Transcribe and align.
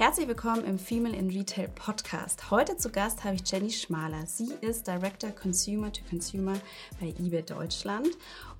Herzlich 0.00 0.28
willkommen 0.28 0.64
im 0.64 0.78
Female 0.78 1.14
in 1.14 1.28
Retail 1.28 1.68
Podcast. 1.74 2.50
Heute 2.50 2.74
zu 2.78 2.88
Gast 2.88 3.22
habe 3.22 3.34
ich 3.34 3.42
Jenny 3.44 3.68
Schmaler. 3.68 4.24
Sie 4.24 4.50
ist 4.62 4.86
Director 4.86 5.28
Consumer 5.28 5.92
to 5.92 6.00
Consumer 6.08 6.54
bei 6.98 7.08
eBay 7.22 7.42
Deutschland 7.42 8.08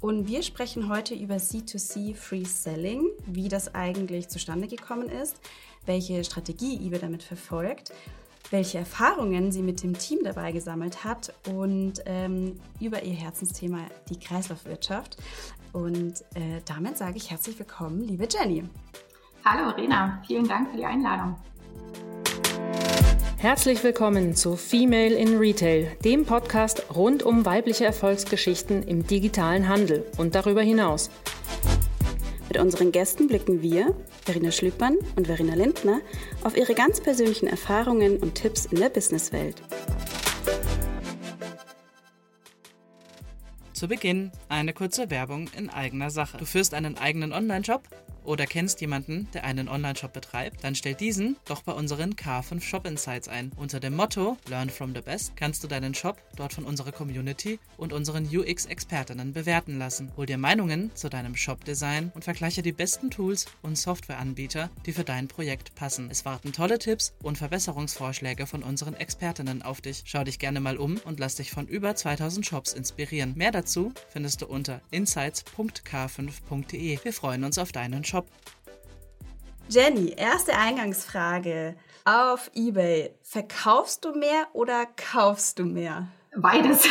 und 0.03 0.29
wir 0.29 0.43
sprechen 0.43 0.91
heute 0.91 1.15
über 1.15 1.37
C2C 1.37 2.15
Free 2.15 2.45
Selling, 2.45 3.09
wie 3.25 3.49
das 3.49 3.75
eigentlich 3.75 4.29
zustande 4.29 4.69
gekommen 4.69 5.09
ist, 5.09 5.35
welche 5.87 6.23
Strategie 6.25 6.75
eBay 6.87 6.99
damit 7.01 7.23
verfolgt, 7.23 7.91
welche 8.51 8.77
Erfahrungen 8.77 9.51
sie 9.51 9.63
mit 9.63 9.83
dem 9.83 9.97
Team 9.97 10.19
dabei 10.23 10.53
gesammelt 10.53 11.05
hat 11.05 11.33
und 11.55 12.03
ähm, 12.05 12.61
über 12.81 13.03
ihr 13.03 13.15
Herzensthema 13.15 13.87
die 14.11 14.19
Kreislaufwirtschaft. 14.19 15.17
Und 15.73 16.21
äh, 16.35 16.61
damit 16.67 16.99
sage 16.99 17.17
ich 17.17 17.31
herzlich 17.31 17.59
willkommen, 17.59 18.03
liebe 18.03 18.29
Jenny. 18.31 18.65
Hallo 19.43 19.71
Rena, 19.71 20.23
vielen 20.27 20.47
Dank 20.47 20.71
für 20.71 20.77
die 20.77 20.85
Einladung. 20.85 21.35
Herzlich 23.39 23.83
willkommen 23.83 24.35
zu 24.35 24.55
Female 24.55 25.15
in 25.15 25.39
Retail, 25.39 25.97
dem 26.05 26.27
Podcast 26.27 26.85
rund 26.95 27.23
um 27.23 27.47
weibliche 27.47 27.87
Erfolgsgeschichten 27.87 28.83
im 28.83 29.07
digitalen 29.07 29.67
Handel 29.67 30.05
und 30.19 30.35
darüber 30.35 30.61
hinaus. 30.61 31.11
Mit 32.49 32.59
unseren 32.59 32.93
Gästen 32.93 33.29
blicken 33.29 33.63
wir, 33.63 33.95
Verena 34.27 34.51
Schlüppmann 34.51 34.99
und 35.17 35.27
Verena 35.27 35.55
Lindner, 35.55 36.01
auf 36.45 36.55
ihre 36.55 36.75
ganz 36.75 37.01
persönlichen 37.01 37.47
Erfahrungen 37.47 38.19
und 38.19 38.35
Tipps 38.35 38.67
in 38.67 38.79
der 38.79 38.91
Businesswelt. 38.91 39.63
Zu 43.81 43.89
Beginn 43.89 44.31
eine 44.51 44.75
kurze 44.75 45.09
Werbung 45.09 45.49
in 45.57 45.71
eigener 45.71 46.11
Sache. 46.11 46.37
Du 46.37 46.45
führst 46.45 46.75
einen 46.75 46.99
eigenen 46.99 47.33
Online-Shop? 47.33 47.89
oder 48.25 48.47
kennst 48.47 48.81
jemanden, 48.81 49.29
der 49.33 49.45
einen 49.45 49.69
Online-Shop 49.69 50.13
betreibt, 50.13 50.63
dann 50.63 50.75
stell 50.75 50.95
diesen 50.95 51.37
doch 51.47 51.63
bei 51.63 51.73
unseren 51.73 52.15
K5 52.15 52.61
Shop 52.61 52.87
Insights 52.87 53.29
ein. 53.29 53.51
Unter 53.57 53.81
dem 53.81 53.97
Motto 53.97 54.37
Learn 54.49 54.71
from 54.71 54.95
the 54.95 55.01
Best 55.01 55.37
kannst 55.37 55.65
du 55.65 55.69
deinen 55.69 55.95
Shop 55.95 56.17
dort 56.37 56.53
von 56.53 56.65
unserer 56.65 56.93
Community 56.93 57.59
und 57.77 57.93
unseren 57.93 58.25
UX-Expertinnen 58.27 59.33
bewerten 59.33 59.79
lassen. 59.79 60.13
Hol 60.17 60.27
dir 60.27 60.39
Meinungen 60.39 60.91
zu 60.95 61.09
deinem 61.09 61.35
Shop-Design 61.35 62.13
und 62.15 62.25
vergleiche 62.25 62.63
die 62.63 62.73
besten 62.73 63.11
Tools 63.11 63.47
und 63.63 63.77
Softwareanbieter, 63.77 64.71
die 64.87 64.93
für 64.93 65.05
dein 65.05 65.29
Projekt 65.29 65.75
passen. 65.75 66.09
Es 66.11 66.25
warten 66.25 66.53
tolle 66.53 66.79
Tipps 66.79 67.15
und 67.23 67.39
Verbesserungsvorschläge 67.39 68.47
von 68.47 68.63
unseren 68.63 68.95
Expertinnen 68.95 69.63
auf 69.63 69.81
dich. 69.81 70.03
Schau 70.05 70.25
dich 70.25 70.39
gerne 70.39 70.61
mal 70.61 70.77
um 70.77 70.99
und 71.05 71.21
lass 71.21 71.37
dich 71.37 71.51
von 71.51 71.67
über 71.67 71.95
2000 71.95 72.47
Shops 72.47 72.73
inspirieren. 72.73 73.35
Mehr 73.37 73.51
dazu 73.51 73.70
findest 74.09 74.43
du 74.43 74.47
unter 74.47 74.81
insights.k5.de. 74.91 76.99
Wir 77.03 77.13
freuen 77.13 77.45
uns 77.45 77.59
auf 77.59 77.73
deinen 77.73 78.05
Shop. 78.05 78.27
Jenny, 79.69 80.15
erste 80.17 80.57
Eingangsfrage. 80.57 81.77
Auf 82.05 82.51
eBay, 82.55 83.15
verkaufst 83.23 84.05
du 84.05 84.13
mehr 84.13 84.47
oder 84.53 84.87
kaufst 85.13 85.59
du 85.59 85.65
mehr? 85.65 86.09
Beides. 86.37 86.89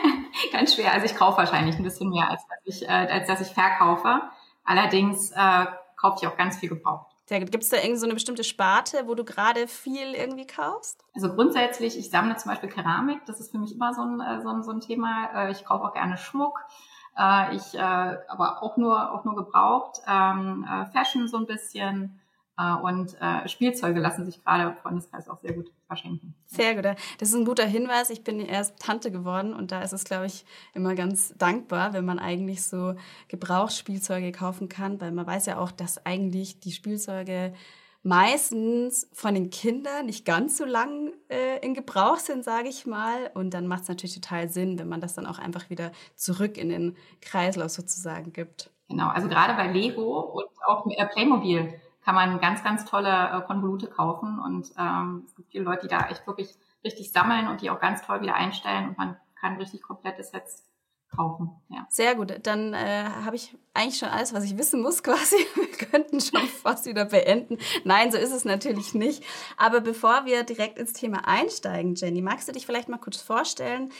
Ganz 0.52 0.74
schwer. 0.74 0.92
Also 0.92 1.06
ich 1.06 1.14
kaufe 1.14 1.38
wahrscheinlich 1.38 1.76
ein 1.76 1.82
bisschen 1.82 2.08
mehr, 2.08 2.30
als 2.30 2.42
dass 2.46 2.58
ich, 2.64 2.82
äh, 2.82 2.88
als 2.88 3.26
dass 3.26 3.40
ich 3.40 3.48
verkaufe. 3.48 4.22
Allerdings 4.64 5.30
äh, 5.32 5.66
kaufe 5.96 6.18
ich 6.20 6.26
auch 6.26 6.36
ganz 6.36 6.56
viel 6.56 6.68
gebraucht. 6.68 7.11
Sehr 7.32 7.40
gut. 7.40 7.50
Gibt 7.50 7.64
es 7.64 7.70
da 7.70 7.78
irgendwie 7.78 7.96
so 7.96 8.04
eine 8.04 8.12
bestimmte 8.12 8.44
Sparte, 8.44 9.04
wo 9.06 9.14
du 9.14 9.24
gerade 9.24 9.66
viel 9.66 10.12
irgendwie 10.12 10.46
kaufst? 10.46 11.02
Also 11.14 11.32
grundsätzlich, 11.32 11.98
ich 11.98 12.10
sammle 12.10 12.36
zum 12.36 12.50
Beispiel 12.50 12.68
Keramik. 12.68 13.24
Das 13.24 13.40
ist 13.40 13.52
für 13.52 13.56
mich 13.56 13.74
immer 13.74 13.94
so 13.94 14.02
ein, 14.02 14.20
äh, 14.20 14.42
so 14.42 14.50
ein, 14.50 14.62
so 14.62 14.70
ein 14.70 14.80
Thema. 14.80 15.30
Äh, 15.34 15.52
ich 15.52 15.64
kaufe 15.64 15.82
auch 15.82 15.94
gerne 15.94 16.18
Schmuck. 16.18 16.60
Äh, 17.16 17.56
ich 17.56 17.80
aber 17.80 18.62
auch 18.62 18.76
nur 18.76 19.12
auch 19.12 19.24
nur 19.24 19.34
gebraucht, 19.34 20.02
ähm, 20.06 20.68
äh, 20.70 20.84
Fashion 20.92 21.26
so 21.26 21.38
ein 21.38 21.46
bisschen 21.46 22.20
und 22.82 23.16
äh, 23.20 23.48
Spielzeuge 23.48 24.00
lassen 24.00 24.24
sich 24.24 24.42
gerade 24.42 24.70
im 24.70 24.76
Freundeskreis 24.76 25.28
auch 25.28 25.38
sehr 25.38 25.52
gut 25.52 25.70
verschenken. 25.86 26.34
Sehr 26.46 26.74
gut. 26.74 26.84
Das 26.84 27.28
ist 27.28 27.34
ein 27.34 27.44
guter 27.44 27.66
Hinweis. 27.66 28.10
Ich 28.10 28.24
bin 28.24 28.40
erst 28.40 28.78
Tante 28.78 29.10
geworden 29.10 29.54
und 29.54 29.72
da 29.72 29.82
ist 29.82 29.92
es, 29.92 30.04
glaube 30.04 30.26
ich, 30.26 30.44
immer 30.74 30.94
ganz 30.94 31.34
dankbar, 31.36 31.92
wenn 31.92 32.04
man 32.04 32.18
eigentlich 32.18 32.62
so 32.62 32.94
Gebrauchsspielzeuge 33.28 34.32
kaufen 34.32 34.68
kann, 34.68 35.00
weil 35.00 35.12
man 35.12 35.26
weiß 35.26 35.46
ja 35.46 35.58
auch, 35.58 35.70
dass 35.72 36.04
eigentlich 36.04 36.60
die 36.60 36.72
Spielzeuge 36.72 37.52
meistens 38.02 39.08
von 39.12 39.34
den 39.34 39.50
Kindern 39.50 40.06
nicht 40.06 40.24
ganz 40.24 40.56
so 40.56 40.64
lang 40.64 41.12
äh, 41.28 41.64
in 41.64 41.74
Gebrauch 41.74 42.16
sind, 42.16 42.44
sage 42.44 42.68
ich 42.68 42.86
mal. 42.86 43.30
Und 43.34 43.54
dann 43.54 43.66
macht 43.66 43.82
es 43.82 43.88
natürlich 43.88 44.14
total 44.14 44.48
Sinn, 44.48 44.78
wenn 44.78 44.88
man 44.88 45.00
das 45.00 45.14
dann 45.14 45.26
auch 45.26 45.38
einfach 45.38 45.70
wieder 45.70 45.92
zurück 46.16 46.58
in 46.58 46.68
den 46.68 46.96
Kreislauf 47.20 47.70
sozusagen 47.70 48.32
gibt. 48.32 48.70
Genau, 48.88 49.08
also 49.08 49.28
gerade 49.28 49.54
bei 49.54 49.72
Lego 49.72 50.20
und 50.20 50.48
auch 50.66 50.86
äh, 50.86 51.06
Playmobil 51.06 51.72
kann 52.04 52.14
man 52.14 52.40
ganz, 52.40 52.62
ganz 52.62 52.84
tolle 52.84 53.08
äh, 53.08 53.40
Konvolute 53.46 53.86
kaufen. 53.86 54.38
Und 54.38 54.72
ähm, 54.78 55.22
es 55.26 55.34
gibt 55.34 55.50
viele 55.50 55.64
Leute, 55.64 55.82
die 55.82 55.94
da 55.94 56.08
echt 56.08 56.26
wirklich 56.26 56.56
richtig 56.84 57.12
sammeln 57.12 57.48
und 57.48 57.60
die 57.62 57.70
auch 57.70 57.80
ganz 57.80 58.02
toll 58.02 58.20
wieder 58.22 58.34
einstellen 58.34 58.88
und 58.88 58.98
man 58.98 59.16
kann 59.40 59.56
richtig 59.56 59.82
komplette 59.82 60.22
Sets 60.22 60.64
kaufen. 61.14 61.50
Ja. 61.68 61.86
Sehr 61.88 62.14
gut. 62.14 62.34
Dann 62.44 62.74
äh, 62.74 63.04
habe 63.24 63.36
ich 63.36 63.56
eigentlich 63.74 63.98
schon 63.98 64.08
alles, 64.08 64.32
was 64.34 64.44
ich 64.44 64.56
wissen 64.56 64.82
muss, 64.82 65.02
quasi. 65.02 65.36
Wir 65.54 65.88
könnten 65.88 66.20
schon 66.20 66.40
fast 66.62 66.86
wieder 66.86 67.04
beenden. 67.04 67.58
Nein, 67.84 68.10
so 68.10 68.18
ist 68.18 68.32
es 68.32 68.44
natürlich 68.44 68.94
nicht. 68.94 69.22
Aber 69.56 69.80
bevor 69.80 70.24
wir 70.24 70.42
direkt 70.42 70.78
ins 70.78 70.92
Thema 70.92 71.28
einsteigen, 71.28 71.94
Jenny, 71.94 72.22
magst 72.22 72.48
du 72.48 72.52
dich 72.52 72.66
vielleicht 72.66 72.88
mal 72.88 72.98
kurz 72.98 73.20
vorstellen, 73.20 73.90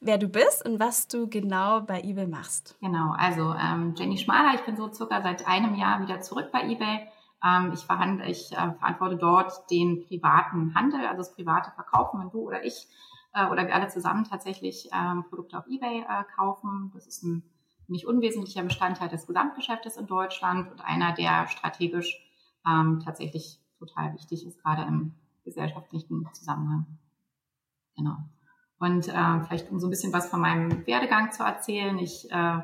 wer 0.00 0.18
du 0.18 0.28
bist 0.28 0.66
und 0.66 0.80
was 0.80 1.08
du 1.08 1.28
genau 1.28 1.80
bei 1.82 2.00
eBay 2.00 2.26
machst? 2.26 2.76
Genau, 2.80 3.14
also 3.16 3.54
ähm, 3.54 3.94
Jenny 3.96 4.18
Schmaler, 4.18 4.54
ich 4.54 4.62
bin 4.62 4.76
so 4.76 4.90
circa 4.92 5.22
seit 5.22 5.46
einem 5.46 5.74
Jahr 5.74 6.00
wieder 6.00 6.20
zurück 6.20 6.50
bei 6.52 6.62
eBay. 6.62 7.06
Ähm, 7.44 7.72
ich, 7.72 7.84
verhandle, 7.84 8.26
ich 8.26 8.52
äh, 8.52 8.72
verantworte 8.74 9.16
dort 9.16 9.70
den 9.70 10.04
privaten 10.06 10.74
Handel, 10.74 11.00
also 11.06 11.18
das 11.18 11.34
private 11.34 11.70
Verkaufen, 11.72 12.20
wenn 12.20 12.30
du 12.30 12.40
oder 12.40 12.64
ich 12.64 12.86
äh, 13.34 13.46
oder 13.46 13.66
wir 13.66 13.74
alle 13.74 13.88
zusammen 13.88 14.24
tatsächlich 14.24 14.88
ähm, 14.92 15.24
Produkte 15.28 15.58
auf 15.58 15.66
eBay 15.66 16.00
äh, 16.00 16.24
kaufen. 16.36 16.90
Das 16.94 17.06
ist 17.06 17.22
ein 17.22 17.42
nicht 17.88 18.06
unwesentlicher 18.06 18.62
Bestandteil 18.62 19.08
des 19.08 19.26
Gesamtgeschäftes 19.26 19.96
in 19.96 20.06
Deutschland 20.06 20.70
und 20.70 20.80
einer, 20.80 21.12
der 21.12 21.48
strategisch 21.48 22.20
ähm, 22.66 23.00
tatsächlich 23.04 23.60
total 23.78 24.14
wichtig 24.14 24.46
ist, 24.46 24.62
gerade 24.62 24.82
im 24.82 25.14
gesellschaftlichen 25.44 26.28
Zusammenhang. 26.32 26.86
Genau. 27.96 28.16
Und 28.78 29.08
äh, 29.08 29.40
vielleicht 29.44 29.70
um 29.70 29.78
so 29.78 29.86
ein 29.86 29.90
bisschen 29.90 30.12
was 30.12 30.28
von 30.28 30.40
meinem 30.40 30.86
Werdegang 30.86 31.32
zu 31.32 31.42
erzählen. 31.42 31.98
Ich 31.98 32.30
äh, 32.30 32.60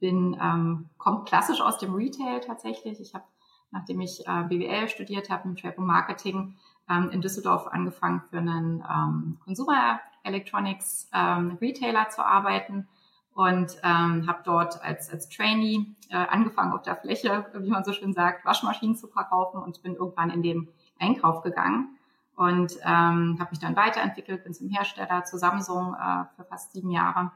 bin 0.00 0.36
ähm, 0.40 0.90
komme 0.98 1.24
klassisch 1.24 1.60
aus 1.60 1.78
dem 1.78 1.94
Retail 1.94 2.40
tatsächlich. 2.40 3.00
Ich 3.00 3.14
habe, 3.14 3.24
nachdem 3.72 4.00
ich 4.00 4.26
äh, 4.26 4.44
BWL 4.44 4.88
studiert 4.88 5.30
habe 5.30 5.48
im 5.48 5.56
Schwerpunkt 5.56 5.88
Marketing, 5.88 6.54
ähm, 6.88 7.10
in 7.10 7.20
Düsseldorf 7.20 7.66
angefangen 7.66 8.22
für 8.30 8.38
einen 8.38 8.84
ähm, 8.88 9.38
Consumer 9.44 10.00
Electronics 10.22 11.10
ähm, 11.12 11.58
Retailer 11.60 12.08
zu 12.10 12.24
arbeiten 12.24 12.88
und 13.34 13.76
ähm, 13.82 14.26
habe 14.28 14.42
dort 14.44 14.82
als, 14.84 15.10
als 15.10 15.28
Trainee 15.28 15.86
äh, 16.10 16.16
angefangen 16.16 16.72
auf 16.72 16.82
der 16.82 16.96
Fläche, 16.96 17.46
wie 17.58 17.70
man 17.70 17.84
so 17.84 17.92
schön 17.92 18.12
sagt, 18.12 18.44
Waschmaschinen 18.44 18.94
zu 18.94 19.08
verkaufen 19.08 19.60
und 19.60 19.82
bin 19.82 19.96
irgendwann 19.96 20.30
in 20.30 20.42
den 20.42 20.68
Einkauf 20.98 21.42
gegangen 21.42 21.96
und 22.36 22.76
ähm, 22.84 23.36
habe 23.40 23.50
mich 23.50 23.58
dann 23.58 23.76
weiterentwickelt, 23.76 24.44
bin 24.44 24.54
zum 24.54 24.68
Hersteller, 24.68 25.24
zu 25.24 25.38
Samsung 25.38 25.94
äh, 25.94 26.24
für 26.36 26.44
fast 26.44 26.72
sieben 26.72 26.90
Jahre 26.90 27.32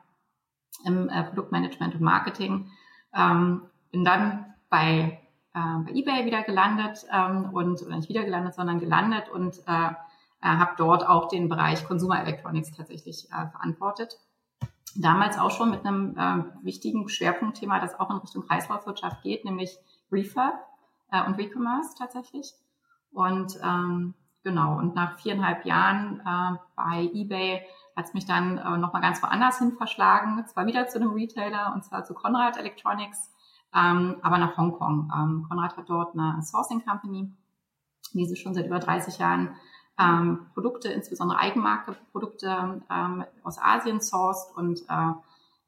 im 0.85 1.09
äh, 1.09 1.25
Produktmanagement 1.25 1.95
und 1.95 2.01
Marketing. 2.03 2.71
Ähm, 3.15 3.63
bin 3.91 4.05
dann 4.05 4.55
bei, 4.69 5.21
bei 5.61 5.93
eBay 5.93 6.27
wieder 6.27 6.43
gelandet 6.43 7.06
ähm, 7.11 7.50
und 7.53 7.83
oder 7.83 7.97
nicht 7.97 8.09
wieder 8.09 8.25
gelandet, 8.25 8.55
sondern 8.55 8.78
gelandet 8.78 9.28
und 9.31 9.59
äh, 9.67 9.91
äh, 10.43 10.49
habe 10.49 10.72
dort 10.77 11.06
auch 11.06 11.28
den 11.28 11.49
Bereich 11.49 11.87
Consumer 11.87 12.21
Electronics 12.21 12.72
tatsächlich 12.72 13.28
äh, 13.31 13.49
verantwortet. 13.49 14.19
Damals 14.95 15.39
auch 15.39 15.50
schon 15.50 15.71
mit 15.71 15.84
einem 15.84 16.16
äh, 16.16 16.65
wichtigen 16.65 17.09
Schwerpunktthema, 17.09 17.81
das 17.81 17.99
auch 17.99 18.11
in 18.11 18.16
Richtung 18.16 18.47
Kreislaufwirtschaft 18.47 19.22
geht, 19.22 19.45
nämlich 19.45 19.77
Refurb 20.12 20.55
äh, 21.11 21.25
und 21.25 21.39
Recommerce 21.39 21.95
tatsächlich. 21.99 22.53
Und 23.12 23.59
ähm, 23.63 24.15
genau, 24.42 24.78
und 24.78 24.95
nach 24.95 25.19
viereinhalb 25.19 25.65
Jahren 25.65 26.21
äh, 26.21 26.59
bei 26.77 27.10
eBay 27.13 27.66
hat 27.97 28.07
es 28.07 28.15
mich 28.15 28.27
dann 28.27 28.59
äh, 28.59 28.77
nochmal 28.77 29.03
ganz 29.03 29.22
woanders 29.22 29.59
hin 29.59 29.72
verschlagen, 29.72 30.45
zwar 30.47 30.66
wieder 30.66 30.86
zu 30.86 30.98
einem 30.98 31.13
Retailer, 31.13 31.72
und 31.75 31.84
zwar 31.84 32.04
zu 32.04 32.15
Conrad 32.15 32.57
Electronics, 32.59 33.33
ähm, 33.74 34.16
aber 34.22 34.39
nach 34.39 34.57
Hongkong. 34.57 35.10
Ähm, 35.15 35.47
Conrad 35.48 35.77
hat 35.77 35.89
dort 35.89 36.15
eine 36.15 36.42
Sourcing 36.42 36.84
Company, 36.84 37.33
die 38.13 38.27
sie 38.27 38.36
schon 38.36 38.54
seit 38.54 38.66
über 38.66 38.78
30 38.78 39.18
Jahren 39.18 39.57
ähm, 39.98 40.47
Produkte, 40.54 40.89
insbesondere 40.89 41.39
Eigenmarke-Produkte 41.39 42.83
ähm, 42.91 43.24
aus 43.42 43.59
Asien 43.59 44.01
sourced 44.01 44.54
und 44.57 44.83
äh, 44.83 45.13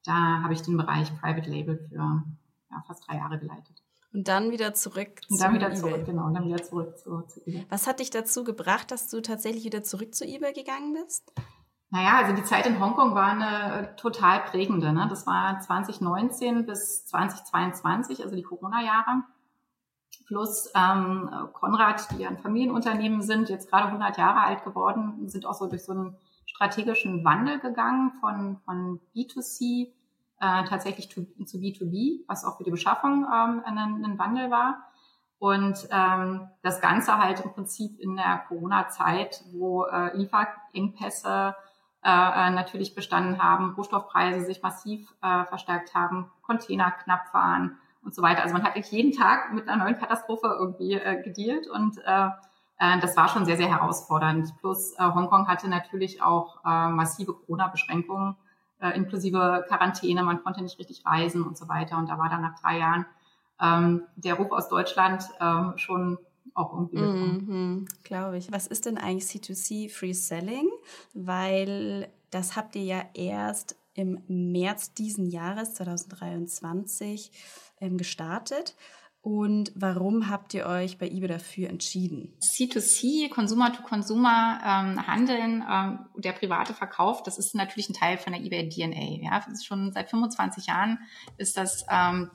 da 0.04 0.42
habe 0.42 0.52
ich 0.52 0.62
den 0.62 0.76
Bereich 0.76 1.10
Private 1.20 1.50
Label 1.50 1.78
für 1.88 2.22
ja, 2.70 2.84
fast 2.86 3.06
drei 3.08 3.16
Jahre 3.16 3.38
geleitet. 3.38 3.82
Und 4.12 4.26
dann 4.26 4.50
wieder 4.50 4.72
zurück 4.72 5.20
und 5.28 5.40
dann 5.40 5.54
wieder 5.54 5.74
zurück, 5.74 6.06
genau, 6.06 6.26
und 6.26 6.34
dann 6.34 6.46
wieder 6.46 6.62
zurück 6.62 6.96
zu, 6.96 7.22
zu 7.22 7.40
eBay. 7.46 7.66
Was 7.68 7.86
hat 7.86 8.00
dich 8.00 8.08
dazu 8.08 8.42
gebracht, 8.42 8.90
dass 8.90 9.08
du 9.08 9.20
tatsächlich 9.20 9.64
wieder 9.64 9.82
zurück 9.82 10.14
zu 10.14 10.24
eBay 10.24 10.54
gegangen 10.54 10.94
bist? 10.94 11.30
Naja, 11.90 12.19
also 12.19 12.35
die 12.35 12.44
Zeit 12.44 12.67
in 12.67 12.81
Hongkong 12.81 13.14
war 13.14 13.29
eine 13.29 13.96
total 13.96 14.40
prägende. 14.40 14.93
Ne? 14.93 15.06
Das 15.08 15.26
war 15.26 15.58
2019 15.58 16.67
bis 16.67 17.06
2022, 17.06 18.23
also 18.23 18.37
die 18.37 18.43
Corona-Jahre. 18.43 19.23
plus 20.26 20.70
ähm, 20.75 21.31
Konrad, 21.55 22.11
die 22.12 22.26
ein 22.26 22.38
Familienunternehmen 22.38 23.23
sind, 23.23 23.49
jetzt 23.49 23.70
gerade 23.70 23.87
100 23.87 24.19
Jahre 24.19 24.40
alt 24.40 24.64
geworden, 24.64 25.29
sind 25.29 25.46
auch 25.46 25.55
so 25.55 25.67
durch 25.67 25.85
so 25.85 25.93
einen 25.93 26.17
strategischen 26.44 27.25
Wandel 27.25 27.58
gegangen 27.58 28.12
von, 28.20 28.58
von 28.67 29.00
B2C 29.14 29.88
äh, 30.40 30.64
tatsächlich 30.64 31.11
zu, 31.11 31.26
zu 31.46 31.56
B2B, 31.56 32.25
was 32.26 32.44
auch 32.44 32.58
für 32.58 32.64
die 32.64 32.70
Beschaffung 32.70 33.25
ähm, 33.25 33.62
ein, 33.64 33.79
ein 33.79 34.19
Wandel 34.19 34.50
war. 34.50 34.85
Und 35.38 35.88
ähm, 35.90 36.49
das 36.62 36.81
Ganze 36.81 37.17
halt 37.17 37.40
im 37.40 37.52
Prinzip 37.52 37.99
in 37.99 38.17
der 38.17 38.44
Corona-Zeit, 38.49 39.43
wo 39.52 39.85
äh, 39.85 40.17
Lieferengpässe 40.17 41.55
äh, 42.08 42.10
äh, 42.10 42.50
natürlich 42.50 42.94
bestanden 42.94 43.43
haben, 43.43 43.75
Rohstoffpreise 43.75 44.40
sich 44.46 44.62
massiv 44.62 45.12
äh, 45.22 45.44
verstärkt 45.44 45.94
haben, 45.94 46.31
Container 46.40 46.90
knapp 46.90 47.34
waren 47.34 47.76
und 48.02 48.14
so 48.14 48.22
weiter. 48.22 48.43
Also 48.43 48.55
man 48.55 48.62
hat 48.62 48.75
eigentlich 48.75 48.90
jeden 48.90 49.12
Tag 49.12 49.52
mit 49.52 49.69
einer 49.69 49.84
neuen 49.84 49.99
Katastrophe 49.99 50.56
irgendwie 50.58 50.94
äh, 50.94 51.22
gedealt 51.22 51.69
und 51.69 51.99
äh, 51.99 52.28
äh, 52.78 52.99
das 53.00 53.14
war 53.19 53.28
schon 53.28 53.44
sehr, 53.44 53.58
sehr 53.58 53.69
herausfordernd. 53.69 54.56
Plus 54.58 54.94
äh, 54.94 55.02
Hongkong 55.02 55.49
hatte 55.49 55.69
natürlich 55.69 56.22
auch 56.22 56.64
äh, 56.64 56.88
massive 56.88 57.34
Corona-Beschränkungen, 57.34 58.37
äh, 58.81 58.96
inklusive 58.96 59.66
Quarantäne, 59.69 60.22
man 60.22 60.43
konnte 60.43 60.62
nicht 60.62 60.78
richtig 60.78 61.04
reisen 61.04 61.43
und 61.43 61.58
so 61.58 61.69
weiter. 61.69 61.99
Und 61.99 62.08
da 62.08 62.16
war 62.16 62.31
dann 62.31 62.40
nach 62.40 62.58
drei 62.58 62.78
Jahren 62.78 63.04
ähm, 63.61 64.04
der 64.16 64.34
Ruf 64.34 64.50
aus 64.52 64.70
Deutschland 64.70 65.25
ähm, 65.43 65.75
schon 65.76 66.16
auch 66.54 66.74
irgendwie 66.74 66.98
mhm, 66.98 67.88
Glaube 68.04 68.38
ich. 68.38 68.50
Was 68.52 68.66
ist 68.66 68.86
denn 68.86 68.98
eigentlich 68.98 69.24
C2C 69.24 69.90
Free 69.90 70.12
Selling? 70.12 70.68
Weil 71.14 72.08
das 72.30 72.56
habt 72.56 72.76
ihr 72.76 72.84
ja 72.84 73.04
erst 73.14 73.76
im 73.94 74.22
März 74.28 74.94
diesen 74.94 75.26
Jahres 75.26 75.74
2023 75.74 77.32
ähm, 77.80 77.96
gestartet. 77.96 78.76
Und 79.20 79.72
warum 79.74 80.30
habt 80.30 80.54
ihr 80.54 80.66
euch 80.66 80.96
bei 80.96 81.08
eBay 81.08 81.26
dafür 81.28 81.68
entschieden? 81.68 82.36
C2C, 82.40 83.28
Consumer-to-Consumer 83.28 84.60
ähm, 84.64 85.06
Handeln, 85.06 85.64
ähm, 85.68 85.98
der 86.16 86.32
private 86.32 86.72
Verkauf, 86.72 87.22
das 87.24 87.36
ist 87.36 87.54
natürlich 87.54 87.88
ein 87.88 87.94
Teil 87.94 88.16
von 88.16 88.32
der 88.32 88.42
eBay 88.42 88.68
DNA. 88.68 89.24
Ja, 89.24 89.44
schon 89.62 89.92
seit 89.92 90.08
25 90.08 90.66
Jahren 90.66 91.00
ist 91.36 91.56
das 91.56 91.84
ähm, 91.90 92.30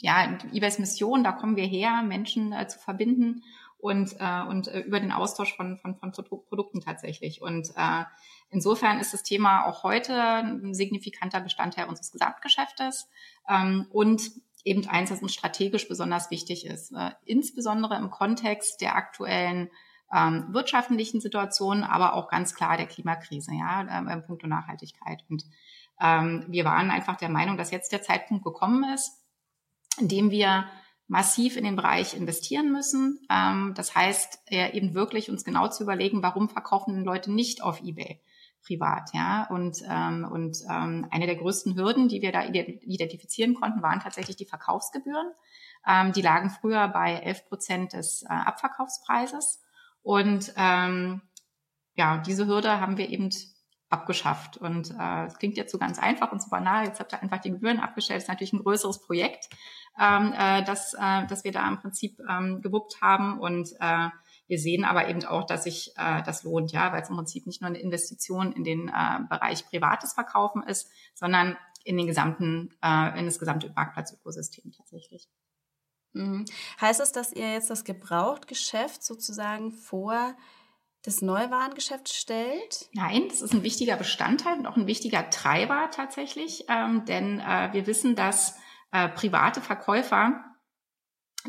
ja, 0.00 0.38
eBays 0.52 0.78
Mission, 0.78 1.24
da 1.24 1.32
kommen 1.32 1.56
wir 1.56 1.66
her, 1.66 2.02
Menschen 2.02 2.52
äh, 2.52 2.68
zu 2.68 2.78
verbinden 2.78 3.42
und, 3.78 4.16
äh, 4.18 4.42
und 4.42 4.68
äh, 4.68 4.80
über 4.80 5.00
den 5.00 5.12
Austausch 5.12 5.56
von, 5.56 5.78
von, 5.78 5.96
von 5.96 6.12
Produkten 6.12 6.80
tatsächlich. 6.80 7.42
Und 7.42 7.70
äh, 7.76 8.04
insofern 8.50 8.98
ist 9.00 9.12
das 9.12 9.22
Thema 9.22 9.66
auch 9.66 9.82
heute 9.82 10.14
ein 10.14 10.74
signifikanter 10.74 11.40
Bestandteil 11.40 11.86
unseres 11.86 12.12
Gesamtgeschäftes 12.12 13.08
ähm, 13.48 13.86
und 13.90 14.30
eben 14.64 14.86
eins, 14.88 15.10
das 15.10 15.22
uns 15.22 15.34
strategisch 15.34 15.88
besonders 15.88 16.30
wichtig 16.30 16.66
ist, 16.66 16.92
äh, 16.92 17.10
insbesondere 17.24 17.96
im 17.96 18.10
Kontext 18.10 18.80
der 18.80 18.96
aktuellen 18.96 19.70
ähm, 20.12 20.46
wirtschaftlichen 20.50 21.20
Situation, 21.20 21.84
aber 21.84 22.14
auch 22.14 22.28
ganz 22.28 22.54
klar 22.54 22.76
der 22.76 22.86
Klimakrise, 22.86 23.52
ja, 23.54 23.86
ähm, 23.90 24.08
im 24.08 24.24
Punkt 24.24 24.44
Nachhaltigkeit. 24.46 25.24
Und 25.28 25.44
ähm, 26.00 26.46
wir 26.48 26.64
waren 26.64 26.90
einfach 26.90 27.16
der 27.16 27.28
Meinung, 27.28 27.56
dass 27.56 27.70
jetzt 27.70 27.92
der 27.92 28.02
Zeitpunkt 28.02 28.44
gekommen 28.44 28.84
ist, 28.94 29.17
indem 30.00 30.30
wir 30.30 30.66
massiv 31.06 31.56
in 31.56 31.64
den 31.64 31.76
Bereich 31.76 32.14
investieren 32.14 32.70
müssen. 32.70 33.20
Ähm, 33.30 33.72
das 33.74 33.94
heißt, 33.94 34.40
eben 34.50 34.94
wirklich 34.94 35.30
uns 35.30 35.44
genau 35.44 35.68
zu 35.68 35.82
überlegen, 35.82 36.22
warum 36.22 36.48
verkaufen 36.48 37.04
Leute 37.04 37.32
nicht 37.32 37.62
auf 37.62 37.82
eBay 37.82 38.20
privat, 38.68 39.10
ja. 39.14 39.46
Und, 39.50 39.82
ähm, 39.88 40.26
und 40.30 40.58
ähm, 40.70 41.06
eine 41.10 41.26
der 41.26 41.36
größten 41.36 41.76
Hürden, 41.76 42.08
die 42.08 42.22
wir 42.22 42.32
da 42.32 42.44
identifizieren 42.44 43.54
konnten, 43.54 43.82
waren 43.82 44.00
tatsächlich 44.00 44.36
die 44.36 44.46
Verkaufsgebühren. 44.46 45.32
Ähm, 45.86 46.12
die 46.12 46.22
lagen 46.22 46.50
früher 46.50 46.88
bei 46.88 47.14
11 47.14 47.48
Prozent 47.48 47.92
des 47.94 48.22
äh, 48.22 48.28
Abverkaufspreises. 48.28 49.62
Und 50.02 50.52
ähm, 50.56 51.22
ja, 51.94 52.18
diese 52.18 52.46
Hürde 52.46 52.80
haben 52.80 52.98
wir 52.98 53.08
eben 53.08 53.30
abgeschafft. 53.90 54.56
Und 54.56 54.94
äh, 54.98 55.26
es 55.26 55.38
klingt 55.38 55.56
jetzt 55.56 55.72
so 55.72 55.78
ganz 55.78 55.98
einfach 55.98 56.32
und 56.32 56.42
so 56.42 56.50
banal. 56.50 56.84
Jetzt 56.84 57.00
habt 57.00 57.12
ihr 57.12 57.22
einfach 57.22 57.38
die 57.38 57.50
Gebühren 57.50 57.80
abgestellt. 57.80 58.18
Das 58.18 58.24
ist 58.24 58.28
natürlich 58.28 58.52
ein 58.52 58.62
größeres 58.62 59.00
Projekt, 59.00 59.48
ähm, 59.98 60.32
äh, 60.36 60.62
das, 60.64 60.94
äh, 60.94 61.26
das 61.26 61.44
wir 61.44 61.52
da 61.52 61.66
im 61.68 61.78
Prinzip 61.78 62.18
ähm, 62.28 62.60
gewuppt 62.60 63.00
haben. 63.00 63.38
Und 63.40 63.72
äh, 63.80 64.08
wir 64.46 64.58
sehen 64.58 64.84
aber 64.84 65.08
eben 65.08 65.24
auch, 65.24 65.44
dass 65.44 65.64
sich 65.64 65.92
äh, 65.96 66.22
das 66.22 66.42
lohnt, 66.42 66.72
ja, 66.72 66.92
weil 66.92 67.02
es 67.02 67.10
im 67.10 67.16
Prinzip 67.16 67.46
nicht 67.46 67.60
nur 67.60 67.68
eine 67.68 67.78
Investition 67.78 68.52
in 68.52 68.64
den 68.64 68.88
äh, 68.88 69.20
Bereich 69.28 69.66
privates 69.66 70.12
Verkaufen 70.12 70.62
ist, 70.62 70.90
sondern 71.14 71.56
in 71.84 71.96
den 71.96 72.06
gesamten, 72.06 72.74
äh, 72.82 73.18
in 73.18 73.26
das 73.26 73.38
gesamte 73.38 73.70
Marktplatzökosystem 73.74 74.72
tatsächlich. 74.72 75.28
Mhm. 76.12 76.44
Heißt 76.80 77.00
es, 77.00 77.12
dass 77.12 77.32
ihr 77.32 77.52
jetzt 77.52 77.70
das 77.70 77.84
Gebrauchtgeschäft 77.84 79.02
sozusagen 79.02 79.72
vor 79.72 80.34
das 81.08 81.22
Neuwarengeschäft 81.22 82.12
stellt? 82.12 82.88
Nein, 82.92 83.24
das 83.28 83.40
ist 83.40 83.54
ein 83.54 83.62
wichtiger 83.62 83.96
Bestandteil 83.96 84.58
und 84.58 84.66
auch 84.66 84.76
ein 84.76 84.86
wichtiger 84.86 85.30
Treiber 85.30 85.88
tatsächlich, 85.90 86.66
ähm, 86.68 87.06
denn 87.06 87.40
äh, 87.40 87.70
wir 87.72 87.86
wissen, 87.86 88.14
dass 88.14 88.58
äh, 88.92 89.08
private 89.08 89.62
Verkäufer 89.62 90.44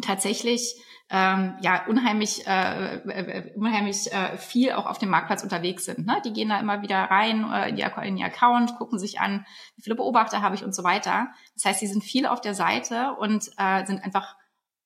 tatsächlich 0.02 0.82
ähm, 1.10 1.58
ja 1.62 1.86
unheimlich 1.88 2.48
äh, 2.48 2.96
äh, 2.96 3.54
unheimlich 3.56 4.14
äh, 4.14 4.38
viel 4.38 4.72
auch 4.72 4.86
auf 4.86 4.98
dem 4.98 5.10
Marktplatz 5.10 5.44
unterwegs 5.44 5.84
sind. 5.86 6.06
Ne? 6.06 6.22
Die 6.24 6.32
gehen 6.32 6.50
da 6.50 6.60
immer 6.60 6.82
wieder 6.82 6.98
rein 6.98 7.52
äh, 7.52 7.70
in 7.70 8.16
die 8.16 8.24
Account, 8.24 8.78
gucken 8.78 8.98
sich 8.98 9.20
an, 9.20 9.46
wie 9.76 9.82
viele 9.82 9.96
Beobachter 9.96 10.42
habe 10.42 10.56
ich 10.56 10.64
und 10.64 10.74
so 10.74 10.84
weiter. 10.86 11.30
Das 11.56 11.66
heißt, 11.66 11.80
sie 11.82 11.88
sind 11.88 12.04
viel 12.04 12.26
auf 12.26 12.40
der 12.40 12.56
Seite 12.56 13.16
und 13.20 13.50
äh, 13.58 13.86
sind 13.86 14.04
einfach 14.04 14.38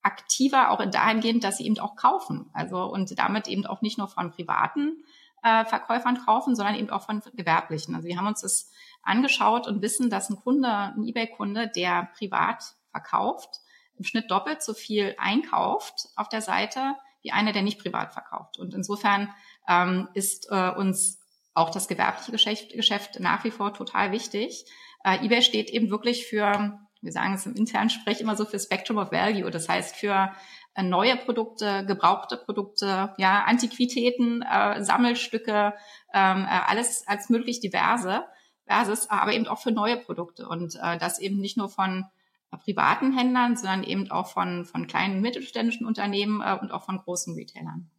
aktiver 0.03 0.69
auch 0.69 0.85
dahingehend, 0.85 1.43
dass 1.43 1.57
sie 1.57 1.65
eben 1.65 1.79
auch 1.79 1.95
kaufen. 1.95 2.49
Also 2.53 2.83
und 2.83 3.17
damit 3.17 3.47
eben 3.47 3.65
auch 3.65 3.81
nicht 3.81 3.97
nur 3.97 4.07
von 4.07 4.31
privaten 4.31 5.03
äh, 5.43 5.65
Verkäufern 5.65 6.23
kaufen, 6.25 6.55
sondern 6.55 6.75
eben 6.75 6.89
auch 6.89 7.05
von 7.05 7.21
gewerblichen. 7.33 7.95
Also 7.95 8.07
wir 8.07 8.17
haben 8.17 8.27
uns 8.27 8.41
das 8.41 8.69
angeschaut 9.01 9.67
und 9.67 9.81
wissen, 9.81 10.09
dass 10.09 10.29
ein 10.29 10.37
Kunde, 10.37 10.69
ein 10.69 11.03
eBay-Kunde, 11.03 11.69
der 11.75 12.09
privat 12.17 12.75
verkauft, 12.91 13.61
im 13.97 14.05
Schnitt 14.05 14.31
doppelt 14.31 14.61
so 14.61 14.73
viel 14.73 15.15
einkauft 15.17 16.09
auf 16.15 16.29
der 16.29 16.41
Seite 16.41 16.95
wie 17.21 17.31
einer, 17.31 17.53
der 17.53 17.61
nicht 17.61 17.79
privat 17.79 18.13
verkauft. 18.13 18.57
Und 18.59 18.73
insofern 18.73 19.33
ähm, 19.67 20.09
ist 20.13 20.47
äh, 20.51 20.69
uns 20.71 21.19
auch 21.53 21.69
das 21.69 21.87
gewerbliche 21.87 22.31
Geschäft, 22.31 22.73
Geschäft 22.73 23.19
nach 23.19 23.43
wie 23.43 23.51
vor 23.51 23.73
total 23.73 24.11
wichtig. 24.11 24.65
Äh, 25.03 25.25
eBay 25.25 25.41
steht 25.41 25.69
eben 25.69 25.89
wirklich 25.89 26.25
für 26.25 26.79
wir 27.03 27.11
sagen 27.11 27.33
es 27.33 27.45
im 27.45 27.55
internen 27.55 27.89
Sprech 27.89 28.21
immer 28.21 28.35
so 28.35 28.45
für 28.45 28.57
Spectrum 28.59 28.97
of 28.97 29.11
Value. 29.11 29.51
Das 29.51 29.67
heißt 29.67 29.95
für 29.95 30.31
äh, 30.73 30.83
neue 30.83 31.17
Produkte, 31.17 31.85
gebrauchte 31.85 32.37
Produkte, 32.37 33.13
ja, 33.17 33.43
Antiquitäten, 33.43 34.41
äh, 34.41 34.83
Sammelstücke, 34.83 35.73
ähm, 36.13 36.45
äh, 36.45 36.59
alles 36.67 37.07
als 37.07 37.29
möglich 37.29 37.59
diverse, 37.59 38.23
diverses, 38.65 39.09
aber 39.09 39.33
eben 39.33 39.47
auch 39.47 39.59
für 39.59 39.71
neue 39.71 39.97
Produkte 39.97 40.47
und 40.47 40.75
äh, 40.81 40.97
das 40.97 41.19
eben 41.19 41.39
nicht 41.39 41.57
nur 41.57 41.69
von 41.69 42.05
äh, 42.51 42.57
privaten 42.57 43.15
Händlern, 43.15 43.57
sondern 43.57 43.83
eben 43.83 44.09
auch 44.09 44.27
von, 44.27 44.65
von 44.65 44.87
kleinen 44.87 45.21
mittelständischen 45.21 45.85
Unternehmen 45.85 46.41
äh, 46.41 46.57
und 46.59 46.71
auch 46.71 46.85
von 46.85 46.97
großen 46.97 47.35
Retailern. 47.35 47.89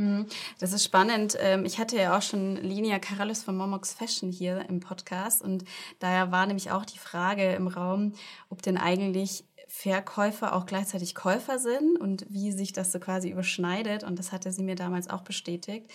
Hm, 0.00 0.24
das 0.58 0.72
ist 0.72 0.82
spannend. 0.82 1.36
Ähm, 1.38 1.66
ich 1.66 1.78
hatte 1.78 1.98
ja 1.98 2.16
auch 2.16 2.22
schon 2.22 2.56
Linia 2.56 2.98
Karalis 2.98 3.42
von 3.42 3.54
Momox 3.54 3.92
Fashion 3.92 4.32
hier 4.32 4.64
im 4.70 4.80
Podcast 4.80 5.42
und 5.42 5.64
daher 5.98 6.32
war 6.32 6.46
nämlich 6.46 6.70
auch 6.70 6.86
die 6.86 6.98
Frage 6.98 7.52
im 7.52 7.68
Raum, 7.68 8.14
ob 8.48 8.62
denn 8.62 8.78
eigentlich 8.78 9.44
Verkäufer 9.68 10.54
auch 10.54 10.64
gleichzeitig 10.64 11.14
Käufer 11.14 11.58
sind 11.58 12.00
und 12.00 12.24
wie 12.30 12.50
sich 12.50 12.72
das 12.72 12.92
so 12.92 12.98
quasi 12.98 13.28
überschneidet. 13.28 14.02
Und 14.02 14.18
das 14.18 14.32
hatte 14.32 14.50
sie 14.52 14.62
mir 14.62 14.74
damals 14.74 15.10
auch 15.10 15.20
bestätigt. 15.20 15.90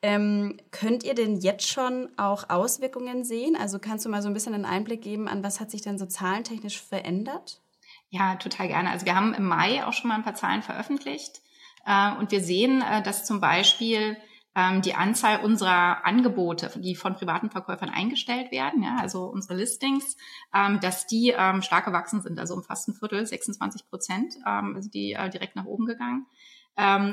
Ähm, 0.00 0.56
könnt 0.70 1.02
ihr 1.02 1.14
denn 1.14 1.40
jetzt 1.40 1.66
schon 1.66 2.08
auch 2.16 2.50
Auswirkungen 2.50 3.24
sehen? 3.24 3.56
Also 3.56 3.80
kannst 3.80 4.06
du 4.06 4.10
mal 4.10 4.22
so 4.22 4.28
ein 4.28 4.34
bisschen 4.34 4.54
einen 4.54 4.64
Einblick 4.64 5.02
geben, 5.02 5.26
an 5.26 5.42
was 5.42 5.58
hat 5.58 5.72
sich 5.72 5.82
denn 5.82 5.98
so 5.98 6.06
zahlentechnisch 6.06 6.80
verändert? 6.80 7.60
Ja, 8.10 8.36
total 8.36 8.68
gerne. 8.68 8.90
Also 8.90 9.06
wir 9.06 9.16
haben 9.16 9.34
im 9.34 9.44
Mai 9.44 9.84
auch 9.84 9.92
schon 9.92 10.06
mal 10.06 10.14
ein 10.14 10.22
paar 10.22 10.36
Zahlen 10.36 10.62
veröffentlicht. 10.62 11.42
Äh, 11.86 12.12
und 12.18 12.30
wir 12.30 12.40
sehen, 12.40 12.82
äh, 12.82 13.02
dass 13.02 13.24
zum 13.24 13.40
Beispiel 13.40 14.16
ähm, 14.54 14.82
die 14.82 14.94
Anzahl 14.94 15.40
unserer 15.44 16.04
Angebote, 16.04 16.70
die 16.76 16.96
von 16.96 17.14
privaten 17.14 17.50
Verkäufern 17.50 17.88
eingestellt 17.88 18.50
werden, 18.50 18.82
ja, 18.82 18.96
also 19.00 19.26
unsere 19.26 19.54
Listings, 19.54 20.16
ähm, 20.54 20.80
dass 20.80 21.06
die 21.06 21.34
ähm, 21.36 21.62
stark 21.62 21.84
gewachsen 21.84 22.20
sind, 22.20 22.38
also 22.38 22.54
um 22.54 22.64
fast 22.64 22.88
ein 22.88 22.94
Viertel, 22.94 23.24
26 23.24 23.88
Prozent, 23.88 24.34
sind 24.78 24.94
die 24.94 25.12
äh, 25.12 25.30
direkt 25.30 25.56
nach 25.56 25.66
oben 25.66 25.86
gegangen. 25.86 26.26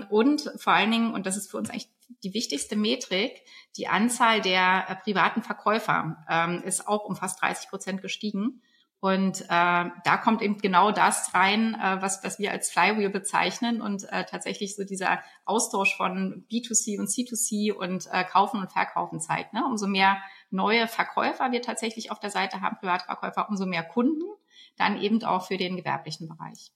und 0.09 0.51
vor 0.57 0.73
allen 0.73 0.91
Dingen, 0.91 1.13
und 1.13 1.25
das 1.25 1.35
ist 1.35 1.51
für 1.51 1.57
uns 1.57 1.69
eigentlich 1.69 1.89
die 2.23 2.33
wichtigste 2.33 2.75
Metrik, 2.77 3.41
die 3.75 3.87
Anzahl 3.87 4.39
der 4.39 4.99
privaten 5.03 5.41
Verkäufer 5.41 6.23
ist 6.63 6.87
auch 6.87 7.03
um 7.03 7.15
fast 7.17 7.41
30 7.41 7.69
Prozent 7.69 8.01
gestiegen. 8.01 8.61
Und 8.99 9.41
äh, 9.41 9.45
da 9.47 10.17
kommt 10.23 10.41
eben 10.41 10.57
genau 10.57 10.91
das 10.91 11.33
rein, 11.35 11.75
äh, 11.75 12.01
was, 12.01 12.23
was 12.23 12.39
wir 12.39 12.51
als 12.51 12.71
Flywheel 12.71 13.09
bezeichnen 13.09 13.79
und 13.79 14.03
äh, 14.11 14.25
tatsächlich 14.25 14.75
so 14.75 14.83
dieser 14.83 15.21
Austausch 15.45 15.95
von 15.95 16.45
B2C 16.51 16.99
und 16.99 17.07
C2C 17.07 17.73
und 17.73 18.07
äh, 18.11 18.23
Kaufen 18.23 18.59
und 18.59 18.71
Verkaufen 18.71 19.19
zeigt. 19.19 19.53
Ne? 19.53 19.63
Umso 19.65 19.87
mehr 19.87 20.17
neue 20.49 20.87
Verkäufer 20.87 21.51
wir 21.51 21.61
tatsächlich 21.61 22.09
auf 22.09 22.19
der 22.19 22.31
Seite 22.31 22.61
haben, 22.61 22.77
Privatverkäufer, 22.79 23.47
umso 23.49 23.67
mehr 23.67 23.83
Kunden, 23.83 24.23
dann 24.77 24.99
eben 24.99 25.23
auch 25.23 25.45
für 25.45 25.57
den 25.57 25.77
gewerblichen 25.77 26.27
Bereich. 26.27 26.71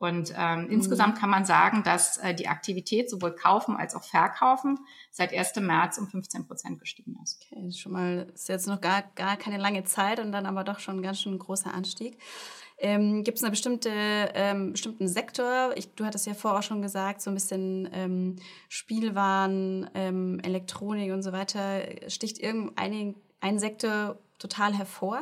Und 0.00 0.32
ähm, 0.34 0.64
mhm. 0.64 0.70
insgesamt 0.70 1.18
kann 1.18 1.28
man 1.28 1.44
sagen, 1.44 1.82
dass 1.84 2.16
äh, 2.16 2.34
die 2.34 2.48
Aktivität 2.48 3.10
sowohl 3.10 3.34
kaufen 3.34 3.76
als 3.76 3.94
auch 3.94 4.02
verkaufen 4.02 4.78
seit 5.10 5.34
1. 5.34 5.56
März 5.56 5.98
um 5.98 6.08
15 6.08 6.46
Prozent 6.46 6.80
gestiegen 6.80 7.18
ist. 7.22 7.38
Okay, 7.44 7.68
ist 7.68 7.78
schon 7.78 7.92
mal 7.92 8.26
ist 8.32 8.48
jetzt 8.48 8.66
noch 8.66 8.80
gar, 8.80 9.02
gar 9.14 9.36
keine 9.36 9.58
lange 9.58 9.84
Zeit 9.84 10.18
und 10.18 10.32
dann 10.32 10.46
aber 10.46 10.64
doch 10.64 10.78
schon 10.78 10.96
ein 10.96 11.02
ganz 11.02 11.20
schön 11.20 11.38
großer 11.38 11.74
Anstieg. 11.74 12.16
Ähm, 12.78 13.24
Gibt 13.24 13.36
es 13.36 13.44
einen 13.44 13.50
bestimmte, 13.50 13.90
ähm, 13.92 14.72
bestimmten 14.72 15.06
Sektor? 15.06 15.72
Ich, 15.76 15.94
du 15.94 16.06
hattest 16.06 16.26
ja 16.26 16.32
vorher 16.32 16.60
auch 16.60 16.62
schon 16.64 16.80
gesagt, 16.80 17.20
so 17.20 17.30
ein 17.30 17.34
bisschen 17.34 17.86
ähm, 17.92 18.36
Spielwaren, 18.70 19.90
ähm, 19.92 20.40
Elektronik 20.42 21.12
und 21.12 21.22
so 21.22 21.32
weiter. 21.32 21.82
Sticht 22.08 22.38
irgendein 22.38 23.16
ein 23.42 23.58
Sektor 23.58 24.18
total 24.38 24.72
hervor? 24.72 25.20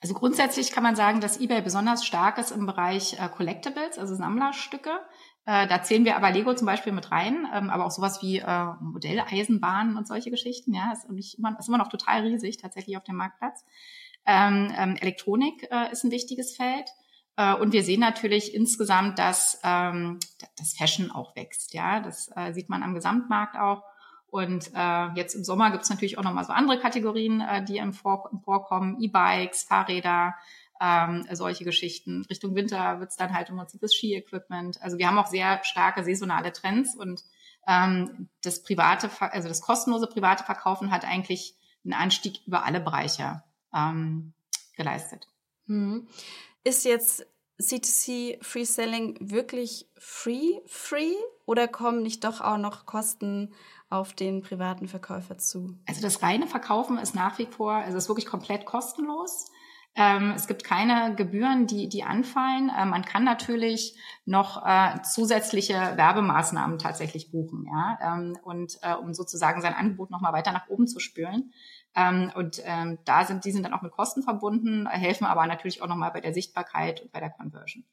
Also 0.00 0.14
grundsätzlich 0.14 0.72
kann 0.72 0.82
man 0.82 0.96
sagen, 0.96 1.20
dass 1.20 1.40
eBay 1.40 1.60
besonders 1.60 2.04
stark 2.04 2.38
ist 2.38 2.50
im 2.50 2.66
Bereich 2.66 3.14
äh, 3.14 3.28
Collectibles, 3.28 3.98
also 3.98 4.14
Sammlerstücke. 4.14 4.90
Äh, 5.44 5.66
da 5.66 5.82
zählen 5.82 6.04
wir 6.04 6.16
aber 6.16 6.30
Lego 6.30 6.54
zum 6.54 6.66
Beispiel 6.66 6.92
mit 6.92 7.10
rein, 7.10 7.46
ähm, 7.52 7.70
aber 7.70 7.86
auch 7.86 7.90
sowas 7.90 8.22
wie 8.22 8.38
äh, 8.38 8.66
Modelleisenbahnen 8.80 9.96
und 9.96 10.06
solche 10.06 10.30
Geschichten. 10.30 10.74
Ja, 10.74 10.92
ist, 10.92 11.06
immer, 11.06 11.58
ist 11.58 11.68
immer 11.68 11.78
noch 11.78 11.88
total 11.88 12.22
riesig 12.22 12.58
tatsächlich 12.58 12.96
auf 12.96 13.04
dem 13.04 13.16
Marktplatz. 13.16 13.64
Ähm, 14.26 14.72
ähm, 14.76 14.96
Elektronik 14.96 15.68
äh, 15.70 15.90
ist 15.90 16.04
ein 16.04 16.10
wichtiges 16.10 16.54
Feld. 16.54 16.90
Äh, 17.36 17.54
und 17.54 17.72
wir 17.72 17.82
sehen 17.82 18.00
natürlich 18.00 18.54
insgesamt, 18.54 19.18
dass 19.18 19.58
ähm, 19.64 20.18
das 20.58 20.74
Fashion 20.74 21.10
auch 21.10 21.34
wächst. 21.34 21.72
Ja, 21.72 22.00
das 22.00 22.30
äh, 22.36 22.52
sieht 22.52 22.68
man 22.68 22.82
am 22.82 22.94
Gesamtmarkt 22.94 23.56
auch. 23.56 23.82
Und 24.30 24.70
äh, 24.74 25.08
jetzt 25.14 25.34
im 25.34 25.44
Sommer 25.44 25.70
gibt 25.70 25.84
es 25.84 25.90
natürlich 25.90 26.18
auch 26.18 26.22
nochmal 26.22 26.44
so 26.44 26.52
andere 26.52 26.78
Kategorien, 26.78 27.40
äh, 27.40 27.64
die 27.64 27.78
im, 27.78 27.92
Vor 27.92 28.28
im 28.30 28.40
Vorkommen, 28.40 29.00
E-Bikes, 29.00 29.62
Fahrräder, 29.62 30.34
ähm, 30.80 31.26
solche 31.32 31.64
Geschichten. 31.64 32.24
Richtung 32.28 32.54
Winter 32.54 33.00
wird 33.00 33.10
es 33.10 33.16
dann 33.16 33.34
halt 33.34 33.48
im 33.48 33.56
Prinzip 33.56 33.80
das 33.80 33.94
Ski-Equipment. 33.94 34.80
Also 34.82 34.98
wir 34.98 35.08
haben 35.08 35.18
auch 35.18 35.26
sehr 35.26 35.64
starke 35.64 36.04
saisonale 36.04 36.52
Trends 36.52 36.94
und 36.94 37.22
ähm, 37.66 38.28
das 38.42 38.62
private, 38.62 39.10
also 39.20 39.48
das 39.48 39.60
kostenlose 39.60 40.06
private 40.06 40.44
Verkaufen 40.44 40.90
hat 40.90 41.04
eigentlich 41.04 41.54
einen 41.84 41.94
Anstieg 41.94 42.40
über 42.46 42.64
alle 42.64 42.80
Bereiche 42.80 43.42
ähm, 43.74 44.32
geleistet. 44.76 45.26
Hm. 45.66 46.08
Ist 46.64 46.84
jetzt 46.84 47.26
C2C 47.60 48.42
Free 48.42 48.64
Selling 48.64 49.16
wirklich 49.20 49.86
free 49.98 50.60
free 50.66 51.14
oder 51.44 51.66
kommen 51.66 52.02
nicht 52.02 52.24
doch 52.24 52.40
auch 52.40 52.58
noch 52.58 52.86
Kosten 52.86 53.52
auf 53.90 54.12
den 54.12 54.42
privaten 54.42 54.88
Verkäufer 54.88 55.38
zu? 55.38 55.78
Also 55.86 56.00
das 56.02 56.22
reine 56.22 56.46
Verkaufen 56.46 56.98
ist 56.98 57.14
nach 57.14 57.38
wie 57.38 57.46
vor, 57.46 57.72
also 57.72 57.96
ist 57.96 58.08
wirklich 58.08 58.26
komplett 58.26 58.66
kostenlos. 58.66 59.50
Ähm, 59.94 60.32
es 60.36 60.46
gibt 60.46 60.62
keine 60.62 61.16
Gebühren, 61.16 61.66
die, 61.66 61.88
die 61.88 62.04
anfallen. 62.04 62.70
Äh, 62.70 62.84
man 62.84 63.04
kann 63.04 63.24
natürlich 63.24 63.98
noch 64.26 64.64
äh, 64.64 65.02
zusätzliche 65.02 65.74
Werbemaßnahmen 65.74 66.78
tatsächlich 66.78 67.32
buchen, 67.32 67.66
ja, 67.66 67.98
ähm, 68.00 68.38
und 68.42 68.78
äh, 68.82 68.94
um 68.94 69.12
sozusagen 69.12 69.60
sein 69.60 69.74
Angebot 69.74 70.10
nochmal 70.10 70.32
weiter 70.32 70.52
nach 70.52 70.68
oben 70.68 70.86
zu 70.86 71.00
spülen. 71.00 71.52
Ähm, 71.96 72.30
und 72.36 72.62
ähm, 72.64 72.98
da 73.06 73.24
sind, 73.24 73.44
die 73.44 73.50
sind 73.50 73.64
dann 73.64 73.74
auch 73.74 73.82
mit 73.82 73.90
Kosten 73.90 74.22
verbunden, 74.22 74.86
helfen 74.86 75.24
aber 75.24 75.46
natürlich 75.46 75.82
auch 75.82 75.88
nochmal 75.88 76.12
bei 76.12 76.20
der 76.20 76.34
Sichtbarkeit 76.34 77.00
und 77.00 77.10
bei 77.10 77.18
der 77.18 77.30
Conversion. 77.30 77.84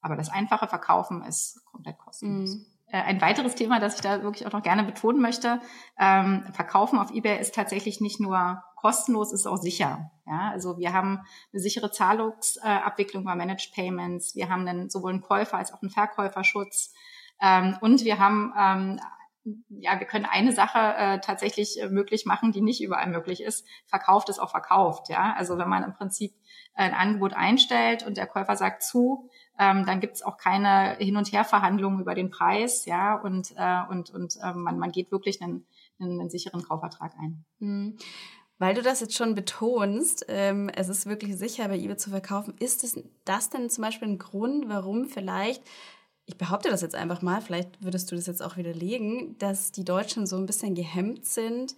Aber 0.00 0.16
das 0.16 0.30
einfache 0.30 0.66
Verkaufen 0.66 1.22
ist 1.22 1.64
komplett 1.66 1.98
kostenlos. 1.98 2.56
Mhm. 2.56 2.66
Äh, 2.94 3.02
ein 3.02 3.20
weiteres 3.20 3.56
Thema, 3.56 3.80
das 3.80 3.96
ich 3.96 4.02
da 4.02 4.22
wirklich 4.22 4.46
auch 4.46 4.52
noch 4.52 4.62
gerne 4.62 4.84
betonen 4.84 5.20
möchte, 5.20 5.60
ähm, 5.98 6.44
Verkaufen 6.52 6.96
auf 7.00 7.10
eBay 7.10 7.40
ist 7.40 7.52
tatsächlich 7.52 8.00
nicht 8.00 8.20
nur 8.20 8.62
kostenlos, 8.76 9.32
ist 9.32 9.48
auch 9.48 9.56
sicher. 9.56 10.12
Ja, 10.26 10.50
also 10.52 10.78
wir 10.78 10.92
haben 10.92 11.18
eine 11.52 11.60
sichere 11.60 11.90
Zahlungsabwicklung 11.90 13.24
bei 13.24 13.34
Managed 13.34 13.72
Payments, 13.74 14.36
wir 14.36 14.48
haben 14.48 14.66
einen, 14.68 14.90
sowohl 14.90 15.10
einen 15.10 15.22
Käufer 15.22 15.58
als 15.58 15.72
auch 15.72 15.82
einen 15.82 15.90
Verkäuferschutz 15.90 16.94
ähm, 17.42 17.76
und 17.80 18.04
wir 18.04 18.20
haben 18.20 18.54
ähm, 18.56 19.00
ja, 19.68 19.98
wir 19.98 20.06
können 20.06 20.24
eine 20.24 20.52
Sache 20.52 20.78
äh, 20.78 21.20
tatsächlich 21.20 21.80
äh, 21.80 21.88
möglich 21.88 22.24
machen, 22.24 22.52
die 22.52 22.62
nicht 22.62 22.82
überall 22.82 23.08
möglich 23.08 23.42
ist. 23.42 23.66
Verkauft 23.86 24.28
ist 24.28 24.38
auch 24.38 24.50
verkauft, 24.50 25.08
ja. 25.08 25.34
Also 25.36 25.58
wenn 25.58 25.68
man 25.68 25.84
im 25.84 25.92
Prinzip 25.92 26.32
ein 26.74 26.94
Angebot 26.94 27.34
einstellt 27.34 28.06
und 28.06 28.16
der 28.16 28.26
Käufer 28.26 28.56
sagt 28.56 28.82
zu, 28.82 29.28
ähm, 29.58 29.84
dann 29.86 30.00
gibt 30.00 30.14
es 30.14 30.22
auch 30.22 30.36
keine 30.36 30.96
Hin- 30.96 31.16
und 31.16 31.30
Herverhandlungen 31.30 32.00
über 32.00 32.14
den 32.14 32.30
Preis, 32.30 32.86
ja, 32.86 33.14
und, 33.14 33.52
äh, 33.56 33.80
und, 33.90 34.10
und 34.10 34.36
äh, 34.42 34.52
man, 34.52 34.78
man 34.78 34.90
geht 34.90 35.12
wirklich 35.12 35.40
einen, 35.42 35.66
einen, 36.00 36.20
einen 36.20 36.30
sicheren 36.30 36.62
Kaufvertrag 36.62 37.12
ein. 37.20 37.44
Mhm. 37.58 37.96
Weil 38.58 38.74
du 38.74 38.82
das 38.82 39.00
jetzt 39.00 39.16
schon 39.16 39.34
betonst, 39.34 40.26
ähm, 40.28 40.68
es 40.68 40.88
ist 40.88 41.06
wirklich 41.06 41.36
sicher, 41.36 41.68
bei 41.68 41.76
eBay 41.76 41.96
zu 41.96 42.10
verkaufen. 42.10 42.54
Ist 42.58 42.84
es 42.84 42.98
das 43.24 43.50
denn 43.50 43.68
zum 43.68 43.82
Beispiel 43.82 44.08
ein 44.08 44.18
Grund, 44.18 44.68
warum 44.68 45.06
vielleicht, 45.06 45.62
ich 46.26 46.38
behaupte 46.38 46.70
das 46.70 46.80
jetzt 46.80 46.94
einfach 46.94 47.22
mal, 47.22 47.40
vielleicht 47.40 47.82
würdest 47.82 48.10
du 48.10 48.16
das 48.16 48.26
jetzt 48.26 48.42
auch 48.42 48.56
widerlegen, 48.56 49.36
dass 49.38 49.72
die 49.72 49.84
Deutschen 49.84 50.26
so 50.26 50.36
ein 50.36 50.46
bisschen 50.46 50.74
gehemmt 50.74 51.26
sind, 51.26 51.74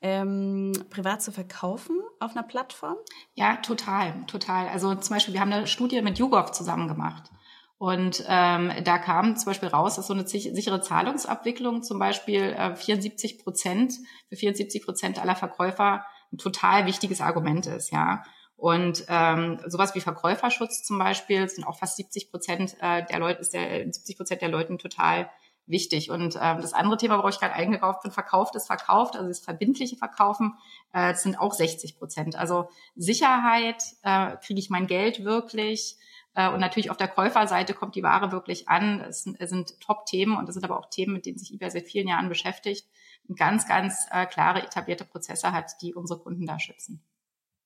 ähm, 0.00 0.72
privat 0.90 1.22
zu 1.22 1.32
verkaufen 1.32 1.98
auf 2.20 2.32
einer 2.32 2.42
Plattform? 2.42 2.96
Ja, 3.34 3.56
total, 3.56 4.24
total. 4.26 4.68
Also 4.68 4.94
zum 4.94 5.16
Beispiel, 5.16 5.34
wir 5.34 5.40
haben 5.40 5.52
eine 5.52 5.66
Studie 5.66 6.02
mit 6.02 6.18
YouGov 6.18 6.52
zusammen 6.52 6.88
gemacht. 6.88 7.30
Und 7.78 8.24
ähm, 8.26 8.72
da 8.82 8.98
kam 8.98 9.36
zum 9.36 9.46
Beispiel 9.46 9.68
raus, 9.68 9.96
dass 9.96 10.08
so 10.08 10.14
eine 10.14 10.26
sichere 10.26 10.80
Zahlungsabwicklung 10.80 11.82
zum 11.84 11.98
Beispiel 12.00 12.42
äh, 12.42 12.74
74 12.74 13.38
Prozent, 13.38 13.94
für 14.28 14.36
74 14.36 14.84
Prozent 14.84 15.20
aller 15.20 15.36
Verkäufer 15.36 16.04
ein 16.32 16.38
total 16.38 16.86
wichtiges 16.86 17.20
Argument 17.20 17.66
ist, 17.66 17.92
ja. 17.92 18.24
Und 18.58 19.04
ähm, 19.06 19.60
sowas 19.66 19.94
wie 19.94 20.00
Verkäuferschutz 20.00 20.82
zum 20.82 20.98
Beispiel 20.98 21.48
sind 21.48 21.64
auch 21.64 21.78
fast 21.78 21.96
70 21.96 22.32
Prozent 22.32 22.76
äh, 22.80 23.06
der 23.06 23.20
Leute, 23.20 23.40
ist 23.40 23.54
der 23.54 23.84
70 23.84 24.16
Prozent 24.16 24.42
der 24.42 24.48
Leuten 24.48 24.78
total 24.78 25.30
wichtig. 25.66 26.10
Und 26.10 26.36
ähm, 26.42 26.60
das 26.60 26.72
andere 26.72 26.96
Thema, 26.96 27.18
worauf 27.18 27.30
ich 27.30 27.38
gerade 27.38 27.54
eingekauft 27.54 28.02
bin, 28.02 28.10
verkauft 28.10 28.56
ist 28.56 28.66
verkauft, 28.66 29.14
also 29.14 29.28
das 29.28 29.38
verbindliche 29.38 29.96
Verkaufen, 29.96 30.54
äh, 30.92 31.14
sind 31.14 31.38
auch 31.38 31.52
60 31.52 31.98
Prozent. 31.98 32.34
Also 32.34 32.68
Sicherheit, 32.96 33.80
äh, 34.02 34.36
kriege 34.44 34.58
ich 34.58 34.70
mein 34.70 34.88
Geld 34.88 35.24
wirklich? 35.24 35.96
Äh, 36.34 36.50
und 36.50 36.58
natürlich 36.58 36.90
auf 36.90 36.96
der 36.96 37.06
Käuferseite 37.06 37.74
kommt 37.74 37.94
die 37.94 38.02
Ware 38.02 38.32
wirklich 38.32 38.68
an. 38.68 39.00
Es 39.02 39.22
sind, 39.22 39.40
es 39.40 39.50
sind 39.50 39.78
Top-Themen 39.80 40.36
und 40.36 40.46
das 40.46 40.54
sind 40.54 40.64
aber 40.64 40.80
auch 40.80 40.90
Themen, 40.90 41.12
mit 41.12 41.26
denen 41.26 41.38
sich 41.38 41.54
eBay 41.54 41.70
seit 41.70 41.86
vielen 41.86 42.08
Jahren 42.08 42.28
beschäftigt 42.28 42.88
und 43.28 43.38
ganz, 43.38 43.68
ganz 43.68 44.08
äh, 44.10 44.26
klare 44.26 44.64
etablierte 44.64 45.04
Prozesse 45.04 45.52
hat, 45.52 45.80
die 45.80 45.94
unsere 45.94 46.18
Kunden 46.18 46.44
da 46.44 46.58
schützen. 46.58 47.04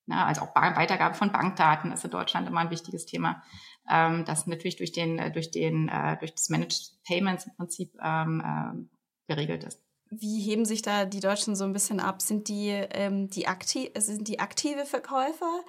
Ja, 0.07 0.27
also 0.27 0.43
auch 0.43 0.55
Weitergabe 0.55 1.15
von 1.15 1.31
Bankdaten 1.31 1.93
ist 1.93 2.05
in 2.05 2.11
Deutschland 2.11 2.49
immer 2.49 2.61
ein 2.61 2.71
wichtiges 2.71 3.07
Thema 3.07 3.43
ähm, 3.91 4.25
das 4.25 4.47
natürlich 4.47 4.77
durch 4.77 4.93
den, 4.93 5.19
äh, 5.19 5.31
durch 5.31 5.51
den, 5.51 5.89
äh, 5.89 6.17
durch 6.19 6.35
das 6.35 6.49
Managed 6.49 6.93
Payments 7.07 7.47
im 7.47 7.55
Prinzip 7.57 7.95
ähm, 8.03 8.41
äh, 8.41 9.33
geregelt 9.33 9.65
ist. 9.65 9.83
Wie 10.11 10.41
heben 10.41 10.67
sich 10.67 10.83
da 10.83 11.07
die 11.07 11.21
Deutschen 11.21 11.57
so 11.57 11.65
ein 11.65 11.73
bisschen 11.73 11.99
ab? 11.99 12.21
Sind 12.21 12.49
die, 12.49 12.69
ähm, 12.69 13.29
die, 13.29 13.47
aktiv, 13.47 13.91
sind 13.97 14.29
die 14.29 14.41
aktive 14.41 14.85
Verkäufer, 14.85 15.63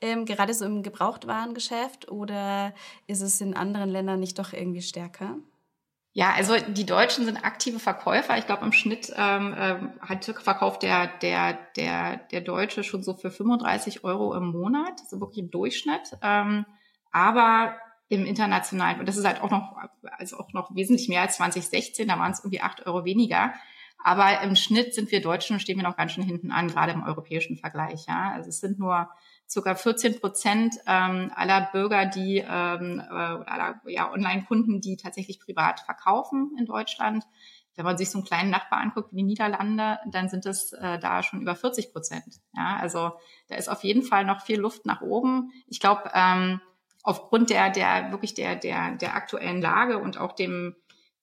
ähm, 0.00 0.24
gerade 0.24 0.54
so 0.54 0.64
im 0.64 0.84
Gebrauchtwarengeschäft, 0.84 2.08
oder 2.08 2.74
ist 3.08 3.22
es 3.22 3.40
in 3.40 3.54
anderen 3.54 3.90
Ländern 3.90 4.20
nicht 4.20 4.38
doch 4.38 4.52
irgendwie 4.52 4.82
stärker? 4.82 5.38
Ja, 6.12 6.32
also 6.34 6.56
die 6.56 6.86
Deutschen 6.86 7.24
sind 7.24 7.44
aktive 7.44 7.78
Verkäufer. 7.78 8.36
Ich 8.38 8.46
glaube, 8.46 8.64
im 8.64 8.72
Schnitt 8.72 9.12
ähm, 9.16 9.54
ähm 9.56 9.92
hat 10.00 10.24
verkauft 10.24 10.82
der, 10.82 11.06
der, 11.06 11.58
der, 11.76 12.16
der 12.16 12.40
Deutsche 12.40 12.82
schon 12.82 13.02
so 13.02 13.14
für 13.14 13.30
35 13.30 14.04
Euro 14.04 14.34
im 14.34 14.46
Monat, 14.46 15.00
so 15.08 15.20
wirklich 15.20 15.38
im 15.38 15.50
Durchschnitt. 15.50 16.16
Ähm, 16.22 16.64
aber 17.12 17.76
im 18.08 18.24
internationalen, 18.24 19.00
und 19.00 19.08
das 19.08 19.16
ist 19.16 19.26
halt 19.26 19.42
auch 19.42 19.50
noch, 19.50 19.76
also 20.16 20.38
auch 20.38 20.52
noch 20.52 20.74
wesentlich 20.74 21.08
mehr 21.08 21.22
als 21.22 21.36
2016, 21.36 22.08
da 22.08 22.18
waren 22.18 22.32
es 22.32 22.40
irgendwie 22.40 22.62
acht 22.62 22.86
Euro 22.86 23.04
weniger. 23.04 23.52
Aber 24.02 24.40
im 24.42 24.56
Schnitt 24.56 24.94
sind 24.94 25.10
wir 25.10 25.20
Deutschen, 25.20 25.60
stehen 25.60 25.76
wir 25.76 25.82
noch 25.82 25.96
ganz 25.96 26.12
schön 26.12 26.24
hinten 26.24 26.50
an, 26.50 26.68
gerade 26.68 26.92
im 26.92 27.02
europäischen 27.02 27.56
Vergleich. 27.56 28.06
Ja, 28.06 28.32
also 28.32 28.48
es 28.48 28.60
sind 28.60 28.78
nur 28.78 29.08
circa 29.48 29.74
14 29.74 30.20
Prozent 30.20 30.76
ähm, 30.86 31.32
aller 31.34 31.68
Bürger, 31.72 32.06
die 32.06 32.38
ähm, 32.38 33.00
äh, 33.00 33.12
aller 33.12 33.80
ja, 33.86 34.12
Online-Kunden, 34.12 34.80
die 34.80 34.96
tatsächlich 34.96 35.40
privat 35.40 35.80
verkaufen 35.80 36.54
in 36.58 36.66
Deutschland. 36.66 37.24
Wenn 37.74 37.84
man 37.84 37.96
sich 37.96 38.10
so 38.10 38.18
einen 38.18 38.26
kleinen 38.26 38.50
Nachbar 38.50 38.80
anguckt 38.80 39.12
wie 39.12 39.18
die 39.18 39.22
Niederlande, 39.22 39.98
dann 40.10 40.28
sind 40.28 40.46
es 40.46 40.72
äh, 40.72 40.98
da 40.98 41.22
schon 41.22 41.40
über 41.40 41.54
40 41.54 41.92
Prozent. 41.92 42.40
Ja, 42.54 42.76
also 42.80 43.12
da 43.48 43.54
ist 43.54 43.68
auf 43.68 43.84
jeden 43.84 44.02
Fall 44.02 44.24
noch 44.24 44.42
viel 44.42 44.58
Luft 44.58 44.84
nach 44.84 45.00
oben. 45.00 45.52
Ich 45.68 45.78
glaube, 45.78 46.10
ähm, 46.12 46.60
aufgrund 47.04 47.50
der, 47.50 47.70
der 47.70 48.10
wirklich 48.10 48.34
der, 48.34 48.56
der, 48.56 48.96
der 48.96 49.14
aktuellen 49.14 49.62
Lage 49.62 49.98
und 49.98 50.18
auch 50.18 50.32
dem, 50.32 50.74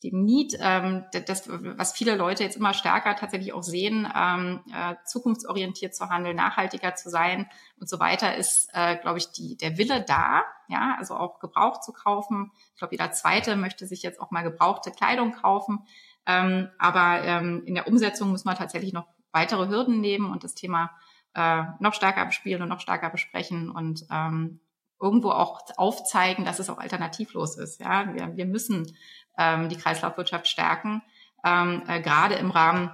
dem 0.10 0.24
Need, 0.24 0.58
ähm, 0.60 1.06
das, 1.28 1.50
was 1.50 1.94
viele 1.94 2.16
Leute 2.16 2.44
jetzt 2.44 2.58
immer 2.58 2.74
stärker 2.74 3.16
tatsächlich 3.16 3.54
auch 3.54 3.64
sehen, 3.64 4.08
ähm, 4.16 4.62
äh, 4.74 4.96
zukunftsorientiert 5.06 5.96
zu 5.96 6.10
handeln, 6.10 6.36
nachhaltiger 6.36 6.96
zu 6.96 7.10
sein 7.10 7.50
und 7.80 7.90
so 7.90 8.00
weiter, 8.00 8.36
ist, 8.36 8.70
äh, 8.74 8.98
glaube 8.98 9.18
ich, 9.18 9.32
die, 9.32 9.58
der 9.58 9.78
Wille 9.78 10.02
da, 10.02 10.44
ja, 10.68 10.96
also 10.98 11.16
auch 11.16 11.40
Gebrauch 11.40 11.82
zu 11.82 11.94
kaufen. 11.94 12.52
Ich 12.74 12.80
glaube, 12.80 12.94
jeder 12.94 13.12
Zweite 13.12 13.56
möchte 13.56 13.86
sich 13.88 14.02
jetzt 14.04 14.20
auch 14.20 14.32
mal 14.32 14.42
gebrauchte 14.42 14.92
Kleidung 14.92 15.34
kaufen. 15.34 15.86
Ähm, 16.26 16.70
aber 16.80 17.24
ähm, 17.24 17.64
in 17.66 17.76
der 17.76 17.88
Umsetzung 17.88 18.30
muss 18.32 18.46
man 18.46 18.56
tatsächlich 18.56 18.94
noch 18.94 19.08
weitere 19.32 19.68
Hürden 19.68 20.02
nehmen 20.02 20.32
und 20.32 20.44
das 20.44 20.56
Thema 20.56 20.92
äh, 21.36 21.64
noch 21.80 21.94
stärker 21.94 22.26
bespielen 22.26 22.62
und 22.62 22.70
noch 22.70 22.80
stärker 22.80 23.10
besprechen 23.10 23.70
und 23.70 24.06
ähm, 24.10 24.60
irgendwo 25.02 25.32
auch 25.32 25.62
aufzeigen, 25.78 26.46
dass 26.46 26.60
es 26.60 26.70
auch 26.70 26.78
alternativlos 26.78 27.58
ist. 27.58 27.82
Ja, 27.82 28.14
wir, 28.14 28.36
wir 28.36 28.46
müssen 28.46 28.96
ähm, 29.38 29.70
die 29.70 29.78
Kreislaufwirtschaft 29.78 30.48
stärken, 30.48 31.02
ähm, 31.44 31.84
äh, 31.88 32.02
gerade 32.02 32.36
im 32.36 32.52
Rahmen 32.52 32.92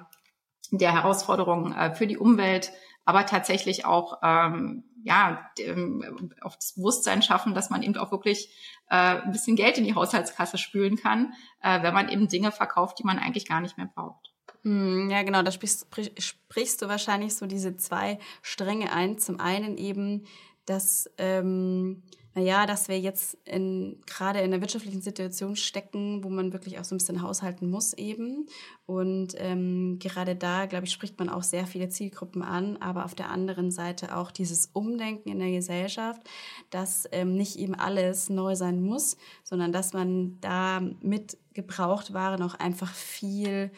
der 0.72 0.94
Herausforderungen 0.94 1.74
äh, 1.74 1.94
für 1.94 2.08
die 2.08 2.18
Umwelt, 2.18 2.72
aber 3.06 3.26
tatsächlich 3.26 3.86
auch 3.86 4.20
ähm, 4.24 4.84
ja 5.04 5.50
ähm, 5.60 6.34
auf 6.42 6.56
das 6.56 6.74
Bewusstsein 6.74 7.22
schaffen, 7.22 7.54
dass 7.54 7.70
man 7.70 7.84
eben 7.84 7.98
auch 7.98 8.12
wirklich 8.12 8.50
äh, 8.90 9.22
ein 9.22 9.32
bisschen 9.32 9.56
Geld 9.56 9.78
in 9.78 9.84
die 9.84 9.96
Haushaltskasse 9.96 10.58
spülen 10.58 10.98
kann, 10.98 11.34
äh, 11.62 11.82
wenn 11.82 11.94
man 11.94 12.10
eben 12.10 12.28
Dinge 12.28 12.52
verkauft, 12.52 13.00
die 13.00 13.04
man 13.04 13.20
eigentlich 13.20 13.48
gar 13.48 13.62
nicht 13.62 13.78
mehr 13.78 13.90
braucht. 13.94 14.32
Hm, 14.64 15.10
ja, 15.10 15.24
genau, 15.24 15.42
da 15.42 15.52
sprichst, 15.52 15.88
sprichst 16.20 16.82
du 16.82 16.88
wahrscheinlich 16.88 17.36
so 17.36 17.48
diese 17.48 17.76
zwei 17.78 18.20
Stränge 18.42 18.92
ein. 18.94 19.18
Zum 19.18 19.40
einen 19.40 19.78
eben, 19.78 20.26
dass 20.66 21.10
ähm, 21.18 22.04
naja, 22.34 22.66
dass 22.66 22.88
wir 22.88 22.98
jetzt 22.98 23.38
in, 23.44 24.00
gerade 24.06 24.40
in 24.40 24.46
einer 24.46 24.62
wirtschaftlichen 24.62 25.02
Situation 25.02 25.58
stecken, 25.58 26.24
wo 26.24 26.30
man 26.30 26.54
wirklich 26.54 26.80
auch 26.80 26.86
so 26.86 26.96
ein 26.96 26.98
bisschen 26.98 27.22
haushalten 27.22 27.70
muss 27.70 27.92
eben. 27.94 28.48
Und 28.86 29.34
ähm, 29.38 30.00
gerade 30.00 30.38
da, 30.38 30.66
glaube 30.66 30.86
ich, 30.86 30.94
spricht 30.94 31.20
man 31.20 31.28
auch 31.28 31.44
sehr 31.44 31.68
viele 31.68 31.90
Zielgruppen 31.90 32.42
an, 32.42 32.78
aber 32.78 33.04
auf 33.04 33.16
der 33.16 33.30
anderen 33.30 33.70
Seite 33.70 34.16
auch 34.16 34.32
dieses 34.32 34.68
Umdenken 34.72 35.30
in 35.30 35.40
der 35.40 35.52
Gesellschaft, 35.52 36.22
dass 36.70 37.06
ähm, 37.12 37.36
nicht 37.36 37.58
eben 37.58 37.76
alles 37.76 38.30
neu 38.30 38.56
sein 38.56 38.82
muss, 38.82 39.18
sondern 39.44 39.74
dass 39.74 39.92
man 39.92 40.40
da 40.40 40.82
mit 41.02 41.38
Gebrauchtwaren 41.54 42.42
auch 42.44 42.56
einfach 42.56 42.94
viel 42.94 43.72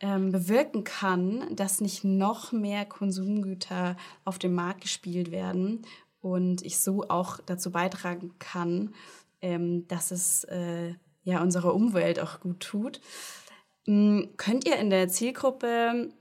ähm, 0.00 0.32
bewirken 0.32 0.84
kann, 0.84 1.54
dass 1.54 1.80
nicht 1.80 2.04
noch 2.04 2.52
mehr 2.52 2.84
Konsumgüter 2.84 3.96
auf 4.24 4.38
dem 4.38 4.54
Markt 4.54 4.82
gespielt 4.82 5.30
werden 5.30 5.82
und 6.20 6.62
ich 6.62 6.78
so 6.78 7.08
auch 7.08 7.38
dazu 7.44 7.70
beitragen 7.70 8.34
kann, 8.38 8.94
ähm, 9.42 9.86
dass 9.88 10.10
es 10.10 10.44
äh, 10.44 10.94
ja 11.24 11.42
unserer 11.42 11.74
Umwelt 11.74 12.20
auch 12.20 12.40
gut 12.40 12.60
tut. 12.60 13.00
Ähm, 13.86 14.30
könnt 14.36 14.66
ihr 14.66 14.76
in 14.76 14.90
der 14.90 15.08
Zielgruppe 15.08 16.12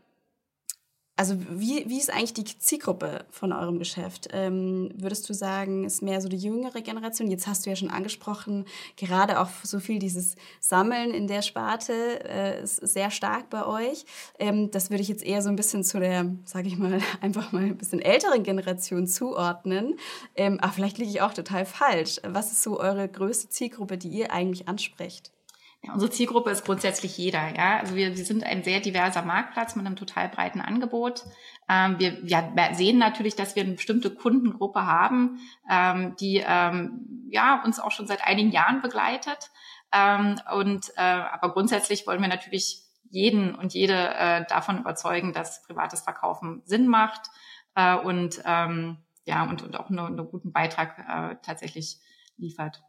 also 1.19 1.35
wie, 1.49 1.83
wie 1.89 1.97
ist 1.97 2.13
eigentlich 2.13 2.33
die 2.33 2.45
Zielgruppe 2.45 3.25
von 3.29 3.51
eurem 3.51 3.77
Geschäft? 3.77 4.29
Ähm, 4.31 4.89
würdest 4.95 5.27
du 5.27 5.33
sagen, 5.33 5.83
ist 5.83 6.01
mehr 6.01 6.21
so 6.21 6.29
die 6.29 6.38
jüngere 6.38 6.79
Generation? 6.79 7.29
Jetzt 7.29 7.45
hast 7.45 7.65
du 7.65 7.69
ja 7.69 7.75
schon 7.75 7.89
angesprochen, 7.89 8.63
gerade 8.95 9.41
auch 9.41 9.49
so 9.63 9.81
viel 9.81 9.99
dieses 9.99 10.38
Sammeln 10.61 11.11
in 11.11 11.27
der 11.27 11.41
Sparte 11.41 12.23
äh, 12.23 12.63
ist 12.63 12.77
sehr 12.77 13.11
stark 13.11 13.49
bei 13.49 13.65
euch. 13.65 14.05
Ähm, 14.39 14.71
das 14.71 14.91
würde 14.91 15.01
ich 15.01 15.09
jetzt 15.09 15.25
eher 15.25 15.41
so 15.41 15.49
ein 15.49 15.57
bisschen 15.57 15.83
zu 15.83 15.99
der, 15.99 16.25
sage 16.45 16.69
ich 16.69 16.77
mal, 16.77 17.01
einfach 17.21 17.51
mal 17.51 17.63
ein 17.63 17.77
bisschen 17.77 17.99
älteren 17.99 18.43
Generation 18.43 19.05
zuordnen. 19.05 19.99
Ähm, 20.38 20.57
aber 20.61 20.71
vielleicht 20.71 20.99
liege 20.99 21.11
ich 21.11 21.21
auch 21.21 21.33
total 21.33 21.65
falsch. 21.65 22.21
Was 22.25 22.53
ist 22.53 22.63
so 22.63 22.79
eure 22.79 23.09
größte 23.09 23.49
Zielgruppe, 23.49 23.97
die 23.97 24.07
ihr 24.07 24.31
eigentlich 24.31 24.69
ansprecht? 24.69 25.33
Ja, 25.81 25.93
unsere 25.93 26.12
Zielgruppe 26.12 26.50
ist 26.50 26.65
grundsätzlich 26.65 27.17
jeder. 27.17 27.55
Ja, 27.55 27.79
also 27.79 27.95
wir, 27.95 28.15
wir 28.17 28.25
sind 28.25 28.43
ein 28.43 28.63
sehr 28.63 28.81
diverser 28.81 29.21
Marktplatz 29.21 29.77
mit 29.77 29.86
einem 29.86 29.95
total 29.95 30.27
breiten 30.27 30.59
Angebot. 30.59 31.24
Ähm, 31.69 31.98
wir, 32.00 32.21
wir 32.24 32.75
sehen 32.75 32.98
natürlich, 32.98 33.36
dass 33.38 33.55
wir 33.55 33.63
eine 33.63 33.74
bestimmte 33.74 34.13
Kundengruppe 34.13 34.86
haben, 34.86 35.39
ähm, 35.69 36.15
die 36.19 36.43
ähm, 36.45 37.27
ja 37.31 37.63
uns 37.63 37.79
auch 37.79 37.91
schon 37.91 38.07
seit 38.07 38.25
einigen 38.25 38.51
Jahren 38.51 38.81
begleitet. 38.81 39.51
Ähm, 39.93 40.39
und 40.53 40.89
äh, 40.98 41.01
aber 41.01 41.53
grundsätzlich 41.53 42.05
wollen 42.05 42.21
wir 42.21 42.27
natürlich 42.27 42.83
jeden 43.09 43.55
und 43.55 43.74
jede 43.74 44.13
äh, 44.15 44.45
davon 44.48 44.79
überzeugen, 44.79 45.31
dass 45.31 45.63
privates 45.63 46.01
Verkaufen 46.01 46.62
Sinn 46.65 46.88
macht 46.88 47.29
äh, 47.75 47.95
und 47.95 48.41
ähm, 48.45 48.98
ja 49.24 49.43
und, 49.43 49.62
und 49.62 49.79
auch 49.79 49.89
einen, 49.89 50.00
einen 50.00 50.29
guten 50.29 50.51
Beitrag 50.51 51.00
äh, 51.00 51.36
tatsächlich 51.41 52.00
liefert. 52.38 52.83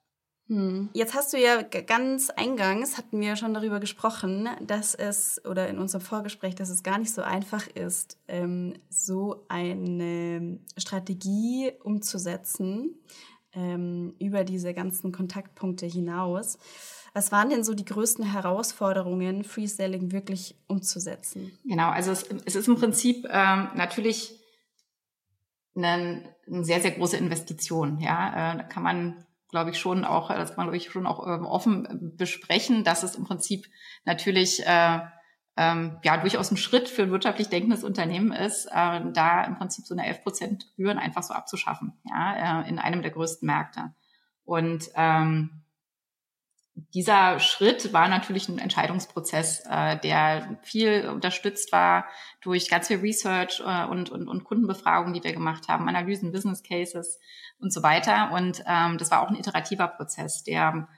Hm. 0.50 0.88
Jetzt 0.94 1.14
hast 1.14 1.32
du 1.32 1.38
ja 1.38 1.62
ganz 1.62 2.28
eingangs, 2.28 2.98
hatten 2.98 3.20
wir 3.20 3.36
schon 3.36 3.54
darüber 3.54 3.78
gesprochen, 3.78 4.48
dass 4.60 4.96
es, 4.96 5.40
oder 5.44 5.68
in 5.68 5.78
unserem 5.78 6.00
Vorgespräch, 6.00 6.56
dass 6.56 6.70
es 6.70 6.82
gar 6.82 6.98
nicht 6.98 7.14
so 7.14 7.22
einfach 7.22 7.68
ist, 7.68 8.18
ähm, 8.26 8.74
so 8.88 9.44
eine 9.46 10.58
Strategie 10.76 11.70
umzusetzen 11.84 12.98
ähm, 13.52 14.14
über 14.18 14.42
diese 14.42 14.74
ganzen 14.74 15.12
Kontaktpunkte 15.12 15.86
hinaus. 15.86 16.58
Was 17.14 17.30
waren 17.30 17.50
denn 17.50 17.62
so 17.62 17.74
die 17.74 17.84
größten 17.84 18.24
Herausforderungen, 18.32 19.44
Freestyling 19.44 20.10
wirklich 20.10 20.56
umzusetzen? 20.66 21.56
Genau, 21.64 21.90
also 21.90 22.10
es, 22.10 22.24
es 22.44 22.56
ist 22.56 22.66
im 22.66 22.74
Prinzip 22.74 23.24
ähm, 23.30 23.68
natürlich 23.76 24.36
eine, 25.76 26.24
eine, 26.48 26.64
sehr, 26.64 26.80
sehr 26.80 26.90
große 26.90 27.16
Investition. 27.16 28.00
Ja, 28.00 28.54
äh, 28.54 28.56
da 28.56 28.62
kann 28.64 28.82
man 28.82 29.26
glaube 29.50 29.70
ich, 29.70 29.78
schon 29.78 30.04
auch, 30.04 30.28
das 30.28 30.50
kann 30.50 30.56
man, 30.58 30.66
glaube 30.66 30.76
ich, 30.76 30.90
schon 30.90 31.06
auch 31.06 31.26
ähm, 31.26 31.46
offen 31.46 32.14
besprechen, 32.16 32.84
dass 32.84 33.02
es 33.02 33.14
im 33.14 33.24
Prinzip 33.24 33.66
natürlich 34.04 34.66
äh, 34.66 35.00
ähm, 35.56 35.98
ja 36.04 36.16
durchaus 36.16 36.50
ein 36.50 36.56
Schritt 36.56 36.88
für 36.88 37.02
ein 37.02 37.10
wirtschaftlich 37.10 37.48
denkendes 37.48 37.84
Unternehmen 37.84 38.32
ist, 38.32 38.66
äh, 38.66 39.00
da 39.12 39.44
im 39.44 39.56
Prinzip 39.56 39.86
so 39.86 39.94
eine 39.94 40.06
11 40.06 40.22
Prozent 40.22 40.66
Gebühren 40.76 40.98
einfach 40.98 41.22
so 41.22 41.34
abzuschaffen, 41.34 41.92
ja, 42.04 42.62
äh, 42.62 42.68
in 42.68 42.78
einem 42.78 43.02
der 43.02 43.10
größten 43.10 43.46
Märkte. 43.46 43.94
Und 44.44 44.90
ähm, 44.94 45.62
dieser 46.74 47.38
Schritt 47.40 47.92
war 47.92 48.08
natürlich 48.08 48.48
ein 48.48 48.58
Entscheidungsprozess, 48.58 49.64
äh, 49.68 49.98
der 49.98 50.58
viel 50.62 51.08
unterstützt 51.08 51.72
war 51.72 52.06
durch 52.40 52.70
ganz 52.70 52.88
viel 52.88 52.98
Research 52.98 53.62
äh, 53.64 53.86
und, 53.86 54.10
und, 54.10 54.28
und 54.28 54.44
Kundenbefragungen, 54.44 55.14
die 55.14 55.22
wir 55.24 55.32
gemacht 55.32 55.68
haben, 55.68 55.88
Analysen, 55.88 56.32
Business 56.32 56.62
Cases 56.62 57.18
und 57.58 57.72
so 57.72 57.82
weiter. 57.82 58.32
Und 58.32 58.62
ähm, 58.66 58.98
das 58.98 59.10
war 59.10 59.22
auch 59.22 59.28
ein 59.28 59.36
iterativer 59.36 59.88
Prozess, 59.88 60.42
der 60.42 60.88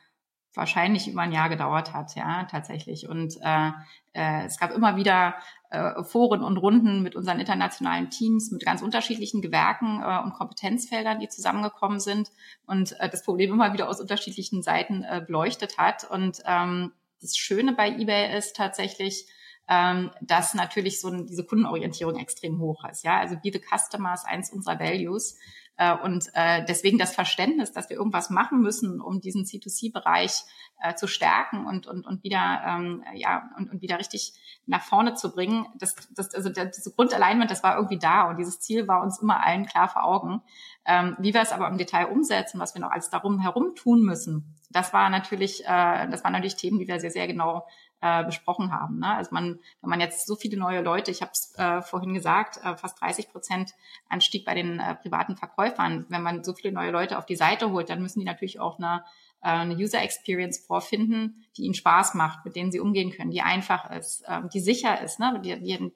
wahrscheinlich 0.54 1.08
über 1.08 1.22
ein 1.22 1.32
Jahr 1.32 1.48
gedauert 1.48 1.92
hat, 1.92 2.14
ja, 2.14 2.44
tatsächlich. 2.44 3.08
Und 3.08 3.36
äh, 3.42 3.70
äh, 4.12 4.44
es 4.44 4.58
gab 4.58 4.72
immer 4.72 4.96
wieder 4.96 5.34
äh, 5.70 6.02
Foren 6.04 6.42
und 6.42 6.58
Runden 6.58 7.02
mit 7.02 7.16
unseren 7.16 7.40
internationalen 7.40 8.10
Teams, 8.10 8.50
mit 8.50 8.64
ganz 8.64 8.82
unterschiedlichen 8.82 9.40
Gewerken 9.40 10.02
äh, 10.02 10.20
und 10.22 10.34
Kompetenzfeldern, 10.34 11.20
die 11.20 11.28
zusammengekommen 11.28 12.00
sind 12.00 12.30
und 12.66 12.98
äh, 13.00 13.08
das 13.08 13.24
Problem 13.24 13.52
immer 13.52 13.72
wieder 13.72 13.88
aus 13.88 14.00
unterschiedlichen 14.00 14.62
Seiten 14.62 15.04
äh, 15.04 15.22
beleuchtet 15.26 15.78
hat. 15.78 16.04
Und 16.04 16.42
ähm, 16.44 16.92
das 17.20 17.36
Schöne 17.36 17.72
bei 17.72 17.88
eBay 17.88 18.36
ist 18.36 18.56
tatsächlich, 18.56 19.26
ähm, 19.68 20.10
dass 20.20 20.54
natürlich 20.54 21.00
so 21.00 21.10
diese 21.24 21.44
Kundenorientierung 21.44 22.18
extrem 22.18 22.58
hoch 22.58 22.84
ist. 22.90 23.04
Ja, 23.04 23.18
also 23.18 23.36
be 23.36 23.50
the 23.52 23.60
customer 23.60 24.12
ist 24.12 24.26
eins 24.26 24.50
unserer 24.50 24.78
Values. 24.78 25.38
Äh, 25.76 25.96
und 25.96 26.30
äh, 26.34 26.64
deswegen 26.64 26.98
das 26.98 27.14
Verständnis, 27.14 27.72
dass 27.72 27.88
wir 27.88 27.96
irgendwas 27.96 28.30
machen 28.30 28.60
müssen, 28.60 29.00
um 29.00 29.20
diesen 29.20 29.44
C2C-Bereich 29.44 30.44
äh, 30.80 30.94
zu 30.94 31.06
stärken 31.06 31.66
und, 31.66 31.86
und, 31.86 32.06
und 32.06 32.22
wieder, 32.22 32.62
ähm, 32.66 33.04
ja, 33.14 33.50
und, 33.56 33.70
und 33.70 33.82
wieder 33.82 33.98
richtig 33.98 34.34
nach 34.66 34.82
vorne 34.82 35.14
zu 35.14 35.32
bringen. 35.32 35.66
Das, 35.78 35.94
das, 36.14 36.34
also 36.34 36.50
das, 36.50 36.92
Grundalignment, 36.94 37.50
das 37.50 37.62
war 37.62 37.76
irgendwie 37.76 37.98
da 37.98 38.28
und 38.28 38.38
dieses 38.38 38.60
Ziel 38.60 38.86
war 38.88 39.02
uns 39.02 39.20
immer 39.20 39.44
allen 39.44 39.66
klar 39.66 39.88
vor 39.88 40.04
Augen. 40.04 40.42
Ähm, 40.84 41.16
wie 41.18 41.32
wir 41.32 41.40
es 41.40 41.52
aber 41.52 41.68
im 41.68 41.78
Detail 41.78 42.06
umsetzen, 42.06 42.58
was 42.60 42.74
wir 42.74 42.80
noch 42.80 42.90
alles 42.90 43.10
darum 43.10 43.38
herum 43.40 43.74
tun 43.74 44.02
müssen, 44.02 44.56
das 44.70 44.92
war 44.92 45.08
natürlich, 45.10 45.64
äh, 45.64 46.08
das 46.08 46.24
waren 46.24 46.32
natürlich 46.32 46.56
Themen, 46.56 46.78
die 46.78 46.88
wir 46.88 47.00
sehr, 47.00 47.10
sehr 47.10 47.26
genau 47.26 47.66
äh, 48.02 48.24
besprochen 48.24 48.72
haben. 48.72 48.98
Ne? 48.98 49.14
Also 49.14 49.30
man, 49.32 49.60
wenn 49.80 49.90
man 49.90 50.00
jetzt 50.00 50.26
so 50.26 50.34
viele 50.34 50.58
neue 50.58 50.82
Leute, 50.82 51.10
ich 51.10 51.22
habe 51.22 51.30
es 51.32 51.54
äh, 51.56 51.80
vorhin 51.80 52.12
gesagt, 52.12 52.58
äh, 52.62 52.76
fast 52.76 53.00
30 53.00 53.30
Prozent 53.30 53.74
Anstieg 54.08 54.44
bei 54.44 54.54
den 54.54 54.80
äh, 54.80 54.96
privaten 54.96 55.36
Verkäufern, 55.36 56.04
wenn 56.08 56.22
man 56.22 56.44
so 56.44 56.52
viele 56.52 56.74
neue 56.74 56.90
Leute 56.90 57.16
auf 57.16 57.26
die 57.26 57.36
Seite 57.36 57.70
holt, 57.70 57.88
dann 57.88 58.02
müssen 58.02 58.18
die 58.18 58.26
natürlich 58.26 58.60
auch 58.60 58.78
eine 58.78 59.04
eine 59.50 59.74
User 59.74 60.00
Experience 60.00 60.64
vorfinden, 60.64 61.44
die 61.56 61.62
ihnen 61.62 61.74
Spaß 61.74 62.14
macht, 62.14 62.44
mit 62.44 62.54
denen 62.54 62.70
sie 62.70 62.80
umgehen 62.80 63.10
können, 63.10 63.30
die 63.30 63.42
einfach 63.42 63.90
ist, 63.90 64.24
ähm, 64.28 64.48
die 64.52 64.60
sicher 64.60 65.00
ist. 65.02 65.18
Ne? 65.18 65.40
Die, 65.44 65.60
die, 65.60 65.92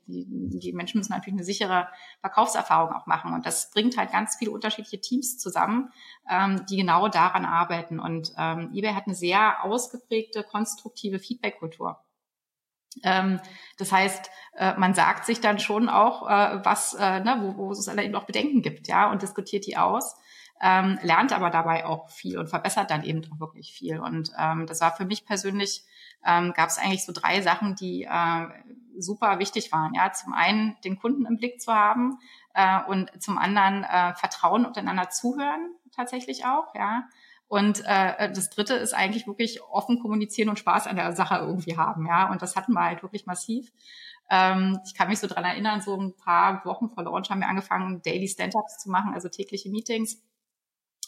die 0.59 0.72
Menschen 0.72 0.98
müssen 0.98 1.12
natürlich 1.12 1.38
eine 1.38 1.44
sichere 1.44 1.88
Verkaufserfahrung 2.20 2.92
auch 2.92 3.06
machen. 3.06 3.32
Und 3.32 3.46
das 3.46 3.70
bringt 3.70 3.96
halt 3.96 4.11
ganz 4.11 4.37
viele 4.37 4.50
unterschiedliche 4.50 5.00
Teams 5.00 5.38
zusammen, 5.38 5.90
ähm, 6.28 6.66
die 6.68 6.76
genau 6.76 7.09
daran 7.09 7.44
arbeiten. 7.44 8.00
Und 8.00 8.32
ähm, 8.37 8.70
eBay 8.74 8.94
hat 8.94 9.06
eine 9.06 9.14
sehr 9.14 9.64
ausgeprägte, 9.64 10.42
konstruktive 10.42 11.18
Feedback-Kultur. 11.18 12.02
Das 13.02 13.92
heißt, 13.92 14.30
äh, 14.54 14.74
man 14.78 14.94
sagt 14.94 15.26
sich 15.26 15.42
dann 15.42 15.59
schon 15.59 15.90
auch, 15.90 16.26
äh, 16.28 16.64
was, 16.64 16.94
äh, 16.94 17.20
ne, 17.20 17.37
wo, 17.42 17.66
wo 17.68 17.72
es 17.72 17.87
eben 17.88 18.14
auch 18.14 18.24
Bedenken 18.24 18.62
gibt, 18.62 18.88
ja, 18.88 19.11
und 19.11 19.20
diskutiert 19.20 19.66
die 19.66 19.76
aus 19.76 20.16
ähm, 20.61 20.99
lernt 21.03 21.33
aber 21.33 21.51
dabei 21.51 21.85
auch 21.85 22.09
viel 22.09 22.38
und 22.38 22.49
verbessert 22.49 22.90
dann 22.90 23.05
eben 23.05 23.23
auch 23.31 23.40
wirklich 23.40 23.73
viel. 23.73 23.99
Und 23.99 24.33
ähm, 24.38 24.66
das 24.66 24.81
war 24.81 24.92
für 24.92 25.05
mich 25.05 25.27
persönlich, 25.27 25.85
ähm, 26.25 26.53
gab 26.55 26.69
es 26.69 26.79
eigentlich 26.79 27.05
so 27.05 27.12
drei 27.12 27.42
Sachen, 27.42 27.75
die 27.75 28.05
äh, 28.05 28.47
super 28.99 29.38
wichtig 29.38 29.71
waren. 29.73 29.92
Ja, 29.95 30.12
zum 30.12 30.33
einen 30.33 30.77
den 30.85 30.99
Kunden 30.99 31.27
im 31.27 31.37
Blick 31.37 31.61
zu 31.61 31.73
haben 31.73 32.19
äh, 32.55 32.83
und 32.85 33.11
zum 33.23 33.38
anderen 33.38 33.85
äh, 33.85 34.14
Vertrauen 34.14 34.64
untereinander 34.64 35.11
zuhören 35.11 35.75
tatsächlich 35.95 36.45
auch. 36.45 36.75
Ja. 36.75 37.09
Und 37.49 37.83
äh, 37.87 38.33
das 38.33 38.51
Dritte 38.51 38.75
ist 38.75 38.92
eigentlich 38.92 39.27
wirklich 39.27 39.62
offen 39.62 40.01
kommunizieren 40.01 40.49
und 40.49 40.59
Spaß 40.59 40.87
an 40.87 40.97
der 40.97 41.14
Sache 41.14 41.37
irgendwie 41.37 41.77
haben. 41.77 42.07
Ja, 42.07 42.31
und 42.31 42.42
das 42.42 42.57
hatten 42.57 42.73
wir 42.73 42.83
halt 42.83 43.03
wirklich 43.03 43.27
massiv. 43.27 43.73
Ähm, 44.29 44.81
ich 44.85 44.95
kann 44.95 45.09
mich 45.09 45.21
so 45.21 45.29
dran 45.29 45.45
erinnern, 45.45 45.81
so 45.81 45.97
ein 45.97 46.16
paar 46.16 46.64
Wochen 46.64 46.88
vor 46.88 47.05
Launch 47.05 47.31
haben 47.31 47.40
wir 47.40 47.49
angefangen, 47.49 48.03
Daily 48.03 48.27
Stand-ups 48.27 48.79
zu 48.79 48.90
machen, 48.90 49.14
also 49.14 49.29
tägliche 49.29 49.71
Meetings 49.71 50.23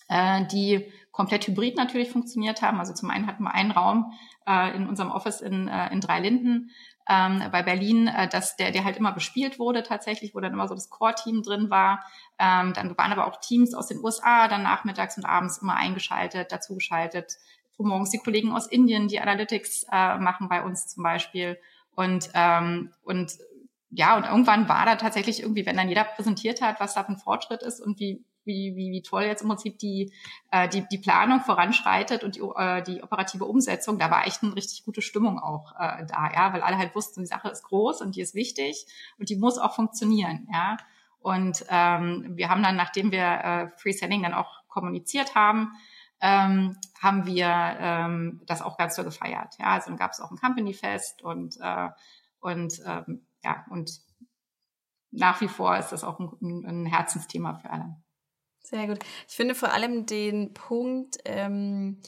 äh, 0.09 0.45
die 0.47 0.91
komplett 1.13 1.47
hybrid 1.47 1.77
natürlich 1.77 2.11
funktioniert 2.11 2.63
haben. 2.63 2.79
Also 2.79 2.95
zum 2.95 3.11
einen 3.11 3.27
hatten 3.27 3.43
wir 3.43 3.55
einen 3.55 3.71
Raum 3.71 4.13
äh, 4.47 4.75
in 4.77 4.89
unserem 4.89 5.11
Office 5.11 5.41
in, 5.41 5.69
äh, 5.69 5.93
in 5.93 6.01
Dreilinden 6.01 6.71
ähm, 7.09 7.43
bei 7.51 7.63
Berlin, 7.63 8.07
äh, 8.07 8.29
dass 8.29 8.57
der, 8.57 8.71
der 8.71 8.85
halt 8.85 8.97
immer 8.99 9.13
bespielt 9.13 9.59
wurde 9.59 9.83
tatsächlich, 9.83 10.35
wo 10.35 10.41
dann 10.41 10.53
immer 10.53 10.69
so 10.69 10.75
das 10.75 10.91
Core-Team 10.91 11.43
drin 11.43 11.71
war. 11.71 12.05
Ähm, 12.39 12.73
dann 12.75 12.97
waren 12.97 13.13
aber 13.13 13.27
auch 13.27 13.41
Teams 13.41 13.75
aus 13.75 13.89
den 13.89 13.99
USA 13.99 14.47
dann 14.47 14.63
nachmittags 14.63 15.17
und 15.17 15.25
abends 15.25 15.59
immer 15.59 15.75
eingeschaltet, 15.75 16.53
dazugeschaltet. 16.53 17.35
Morgens 17.81 18.11
die 18.11 18.19
Kollegen 18.19 18.53
aus 18.53 18.67
Indien, 18.67 19.07
die 19.07 19.21
Analytics 19.21 19.87
äh, 19.93 20.19
machen 20.19 20.49
bei 20.49 20.63
uns 20.63 20.89
zum 20.89 21.05
Beispiel. 21.05 21.59
Und, 21.95 22.29
ähm, 22.35 22.93
und 23.05 23.39
ja, 23.91 24.17
und 24.17 24.25
irgendwann 24.25 24.69
war 24.69 24.85
da 24.85 24.97
tatsächlich 24.97 25.43
irgendwie, 25.43 25.65
wenn 25.65 25.77
dann 25.77 25.89
jeder 25.89 26.05
präsentiert 26.05 26.61
hat, 26.61 26.81
was 26.81 26.95
da 26.95 27.05
für 27.05 27.13
ein 27.13 27.19
Fortschritt 27.19 27.63
ist 27.63 27.81
und 27.81 28.01
wie, 28.01 28.25
wie, 28.49 28.75
wie, 28.75 28.91
wie 28.91 29.03
toll 29.03 29.23
jetzt 29.23 29.43
im 29.43 29.49
Prinzip 29.49 29.79
die, 29.79 30.13
äh, 30.51 30.69
die, 30.69 30.85
die 30.89 30.99
Planung 30.99 31.41
voranschreitet 31.41 32.25
und 32.25 32.35
die, 32.35 32.41
äh, 32.41 32.83
die 32.83 33.05
operative 33.05 33.45
Umsetzung, 33.45 34.01
da 34.01 34.11
war 34.11 34.27
echt 34.27 34.43
eine 34.43 34.57
richtig 34.57 34.85
gute 34.85 35.03
Stimmung 35.03 35.39
auch 35.39 35.73
äh, 35.79 36.05
da, 36.07 36.33
ja, 36.35 36.53
weil 36.53 36.63
alle 36.63 36.79
halt 36.79 36.97
wussten, 36.97 37.21
die 37.21 37.27
Sache 37.27 37.49
ist 37.49 37.63
groß 37.63 38.01
und 38.01 38.17
die 38.17 38.21
ist 38.21 38.35
wichtig 38.35 38.87
und 39.19 39.29
die 39.29 39.37
muss 39.37 39.59
auch 39.59 39.75
funktionieren, 39.75 40.49
ja. 40.53 40.77
Und 41.21 41.65
ähm, 41.69 42.37
wir 42.37 42.49
haben 42.49 42.63
dann, 42.63 42.77
nachdem 42.77 43.13
wir 43.13 43.21
äh, 43.21 43.69
Free 43.77 43.93
Selling 43.93 44.23
dann 44.23 44.35
auch 44.35 44.67
kommuniziert 44.69 45.35
haben, 45.35 45.73
ähm, 46.21 46.77
haben 47.01 47.27
wir 47.27 47.47
ähm, 47.47 48.41
das 48.47 48.63
auch 48.63 48.77
ganz 48.77 48.97
so 48.97 49.05
gefeiert. 49.05 49.55
Ja, 49.59 49.67
also 49.67 49.91
dann 49.91 49.99
gab 49.99 50.13
es 50.13 50.21
auch 50.21 50.31
ein 50.31 50.39
Company 50.39 50.75
Fest 50.75 51.23
und 51.23 51.57
äh, 51.61 51.89
und 52.41 52.81
ähm, 52.87 53.27
ja 53.45 53.65
und 53.71 54.01
nach 55.11 55.41
wie 55.41 55.49
vor 55.49 55.77
ist 55.77 55.91
das 55.91 56.05
auch 56.05 56.19
ein, 56.19 56.65
ein 56.65 56.87
Herzensthema 56.87 57.55
für 57.55 57.71
alle. 57.71 57.97
Sehr 58.71 58.87
gut. 58.87 58.99
Ich 59.27 59.35
finde 59.35 59.55
vor 59.55 59.73
allem 59.73 60.05
den 60.05 60.53
Punkt, 60.53 61.17
ähm, 61.25 62.03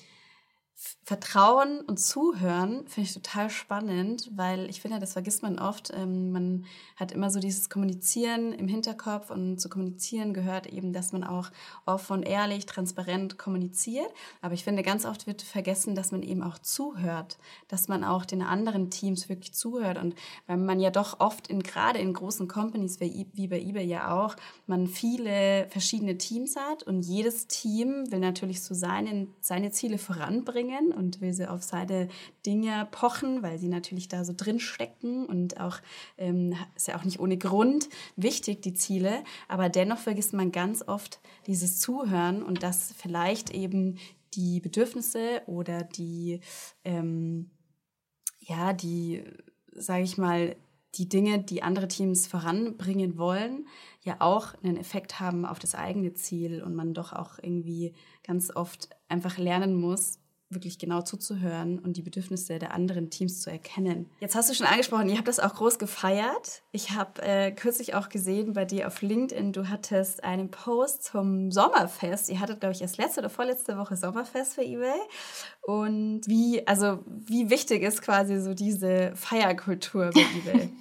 Vertrauen 1.04 1.80
und 1.82 1.98
Zuhören 1.98 2.86
finde 2.86 3.08
ich 3.08 3.12
total 3.12 3.50
spannend, 3.50 4.30
weil 4.34 4.70
ich 4.70 4.80
finde, 4.80 4.98
das 4.98 5.12
vergisst 5.12 5.42
man 5.42 5.58
oft. 5.58 5.92
Ähm, 5.94 6.32
man 6.32 6.64
hat 6.96 7.12
immer 7.12 7.30
so 7.30 7.38
dieses 7.38 7.68
Kommunizieren 7.68 8.54
im 8.54 8.66
Hinterkopf 8.66 9.28
und 9.28 9.60
zu 9.60 9.68
kommunizieren 9.68 10.32
gehört 10.32 10.68
eben, 10.68 10.94
dass 10.94 11.12
man 11.12 11.22
auch 11.22 11.50
offen 11.84 12.22
ehrlich, 12.22 12.64
transparent 12.64 13.36
kommuniziert. 13.36 14.08
Aber 14.40 14.54
ich 14.54 14.64
finde, 14.64 14.82
ganz 14.82 15.04
oft 15.04 15.26
wird 15.26 15.42
vergessen, 15.42 15.94
dass 15.94 16.12
man 16.12 16.22
eben 16.22 16.42
auch 16.42 16.58
zuhört, 16.58 17.36
dass 17.68 17.88
man 17.88 18.02
auch 18.02 18.24
den 18.24 18.40
anderen 18.40 18.88
Teams 18.90 19.28
wirklich 19.28 19.52
zuhört. 19.52 19.98
Und 19.98 20.14
weil 20.46 20.56
man 20.56 20.80
ja 20.80 20.90
doch 20.90 21.20
oft 21.20 21.48
in, 21.48 21.62
gerade 21.62 21.98
in 21.98 22.14
großen 22.14 22.48
Companies 22.48 23.00
wie 23.00 23.48
bei 23.48 23.60
eBay 23.60 23.84
ja 23.84 24.12
auch, 24.12 24.34
man 24.66 24.86
viele 24.86 25.66
verschiedene 25.68 26.16
Teams 26.16 26.56
hat 26.56 26.84
und 26.84 27.02
jedes 27.02 27.48
Team 27.48 28.10
will 28.10 28.20
natürlich 28.20 28.62
so 28.62 28.74
seine, 28.74 29.26
seine 29.40 29.72
Ziele 29.72 29.98
voranbringen 29.98 30.69
bringen 30.70 30.92
und 30.92 31.20
will 31.20 31.32
sie 31.32 31.48
auf 31.48 31.62
seine 31.62 32.08
Dinge 32.46 32.88
pochen, 32.90 33.42
weil 33.42 33.58
sie 33.58 33.68
natürlich 33.68 34.08
da 34.08 34.24
so 34.24 34.32
drin 34.36 34.60
stecken 34.60 35.26
und 35.26 35.60
auch 35.60 35.78
ähm, 36.18 36.54
ist 36.76 36.88
ja 36.88 36.98
auch 36.98 37.04
nicht 37.04 37.20
ohne 37.20 37.36
Grund 37.36 37.88
wichtig, 38.16 38.62
die 38.62 38.74
Ziele. 38.74 39.22
Aber 39.48 39.68
dennoch 39.68 39.98
vergisst 39.98 40.32
man 40.32 40.52
ganz 40.52 40.82
oft 40.86 41.20
dieses 41.46 41.78
Zuhören 41.78 42.42
und 42.42 42.62
dass 42.62 42.92
vielleicht 42.96 43.50
eben 43.50 43.98
die 44.34 44.60
Bedürfnisse 44.60 45.42
oder 45.46 45.82
die, 45.82 46.40
ähm, 46.84 47.50
ja, 48.38 48.72
die, 48.72 49.24
sage 49.72 50.04
ich 50.04 50.18
mal, 50.18 50.56
die 50.96 51.08
Dinge, 51.08 51.38
die 51.40 51.62
andere 51.62 51.86
Teams 51.86 52.26
voranbringen 52.26 53.16
wollen, 53.16 53.66
ja 54.02 54.16
auch 54.18 54.54
einen 54.62 54.76
Effekt 54.76 55.20
haben 55.20 55.44
auf 55.44 55.58
das 55.58 55.74
eigene 55.74 56.14
Ziel 56.14 56.62
und 56.62 56.74
man 56.74 56.94
doch 56.94 57.12
auch 57.12 57.38
irgendwie 57.40 57.94
ganz 58.24 58.54
oft 58.54 58.88
einfach 59.08 59.38
lernen 59.38 59.74
muss, 59.74 60.19
wirklich 60.50 60.78
genau 60.78 61.02
zuzuhören 61.02 61.78
und 61.78 61.96
die 61.96 62.02
Bedürfnisse 62.02 62.58
der 62.58 62.74
anderen 62.74 63.08
Teams 63.08 63.40
zu 63.40 63.50
erkennen. 63.50 64.10
Jetzt 64.18 64.34
hast 64.34 64.50
du 64.50 64.54
schon 64.54 64.66
angesprochen, 64.66 65.08
ihr 65.08 65.16
habt 65.16 65.28
das 65.28 65.38
auch 65.40 65.54
groß 65.54 65.78
gefeiert. 65.78 66.62
Ich 66.72 66.90
habe 66.90 67.22
äh, 67.22 67.52
kürzlich 67.52 67.94
auch 67.94 68.08
gesehen 68.08 68.52
bei 68.52 68.64
dir 68.64 68.88
auf 68.88 69.00
LinkedIn, 69.00 69.52
du 69.52 69.68
hattest 69.68 70.24
einen 70.24 70.50
Post 70.50 71.04
zum 71.04 71.50
Sommerfest. 71.52 72.28
Ihr 72.28 72.40
hattet, 72.40 72.60
glaube 72.60 72.74
ich, 72.74 72.82
erst 72.82 72.98
letzte 72.98 73.20
oder 73.20 73.30
vorletzte 73.30 73.78
Woche 73.78 73.96
Sommerfest 73.96 74.54
für 74.54 74.62
eBay. 74.62 75.00
Und 75.62 76.22
wie, 76.26 76.66
also 76.66 76.98
wie 77.06 77.48
wichtig 77.48 77.82
ist 77.82 78.02
quasi 78.02 78.40
so 78.40 78.54
diese 78.54 79.12
Feierkultur 79.14 80.10
bei 80.12 80.20
eBay? 80.20 80.70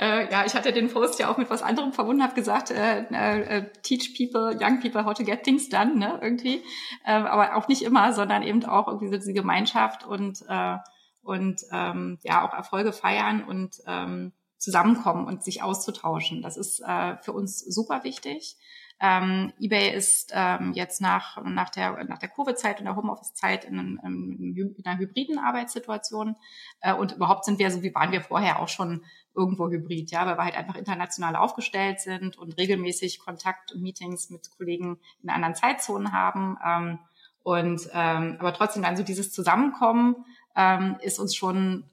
äh, 0.00 0.32
ja, 0.32 0.46
ich 0.46 0.54
hatte 0.54 0.72
den 0.72 0.90
Post 0.90 1.18
ja 1.18 1.30
auch 1.30 1.36
mit 1.36 1.50
was 1.50 1.62
anderem 1.62 1.92
verbunden, 1.92 2.22
habe 2.22 2.34
gesagt, 2.34 2.70
äh, 2.70 3.02
äh, 3.10 3.58
äh, 3.58 3.72
teach 3.82 4.16
people, 4.16 4.56
young 4.58 4.80
people 4.80 5.04
how 5.04 5.12
to 5.12 5.24
get 5.24 5.42
things 5.42 5.68
done, 5.68 5.96
ne, 5.96 6.18
irgendwie. 6.22 6.62
Äh, 7.04 7.12
aber 7.12 7.54
auch 7.56 7.68
nicht 7.68 7.82
immer, 7.82 8.14
sondern 8.14 8.42
eben 8.42 8.64
auch 8.64 8.88
irgendwie 8.88 9.08
so 9.08 9.16
diese 9.16 9.34
Gemeinschaft 9.34 10.06
und, 10.06 10.42
äh, 10.48 10.78
und 11.22 11.60
ähm, 11.70 12.18
ja, 12.22 12.48
auch 12.48 12.54
Erfolge 12.54 12.94
feiern 12.94 13.44
und 13.44 13.76
ähm, 13.86 14.32
zusammenkommen 14.56 15.26
und 15.26 15.44
sich 15.44 15.62
auszutauschen. 15.62 16.40
Das 16.40 16.56
ist 16.56 16.80
äh, 16.80 17.16
für 17.18 17.32
uns 17.32 17.58
super 17.58 18.02
wichtig. 18.02 18.56
Ähm, 19.00 19.52
eBay 19.58 19.94
ist 19.94 20.32
ähm, 20.34 20.72
jetzt 20.74 21.00
nach, 21.00 21.42
nach 21.42 21.70
der, 21.70 22.04
nach 22.04 22.18
der 22.18 22.28
Covid-Zeit 22.28 22.80
und 22.80 22.84
der 22.84 22.96
Homeoffice-Zeit 22.96 23.64
in, 23.64 23.98
in, 24.04 24.54
in, 24.56 24.84
einer 24.84 24.98
hybriden 24.98 25.38
Arbeitssituation. 25.38 26.36
Äh, 26.80 26.92
und 26.92 27.12
überhaupt 27.12 27.46
sind 27.46 27.58
wir, 27.58 27.70
so 27.70 27.82
wie 27.82 27.94
waren 27.94 28.12
wir 28.12 28.20
vorher 28.20 28.60
auch 28.60 28.68
schon 28.68 29.02
irgendwo 29.34 29.70
hybrid, 29.70 30.10
ja, 30.10 30.26
weil 30.26 30.36
wir 30.36 30.44
halt 30.44 30.56
einfach 30.56 30.76
international 30.76 31.34
aufgestellt 31.36 32.00
sind 32.00 32.36
und 32.36 32.58
regelmäßig 32.58 33.20
Kontakt 33.20 33.72
und 33.72 33.80
Meetings 33.80 34.28
mit 34.28 34.50
Kollegen 34.56 34.98
in 35.22 35.30
anderen 35.30 35.54
Zeitzonen 35.54 36.12
haben. 36.12 36.58
Ähm, 36.64 36.98
und 37.42 37.88
ähm, 37.94 38.36
aber 38.38 38.52
trotzdem 38.52 38.82
dann 38.82 38.98
so 38.98 39.02
dieses 39.02 39.32
Zusammenkommen 39.32 40.26
ähm, 40.56 40.96
ist 41.00 41.18
uns 41.18 41.34
schon 41.34 41.88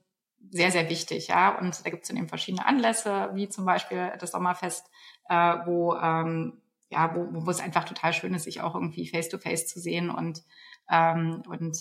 sehr, 0.49 0.71
sehr 0.71 0.89
wichtig, 0.89 1.27
ja. 1.29 1.57
Und 1.57 1.85
da 1.85 1.89
gibt 1.89 2.03
es 2.03 2.09
dann 2.09 2.17
eben 2.17 2.27
verschiedene 2.27 2.65
Anlässe, 2.65 3.29
wie 3.33 3.47
zum 3.47 3.65
Beispiel 3.65 4.11
das 4.19 4.31
Sommerfest, 4.31 4.89
äh, 5.29 5.55
wo 5.65 5.95
ähm, 5.95 6.61
ja, 6.89 7.15
wo, 7.15 7.45
wo 7.45 7.49
es 7.49 7.59
einfach 7.59 7.83
total 7.83 8.13
schön 8.13 8.33
ist, 8.33 8.43
sich 8.43 8.61
auch 8.61 8.75
irgendwie 8.75 9.07
face-to-face 9.07 9.63
-face 9.63 9.67
zu 9.67 9.79
sehen 9.79 10.09
und, 10.09 10.43
ähm, 10.89 11.43
und 11.47 11.77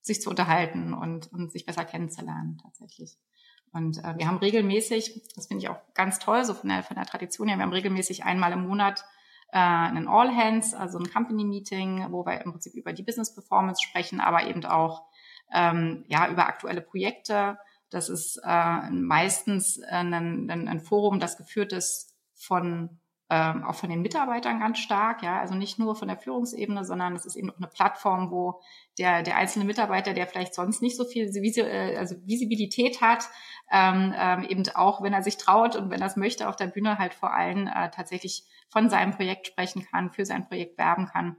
sich 0.00 0.20
zu 0.20 0.30
unterhalten 0.30 0.94
und, 0.94 1.32
und 1.32 1.52
sich 1.52 1.66
besser 1.66 1.84
kennenzulernen 1.84 2.58
tatsächlich. 2.62 3.18
Und 3.72 3.98
äh, 4.04 4.16
wir 4.16 4.26
haben 4.26 4.38
regelmäßig, 4.38 5.28
das 5.34 5.48
finde 5.48 5.64
ich 5.64 5.68
auch 5.68 5.78
ganz 5.94 6.18
toll, 6.18 6.44
so 6.44 6.54
von 6.54 6.68
der, 6.68 6.82
von 6.82 6.96
der 6.96 7.04
Tradition 7.04 7.48
her, 7.48 7.58
wir 7.58 7.64
haben 7.64 7.72
regelmäßig 7.72 8.24
einmal 8.24 8.52
im 8.52 8.66
Monat 8.66 9.04
äh, 9.52 9.58
einen 9.58 10.08
All 10.08 10.34
Hands, 10.34 10.72
also 10.74 10.98
ein 10.98 11.10
Company 11.12 11.44
Meeting, 11.44 12.06
wo 12.10 12.24
wir 12.24 12.40
im 12.40 12.52
Prinzip 12.52 12.74
über 12.74 12.92
die 12.92 13.02
Business 13.02 13.34
Performance 13.34 13.82
sprechen, 13.82 14.20
aber 14.20 14.46
eben 14.46 14.64
auch 14.64 15.04
ähm, 15.52 16.04
ja 16.08 16.28
über 16.28 16.46
aktuelle 16.46 16.80
Projekte. 16.80 17.58
Das 17.90 18.08
ist 18.08 18.40
äh, 18.44 18.90
meistens 18.90 19.78
äh, 19.78 19.96
ein, 19.96 20.50
ein 20.50 20.80
Forum, 20.80 21.20
das 21.20 21.36
geführt 21.36 21.72
ist 21.72 22.14
von 22.34 23.00
ähm, 23.28 23.64
auch 23.64 23.74
von 23.74 23.90
den 23.90 24.02
Mitarbeitern 24.02 24.60
ganz 24.60 24.78
stark, 24.78 25.22
ja, 25.22 25.40
also 25.40 25.54
nicht 25.54 25.78
nur 25.78 25.96
von 25.96 26.06
der 26.06 26.16
Führungsebene, 26.16 26.84
sondern 26.84 27.16
es 27.16 27.26
ist 27.26 27.34
eben 27.34 27.50
auch 27.50 27.56
eine 27.56 27.66
Plattform, 27.66 28.30
wo 28.30 28.60
der, 28.98 29.24
der 29.24 29.36
einzelne 29.36 29.64
Mitarbeiter, 29.64 30.14
der 30.14 30.28
vielleicht 30.28 30.54
sonst 30.54 30.80
nicht 30.80 30.96
so 30.96 31.04
viel 31.04 31.28
äh, 31.34 31.96
also 31.96 32.14
Visibilität 32.24 33.00
hat, 33.00 33.28
ähm, 33.72 34.14
ähm, 34.16 34.44
eben 34.44 34.62
auch, 34.74 35.02
wenn 35.02 35.12
er 35.12 35.22
sich 35.22 35.38
traut 35.38 35.74
und 35.74 35.90
wenn 35.90 36.00
er 36.00 36.06
es 36.06 36.16
möchte, 36.16 36.48
auf 36.48 36.54
der 36.54 36.68
Bühne 36.68 36.98
halt 36.98 37.14
vor 37.14 37.34
allem 37.34 37.66
äh, 37.66 37.90
tatsächlich 37.90 38.44
von 38.68 38.88
seinem 38.90 39.12
Projekt 39.12 39.48
sprechen 39.48 39.84
kann, 39.84 40.12
für 40.12 40.24
sein 40.24 40.46
Projekt 40.46 40.78
werben 40.78 41.06
kann. 41.06 41.36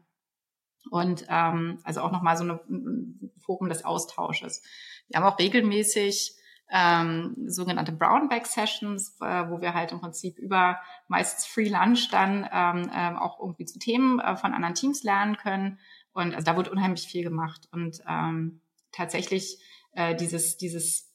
Und 0.92 1.26
ähm, 1.30 1.80
also 1.84 2.02
auch 2.02 2.12
nochmal 2.12 2.36
so 2.38 2.44
eine, 2.44 2.60
ein 2.70 3.32
Forum 3.40 3.70
des 3.70 3.86
Austausches. 3.86 4.62
Wir 5.08 5.20
haben 5.20 5.32
auch 5.32 5.40
regelmäßig 5.40 6.36
ähm, 6.70 7.36
sogenannte 7.48 7.92
Brownback 7.92 8.46
Sessions, 8.46 9.16
äh, 9.22 9.50
wo 9.50 9.62
wir 9.62 9.74
halt 9.74 9.92
im 9.92 10.02
Prinzip 10.02 10.38
über 10.38 10.80
meistens 11.08 11.46
Free 11.46 11.70
Lunch 11.70 12.10
dann 12.12 12.48
ähm, 12.52 12.92
ähm, 12.94 13.18
auch 13.18 13.40
irgendwie 13.40 13.66
zu 13.66 13.80
Themen 13.80 14.20
äh, 14.20 14.36
von 14.36 14.54
anderen 14.54 14.76
Teams 14.76 15.04
lernen 15.04 15.38
können. 15.38 15.80
Und 16.14 16.34
also 16.34 16.46
da 16.46 16.58
wird 16.58 16.68
unheimlich 16.68 17.08
viel 17.08 17.24
gemacht. 17.24 17.68
Und 17.72 18.02
ähm, 18.08 18.62
tatsächlich 18.92 19.60
äh, 19.94 20.16
dieses, 20.16 20.58
dieses, 20.58 21.14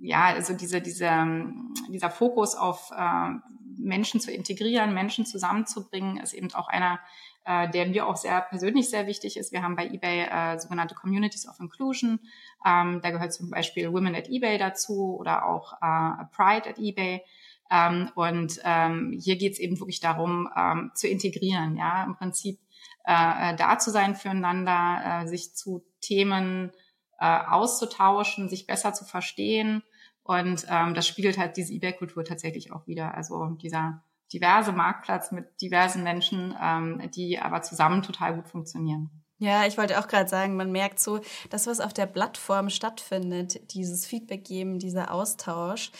ja, 0.00 0.24
also 0.24 0.54
diese, 0.54 0.80
diese, 0.80 1.52
dieser 1.88 2.10
Fokus 2.10 2.54
auf 2.54 2.90
äh, 2.90 3.30
Menschen 3.78 4.20
zu 4.20 4.30
integrieren, 4.30 4.94
Menschen 4.94 5.24
zusammenzubringen, 5.24 6.18
ist 6.18 6.34
eben 6.34 6.52
auch 6.54 6.68
einer 6.68 7.00
äh, 7.44 7.68
der 7.70 7.86
mir 7.86 8.06
auch 8.06 8.16
sehr 8.16 8.40
persönlich 8.40 8.90
sehr 8.90 9.06
wichtig 9.06 9.36
ist. 9.36 9.52
Wir 9.52 9.62
haben 9.62 9.76
bei 9.76 9.86
eBay 9.86 10.26
äh, 10.30 10.58
sogenannte 10.58 10.94
Communities 10.94 11.48
of 11.48 11.58
Inclusion. 11.60 12.20
Ähm, 12.64 13.00
da 13.02 13.10
gehört 13.10 13.32
zum 13.32 13.50
Beispiel 13.50 13.92
Women 13.92 14.14
at 14.14 14.28
eBay 14.28 14.58
dazu 14.58 15.16
oder 15.18 15.46
auch 15.46 15.74
äh, 15.74 16.24
Pride 16.32 16.70
at 16.70 16.78
eBay. 16.78 17.22
Ähm, 17.70 18.10
und 18.14 18.60
ähm, 18.64 19.18
hier 19.18 19.36
geht 19.36 19.52
es 19.52 19.58
eben 19.58 19.80
wirklich 19.80 20.00
darum, 20.00 20.48
ähm, 20.56 20.90
zu 20.94 21.08
integrieren, 21.08 21.76
ja, 21.76 22.04
im 22.04 22.14
Prinzip 22.14 22.60
äh, 23.04 23.52
äh, 23.52 23.56
da 23.56 23.78
zu 23.78 23.90
sein 23.90 24.14
füreinander, 24.14 25.22
äh, 25.22 25.26
sich 25.26 25.54
zu 25.54 25.84
Themen 26.00 26.70
äh, 27.18 27.38
auszutauschen, 27.46 28.48
sich 28.48 28.66
besser 28.66 28.92
zu 28.92 29.04
verstehen. 29.04 29.82
Und 30.22 30.66
ähm, 30.68 30.94
das 30.94 31.08
spiegelt 31.08 31.38
halt 31.38 31.56
diese 31.56 31.72
eBay-Kultur 31.72 32.24
tatsächlich 32.24 32.72
auch 32.72 32.86
wieder. 32.86 33.14
Also 33.14 33.46
dieser 33.60 34.04
diverse 34.32 34.72
Marktplatz 34.72 35.32
mit 35.32 35.60
diversen 35.60 36.02
Menschen, 36.02 36.54
ähm, 36.60 37.10
die 37.14 37.38
aber 37.38 37.62
zusammen 37.62 38.02
total 38.02 38.34
gut 38.36 38.48
funktionieren. 38.48 39.10
Ja, 39.42 39.66
ich 39.66 39.76
wollte 39.76 39.98
auch 39.98 40.06
gerade 40.06 40.28
sagen, 40.28 40.54
man 40.54 40.70
merkt 40.70 41.00
so, 41.00 41.18
das, 41.50 41.66
was 41.66 41.80
auf 41.80 41.92
der 41.92 42.06
Plattform 42.06 42.70
stattfindet, 42.70 43.74
dieses 43.74 44.06
Feedback 44.06 44.44
geben, 44.44 44.78
dieser 44.78 45.12
Austausch, 45.12 45.90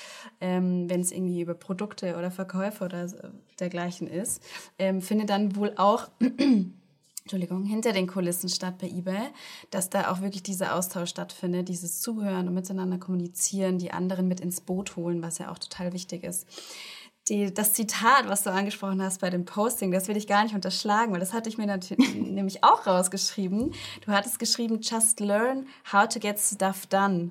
ähm, 0.41 0.89
wenn 0.89 1.01
es 1.01 1.11
irgendwie 1.11 1.41
über 1.41 1.55
Produkte 1.55 2.17
oder 2.17 2.31
Verkäufe 2.31 2.85
oder 2.85 3.09
dergleichen 3.59 4.07
ist, 4.07 4.45
ähm, 4.79 5.01
findet 5.01 5.29
dann 5.29 5.57
wohl 5.57 5.73
auch 5.77 6.09
Entschuldigung, 7.23 7.65
hinter 7.65 7.93
den 7.93 8.07
Kulissen 8.07 8.49
statt 8.49 8.79
bei 8.79 8.89
eBay, 8.89 9.29
dass 9.71 9.91
da 9.91 10.13
auch 10.13 10.21
wirklich 10.21 10.43
dieser 10.43 10.75
Austausch 10.77 11.11
stattfindet, 11.11 11.69
dieses 11.69 12.01
Zuhören 12.01 12.49
und 12.49 12.55
miteinander 12.55 12.99
kommunizieren, 12.99 13.79
die 13.79 13.93
anderen 13.93 14.27
mit 14.27 14.41
ins 14.41 14.61
Boot 14.61 14.97
holen, 14.97 15.23
was 15.23 15.39
ja 15.39 15.51
auch 15.51 15.59
total 15.59 15.93
wichtig 15.93 16.25
ist. 16.25 16.47
Die, 17.29 17.55
das 17.55 17.73
Zitat, 17.73 18.29
was 18.29 18.43
du 18.43 18.51
angesprochen 18.51 19.01
hast 19.01 19.21
bei 19.21 19.31
dem 19.31 19.45
Posting, 19.45 19.93
das 19.93 20.09
will 20.09 20.17
ich 20.17 20.27
gar 20.27 20.43
nicht 20.43 20.57
unterschlagen, 20.57 21.13
weil 21.13 21.21
das 21.21 21.33
hatte 21.33 21.49
ich 21.49 21.57
mir 21.57 21.67
natürlich 21.67 22.15
nämlich 22.17 22.65
auch 22.65 22.87
rausgeschrieben. 22.87 23.73
Du 24.05 24.13
hattest 24.13 24.39
geschrieben, 24.39 24.81
just 24.83 25.21
learn 25.21 25.67
how 25.93 26.09
to 26.09 26.19
get 26.19 26.41
stuff 26.41 26.87
done. 26.87 27.31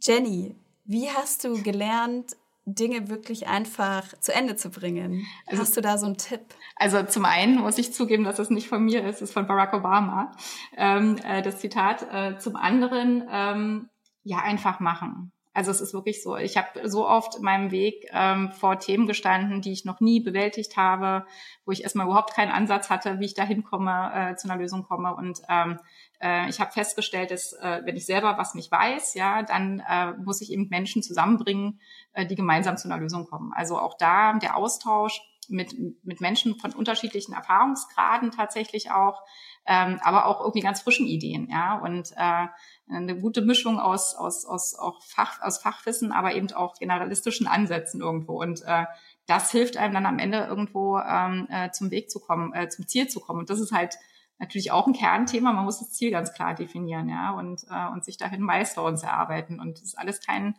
Jenny, 0.00 0.54
wie 0.84 1.10
hast 1.10 1.44
du 1.44 1.62
gelernt, 1.62 2.36
Dinge 2.66 3.08
wirklich 3.08 3.46
einfach 3.46 4.04
zu 4.20 4.32
Ende 4.32 4.56
zu 4.56 4.70
bringen? 4.70 5.26
Also, 5.46 5.62
Hast 5.62 5.76
du 5.76 5.80
da 5.82 5.98
so 5.98 6.06
einen 6.06 6.16
Tipp? 6.16 6.40
Also 6.76 7.02
zum 7.02 7.26
einen 7.26 7.56
muss 7.56 7.76
ich 7.76 7.92
zugeben, 7.92 8.24
dass 8.24 8.38
es 8.38 8.48
nicht 8.48 8.68
von 8.68 8.84
mir 8.84 9.04
ist, 9.04 9.16
es 9.16 9.22
ist 9.22 9.32
von 9.34 9.46
Barack 9.46 9.74
Obama, 9.74 10.32
ähm, 10.76 11.16
äh, 11.24 11.42
das 11.42 11.58
Zitat. 11.58 12.06
Äh, 12.10 12.38
zum 12.38 12.56
anderen, 12.56 13.22
ähm, 13.30 13.90
ja, 14.22 14.38
einfach 14.38 14.80
machen. 14.80 15.30
Also 15.54 15.70
es 15.70 15.80
ist 15.80 15.94
wirklich 15.94 16.20
so. 16.22 16.36
Ich 16.36 16.56
habe 16.56 16.88
so 16.88 17.08
oft 17.08 17.36
in 17.36 17.42
meinem 17.42 17.70
Weg 17.70 18.08
ähm, 18.10 18.50
vor 18.50 18.80
Themen 18.80 19.06
gestanden, 19.06 19.60
die 19.60 19.70
ich 19.70 19.84
noch 19.84 20.00
nie 20.00 20.18
bewältigt 20.18 20.76
habe, 20.76 21.24
wo 21.64 21.70
ich 21.70 21.84
erstmal 21.84 22.06
überhaupt 22.06 22.34
keinen 22.34 22.50
Ansatz 22.50 22.90
hatte, 22.90 23.20
wie 23.20 23.26
ich 23.26 23.34
da 23.34 23.44
hinkomme, 23.44 24.32
äh, 24.32 24.36
zu 24.36 24.48
einer 24.50 24.60
Lösung 24.60 24.82
komme. 24.82 25.14
Und 25.14 25.42
ähm, 25.48 25.78
äh, 26.20 26.48
ich 26.48 26.58
habe 26.58 26.72
festgestellt, 26.72 27.30
dass 27.30 27.52
äh, 27.52 27.82
wenn 27.84 27.96
ich 27.96 28.04
selber 28.04 28.36
was 28.36 28.54
nicht 28.54 28.72
weiß, 28.72 29.14
ja, 29.14 29.44
dann 29.44 29.80
äh, 29.88 30.14
muss 30.14 30.40
ich 30.40 30.50
eben 30.50 30.68
Menschen 30.70 31.04
zusammenbringen, 31.04 31.80
äh, 32.14 32.26
die 32.26 32.34
gemeinsam 32.34 32.76
zu 32.76 32.88
einer 32.88 33.00
Lösung 33.00 33.26
kommen. 33.26 33.52
Also 33.54 33.78
auch 33.78 33.96
da 33.96 34.32
der 34.34 34.56
Austausch 34.56 35.20
mit, 35.48 35.74
mit 36.02 36.20
Menschen 36.20 36.56
von 36.56 36.72
unterschiedlichen 36.72 37.32
Erfahrungsgraden 37.32 38.32
tatsächlich 38.32 38.90
auch, 38.90 39.22
ähm, 39.66 39.98
aber 40.02 40.26
auch 40.26 40.40
irgendwie 40.40 40.60
ganz 40.60 40.82
frischen 40.82 41.06
Ideen, 41.06 41.48
ja. 41.50 41.78
Und 41.78 42.12
äh, 42.16 42.46
eine 42.92 43.18
gute 43.18 43.42
Mischung 43.42 43.80
aus, 43.80 44.14
aus, 44.14 44.44
aus, 44.44 44.78
auch 44.78 45.02
Fach, 45.02 45.40
aus 45.40 45.58
Fachwissen, 45.58 46.12
aber 46.12 46.34
eben 46.34 46.52
auch 46.52 46.78
generalistischen 46.78 47.46
Ansätzen 47.46 48.00
irgendwo. 48.00 48.40
Und 48.40 48.62
äh, 48.66 48.84
das 49.26 49.50
hilft 49.50 49.76
einem 49.76 49.94
dann 49.94 50.06
am 50.06 50.18
Ende 50.18 50.38
irgendwo 50.44 50.98
ähm, 50.98 51.46
äh, 51.50 51.70
zum 51.70 51.90
Weg 51.90 52.10
zu 52.10 52.20
kommen, 52.20 52.52
äh, 52.52 52.68
zum 52.68 52.86
Ziel 52.86 53.08
zu 53.08 53.20
kommen. 53.20 53.40
Und 53.40 53.50
das 53.50 53.60
ist 53.60 53.72
halt 53.72 53.96
natürlich 54.38 54.70
auch 54.70 54.86
ein 54.86 54.92
Kernthema. 54.92 55.52
Man 55.52 55.64
muss 55.64 55.78
das 55.78 55.92
Ziel 55.92 56.10
ganz 56.10 56.34
klar 56.34 56.54
definieren, 56.54 57.08
ja, 57.08 57.30
und, 57.30 57.64
äh, 57.70 57.92
und 57.92 58.04
sich 58.04 58.18
dahin 58.18 58.42
Milestones 58.42 59.02
erarbeiten. 59.02 59.60
Und 59.60 59.78
das 59.78 59.84
ist 59.84 59.98
alles 59.98 60.20
kein 60.20 60.56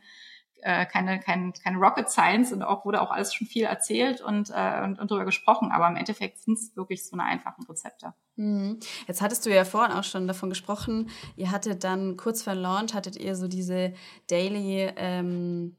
äh, 0.65 0.87
keine, 0.87 1.19
kein, 1.19 1.53
keine 1.53 1.77
Rocket 1.77 2.09
Science 2.09 2.51
und 2.51 2.63
auch 2.63 2.85
wurde 2.85 2.99
auch 2.99 3.11
alles 3.11 3.35
schon 3.35 3.45
viel 3.45 3.65
erzählt 3.65 4.19
und, 4.19 4.49
äh, 4.49 4.81
und, 4.83 4.99
und 4.99 5.11
darüber 5.11 5.25
gesprochen, 5.25 5.71
aber 5.71 5.87
im 5.87 5.95
Endeffekt 5.95 6.39
sind 6.39 6.57
es 6.57 6.75
wirklich 6.75 7.05
so 7.05 7.15
eine 7.15 7.23
einfachen 7.23 7.63
Rezepte. 7.65 8.15
Mhm. 8.35 8.79
Jetzt 9.07 9.21
hattest 9.21 9.45
du 9.45 9.53
ja 9.53 9.63
vorhin 9.63 9.95
auch 9.95 10.03
schon 10.03 10.25
davon 10.25 10.49
gesprochen, 10.49 11.11
ihr 11.35 11.51
hattet 11.51 11.83
dann 11.83 12.17
kurz 12.17 12.41
vor 12.41 12.55
Launch, 12.55 12.95
hattet 12.95 13.15
ihr 13.15 13.35
so 13.35 13.47
diese 13.47 13.93
Daily, 14.27 14.91
ähm, 14.95 15.75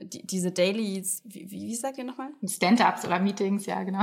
die, 0.00 0.26
diese 0.26 0.50
Dailies, 0.50 1.22
wie, 1.24 1.48
wie 1.52 1.74
sagt 1.76 1.98
ihr 1.98 2.04
nochmal? 2.04 2.30
Stand-ups 2.44 3.04
oder 3.04 3.20
Meetings, 3.20 3.66
ja, 3.66 3.84
genau. 3.84 4.02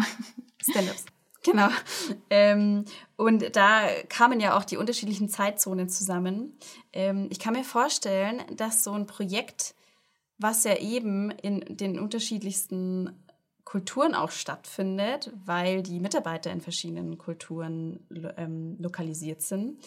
Stand-ups. 0.61 1.05
Genau. 1.43 1.67
Ähm, 2.29 2.85
und 3.17 3.55
da 3.55 3.87
kamen 4.09 4.39
ja 4.39 4.57
auch 4.57 4.63
die 4.63 4.77
unterschiedlichen 4.77 5.29
Zeitzonen 5.29 5.89
zusammen. 5.89 6.57
Ähm, 6.91 7.27
ich 7.29 7.37
kann 7.37 7.53
mir 7.53 7.63
vorstellen, 7.63 8.41
dass 8.55 8.83
so 8.83 8.93
ein 8.93 9.05
Projekt 9.05 9.74
was 10.37 10.63
ja 10.63 10.77
eben 10.77 11.31
in 11.31 11.61
den 11.77 11.99
unterschiedlichsten 11.99 13.09
Kulturen 13.63 14.13
auch 14.13 14.31
stattfindet, 14.31 15.33
weil 15.43 15.81
die 15.81 15.99
Mitarbeiter 15.99 16.51
in 16.51 16.61
verschiedenen 16.61 17.17
Kulturen 17.17 18.05
ähm, 18.37 18.77
lokalisiert 18.79 19.41
sind, 19.41 19.79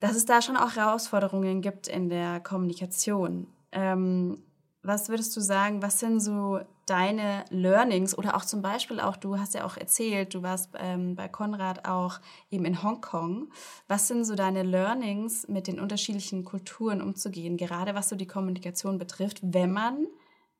dass 0.00 0.16
es 0.16 0.26
da 0.26 0.42
schon 0.42 0.56
auch 0.56 0.76
Herausforderungen 0.76 1.62
gibt 1.62 1.88
in 1.88 2.08
der 2.08 2.40
Kommunikation. 2.40 3.48
Ähm, 3.72 4.44
was 4.88 5.08
würdest 5.08 5.36
du 5.36 5.40
sagen, 5.40 5.82
was 5.82 6.00
sind 6.00 6.18
so 6.20 6.60
deine 6.86 7.44
Learnings 7.50 8.16
oder 8.16 8.34
auch 8.34 8.44
zum 8.44 8.62
Beispiel 8.62 8.98
auch, 8.98 9.16
du 9.16 9.38
hast 9.38 9.54
ja 9.54 9.64
auch 9.64 9.76
erzählt, 9.76 10.34
du 10.34 10.42
warst 10.42 10.70
ähm, 10.78 11.14
bei 11.14 11.28
Konrad 11.28 11.86
auch 11.86 12.18
eben 12.50 12.64
in 12.64 12.82
Hongkong. 12.82 13.52
Was 13.86 14.08
sind 14.08 14.24
so 14.24 14.34
deine 14.34 14.62
Learnings, 14.62 15.46
mit 15.46 15.66
den 15.66 15.78
unterschiedlichen 15.78 16.44
Kulturen 16.44 17.02
umzugehen, 17.02 17.56
gerade 17.56 17.94
was 17.94 18.08
so 18.08 18.16
die 18.16 18.26
Kommunikation 18.26 18.98
betrifft, 18.98 19.40
wenn 19.42 19.72
man, 19.72 20.06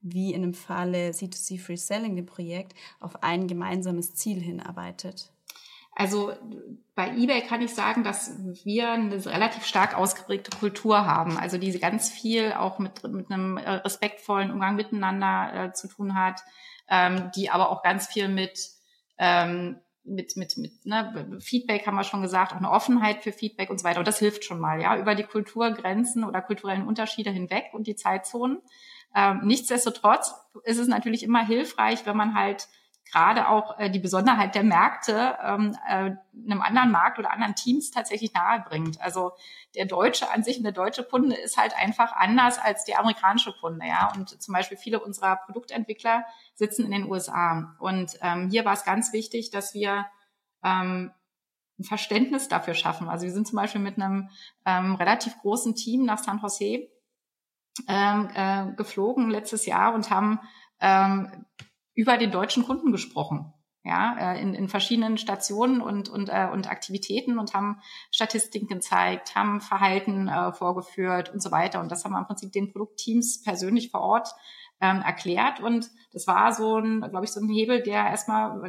wie 0.01 0.33
in 0.35 0.43
dem 0.43 0.55
Falle 0.55 1.11
C2C 1.11 1.59
Free 1.59 1.77
Selling, 1.77 2.15
dem 2.15 2.27
Projekt, 2.27 2.75
auf 3.01 3.23
ein 3.23 3.49
gemeinsames 3.49 4.15
Ziel 4.15 4.41
hinarbeitet? 4.41 5.33
Also 5.99 6.33
bei 6.95 7.11
eBay 7.11 7.43
kann 7.43 7.61
ich 7.61 7.75
sagen, 7.75 8.05
dass 8.05 8.33
wir 8.65 8.93
eine 8.93 9.27
relativ 9.27 9.67
stark 9.67 9.99
ausgeprägte 9.99 10.57
Kultur 10.57 11.05
haben, 11.05 11.37
also 11.37 11.59
die 11.59 11.77
ganz 11.81 12.09
viel 12.09 12.53
auch 12.53 12.79
mit, 12.79 13.03
mit 13.03 13.33
einem 13.33 13.57
äh, 13.57 13.69
respektvollen 13.69 14.53
Umgang 14.53 14.77
miteinander 14.77 15.53
äh, 15.53 15.73
zu 15.73 15.89
tun 15.89 16.15
hat, 16.15 16.41
ähm, 16.89 17.33
die 17.35 17.51
aber 17.51 17.71
auch 17.71 17.83
ganz 17.83 18.07
viel 18.07 18.29
mit 18.29 18.71
ähm, 19.19 19.81
mit, 20.05 20.37
mit, 20.37 20.57
mit 20.57 20.87
ne, 20.87 21.39
Feedback 21.41 21.85
haben 21.87 21.97
wir 21.97 22.05
schon 22.05 22.23
gesagt, 22.23 22.53
auch 22.53 22.59
eine 22.59 22.71
Offenheit 22.71 23.25
für 23.25 23.33
Feedback 23.33 23.69
und 23.69 23.79
so 23.79 23.85
weiter. 23.85 23.99
Und 23.99 24.09
das 24.09 24.21
hilft 24.21 24.45
schon 24.45 24.61
mal, 24.61 24.81
ja, 24.81 24.97
über 24.97 25.17
die 25.17 25.25
Kulturgrenzen 25.25 26.25
oder 26.25 26.41
kulturellen 26.41 26.87
Unterschiede 26.87 27.31
hinweg 27.31 27.67
und 27.73 27.89
die 27.89 27.97
Zeitzonen. 27.97 28.63
Ähm, 29.15 29.41
nichtsdestotrotz 29.43 30.33
ist 30.63 30.79
es 30.79 30.87
natürlich 30.87 31.25
immer 31.25 31.45
hilfreich, 31.45 32.07
wenn 32.07 32.17
man 32.17 32.35
halt 32.35 32.69
gerade 33.11 33.49
auch 33.49 33.79
äh, 33.79 33.91
die 33.91 33.99
Besonderheit 33.99 34.55
der 34.55 34.65
Märkte 34.65 35.37
ähm, 35.43 35.77
äh, 35.89 36.11
einem 36.51 36.63
anderen 36.63 36.91
Markt 36.91 37.19
oder 37.19 37.33
anderen 37.33 37.55
Teams 37.55 37.91
tatsächlich 37.91 38.33
nahe 38.33 38.61
bringt. 38.61 39.01
Also 39.01 39.33
der 39.75 39.87
Deutsche 39.87 40.31
an 40.31 40.43
sich 40.43 40.59
und 40.59 40.65
der 40.65 40.73
deutsche 40.73 41.05
Kunde 41.05 41.37
ist 41.37 41.57
halt 41.57 41.77
einfach 41.77 42.13
anders 42.13 42.59
als 42.59 42.85
der 42.85 43.01
amerikanische 43.01 43.53
Kunde, 43.53 43.87
ja. 43.87 44.13
Und 44.15 44.41
zum 44.43 44.55
Beispiel 44.55 44.77
viele 44.77 45.01
unserer 45.01 45.37
Produktentwickler 45.37 46.25
sitzen 46.55 46.85
in 46.85 46.91
den 46.91 47.11
USA. 47.11 47.77
Und 47.79 48.19
ähm, 48.23 48.51
hier 48.51 48.65
war 48.65 48.75
es 48.75 48.85
ganz 48.85 49.13
wichtig, 49.13 49.51
dass 49.51 49.75
wir 49.75 50.07
ähm, 50.65 51.13
ein 51.79 51.85
Verständnis 51.85 52.49
dafür 52.49 52.75
schaffen. 52.75 53.09
Also 53.09 53.25
wir 53.25 53.33
sind 53.33 53.47
zum 53.47 53.57
Beispiel 53.57 53.81
mit 53.81 53.97
einem 53.97 54.31
ähm, 54.67 54.95
relativ 54.97 55.39
großen 55.39 55.75
Team 55.75 56.05
nach 56.05 56.19
San 56.19 56.41
Jose 56.41 56.89
ähm, 57.87 58.29
äh, 58.35 58.73
geflogen 58.77 59.31
letztes 59.31 59.67
Jahr 59.67 59.95
und 59.95 60.11
haben 60.11 60.41
ähm, 60.81 61.47
über 61.99 62.17
den 62.17 62.31
deutschen 62.31 62.65
Kunden 62.65 62.93
gesprochen 62.93 63.53
ja, 63.85 64.35
äh, 64.35 64.41
in, 64.41 64.55
in 64.55 64.69
verschiedenen 64.69 65.19
Stationen 65.19 65.81
und, 65.81 66.09
und, 66.09 66.29
äh, 66.29 66.49
und 66.53 66.71
Aktivitäten 66.71 67.39
und 67.39 67.55
haben 67.55 67.81
Statistiken 68.13 68.69
gezeigt, 68.69 69.35
haben 69.35 69.61
Verhalten 69.61 70.29
äh, 70.29 70.53
vorgeführt 70.53 71.33
und 71.33 71.43
so 71.43 71.51
weiter. 71.51 71.81
Und 71.81 71.91
das 71.91 72.05
haben 72.05 72.13
wir 72.13 72.19
im 72.19 72.27
Prinzip 72.27 72.53
den 72.53 72.71
Produktteams 72.71 73.43
persönlich 73.43 73.91
vor 73.91 74.03
Ort 74.03 74.29
ähm, 74.81 75.01
erklärt. 75.01 75.61
Und 75.61 75.91
das 76.13 76.27
war 76.27 76.53
so 76.53 76.79
ein, 76.79 77.01
glaube 77.01 77.25
ich, 77.25 77.33
so 77.33 77.41
ein 77.41 77.49
Hebel, 77.49 77.83
der 77.83 78.07
erstmal 78.09 78.61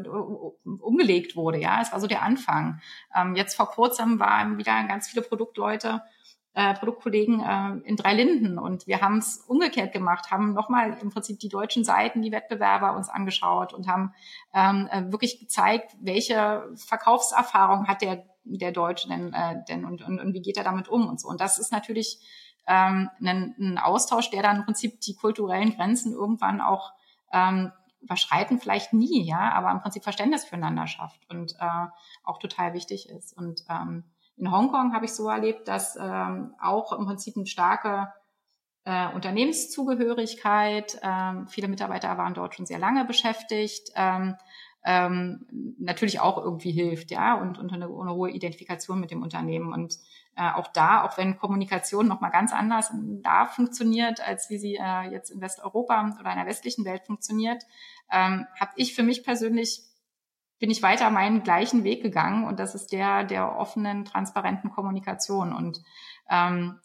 umgelegt 0.63 1.35
wurde. 1.35 1.59
Ja, 1.59 1.81
es 1.81 1.91
war 1.91 1.99
so 1.99 2.07
der 2.07 2.23
Anfang. 2.23 2.79
Ähm, 3.15 3.35
jetzt 3.35 3.55
vor 3.55 3.69
kurzem 3.69 4.19
waren 4.19 4.57
wieder 4.57 4.83
ganz 4.87 5.07
viele 5.07 5.21
Produktleute 5.21 6.01
äh, 6.53 6.73
Produktkollegen 6.73 7.41
äh, 7.41 7.87
in 7.87 7.95
drei 7.95 8.13
Linden 8.13 8.57
und 8.57 8.87
wir 8.87 9.01
haben 9.01 9.19
es 9.19 9.37
umgekehrt 9.47 9.93
gemacht, 9.93 10.31
haben 10.31 10.53
nochmal 10.53 10.97
im 11.01 11.09
Prinzip 11.09 11.39
die 11.39 11.49
deutschen 11.49 11.83
Seiten, 11.83 12.21
die 12.21 12.31
Wettbewerber 12.31 12.95
uns 12.95 13.09
angeschaut 13.09 13.73
und 13.73 13.87
haben 13.87 14.13
ähm, 14.53 14.87
äh, 14.91 15.11
wirklich 15.11 15.39
gezeigt, 15.39 15.95
welche 16.01 16.63
Verkaufserfahrung 16.75 17.87
hat 17.87 18.01
der 18.01 18.25
der 18.57 18.71
Deutsche 18.71 19.07
denn, 19.07 19.33
äh, 19.33 19.63
denn 19.67 19.85
und, 19.85 20.01
und, 20.01 20.19
und 20.19 20.33
wie 20.33 20.41
geht 20.41 20.57
er 20.57 20.63
damit 20.63 20.87
um 20.87 21.07
und 21.07 21.19
so. 21.19 21.27
Und 21.27 21.39
das 21.39 21.59
ist 21.59 21.71
natürlich 21.71 22.19
ähm, 22.67 23.09
ein, 23.21 23.55
ein 23.59 23.77
Austausch, 23.77 24.29
der 24.31 24.41
dann 24.41 24.57
im 24.57 24.65
Prinzip 24.65 25.01
die 25.01 25.15
kulturellen 25.15 25.75
Grenzen 25.75 26.13
irgendwann 26.13 26.61
auch 26.61 26.93
ähm, 27.31 27.71
überschreiten 28.01 28.59
vielleicht 28.59 28.93
nie, 28.93 29.23
ja, 29.23 29.51
aber 29.51 29.71
im 29.71 29.81
Prinzip 29.81 30.03
Verständnis 30.03 30.45
füreinander 30.45 30.87
schafft 30.87 31.29
und 31.29 31.55
äh, 31.59 31.87
auch 32.23 32.39
total 32.39 32.73
wichtig 32.73 33.09
ist. 33.09 33.37
Und 33.37 33.63
ähm, 33.69 34.05
in 34.39 34.51
Hongkong 34.51 34.93
habe 34.93 35.05
ich 35.05 35.13
so 35.13 35.27
erlebt, 35.27 35.67
dass 35.67 35.97
ähm, 35.99 36.55
auch 36.61 36.93
im 36.93 37.05
Prinzip 37.05 37.35
ein 37.35 37.45
starker, 37.45 38.13
äh, 38.13 38.19
äh, 38.89 39.07
Unternehmenszugehörigkeit. 39.13 40.99
Ähm, 41.03 41.47
viele 41.47 41.67
Mitarbeiter 41.67 42.17
waren 42.17 42.33
dort 42.33 42.55
schon 42.55 42.65
sehr 42.65 42.79
lange 42.79 43.05
beschäftigt. 43.05 43.91
Ähm, 43.95 44.35
ähm, 44.85 45.45
natürlich 45.77 46.21
auch 46.21 46.37
irgendwie 46.37 46.71
hilft, 46.71 47.11
ja, 47.11 47.35
und, 47.35 47.59
und 47.59 47.71
eine, 47.71 47.85
eine 47.85 48.13
hohe 48.13 48.31
Identifikation 48.31 48.99
mit 48.99 49.11
dem 49.11 49.21
Unternehmen. 49.21 49.73
Und 49.73 49.99
äh, 50.35 50.49
auch 50.51 50.67
da, 50.67 51.03
auch 51.03 51.17
wenn 51.17 51.37
Kommunikation 51.37 52.07
nochmal 52.07 52.31
ganz 52.31 52.53
anders 52.53 52.91
da 53.21 53.45
funktioniert, 53.45 54.25
als 54.25 54.49
wie 54.49 54.57
sie 54.57 54.75
äh, 54.75 55.11
jetzt 55.11 55.29
in 55.29 55.41
Westeuropa 55.41 56.15
oder 56.19 56.31
in 56.31 56.37
der 56.37 56.47
westlichen 56.47 56.85
Welt 56.85 57.05
funktioniert, 57.05 57.63
ähm, 58.09 58.47
habe 58.59 58.71
ich 58.75 58.95
für 58.95 59.03
mich 59.03 59.23
persönlich 59.23 59.83
bin 60.59 60.69
ich 60.69 60.83
weiter 60.83 61.09
meinen 61.09 61.43
gleichen 61.43 61.83
Weg 61.83 62.03
gegangen 62.03 62.45
und 62.45 62.59
das 62.59 62.75
ist 62.75 62.91
der 62.91 63.23
der 63.23 63.57
offenen, 63.57 64.05
transparenten 64.05 64.71
Kommunikation 64.71 65.53
und 65.53 65.81
ähm, 66.29 66.79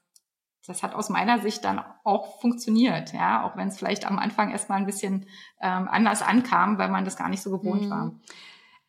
das 0.67 0.83
hat 0.83 0.95
aus 0.95 1.11
meiner 1.11 1.41
Sicht 1.41 1.65
dann 1.65 1.83
auch 2.05 2.41
funktioniert, 2.41 3.13
ja, 3.13 3.45
auch 3.45 3.57
wenn 3.57 3.69
es 3.69 3.77
vielleicht 3.77 4.07
am 4.07 4.19
Anfang 4.19 4.51
erstmal 4.51 4.79
ein 4.79 4.87
bisschen 4.87 5.27
ähm, 5.61 5.89
anders 5.89 6.23
ankam, 6.23 6.79
weil 6.79 6.89
man 6.89 7.05
das 7.05 7.17
gar 7.17 7.29
nicht 7.29 7.43
so 7.43 7.51
gewohnt 7.51 7.83
mhm. 7.83 7.91
war. 7.91 8.13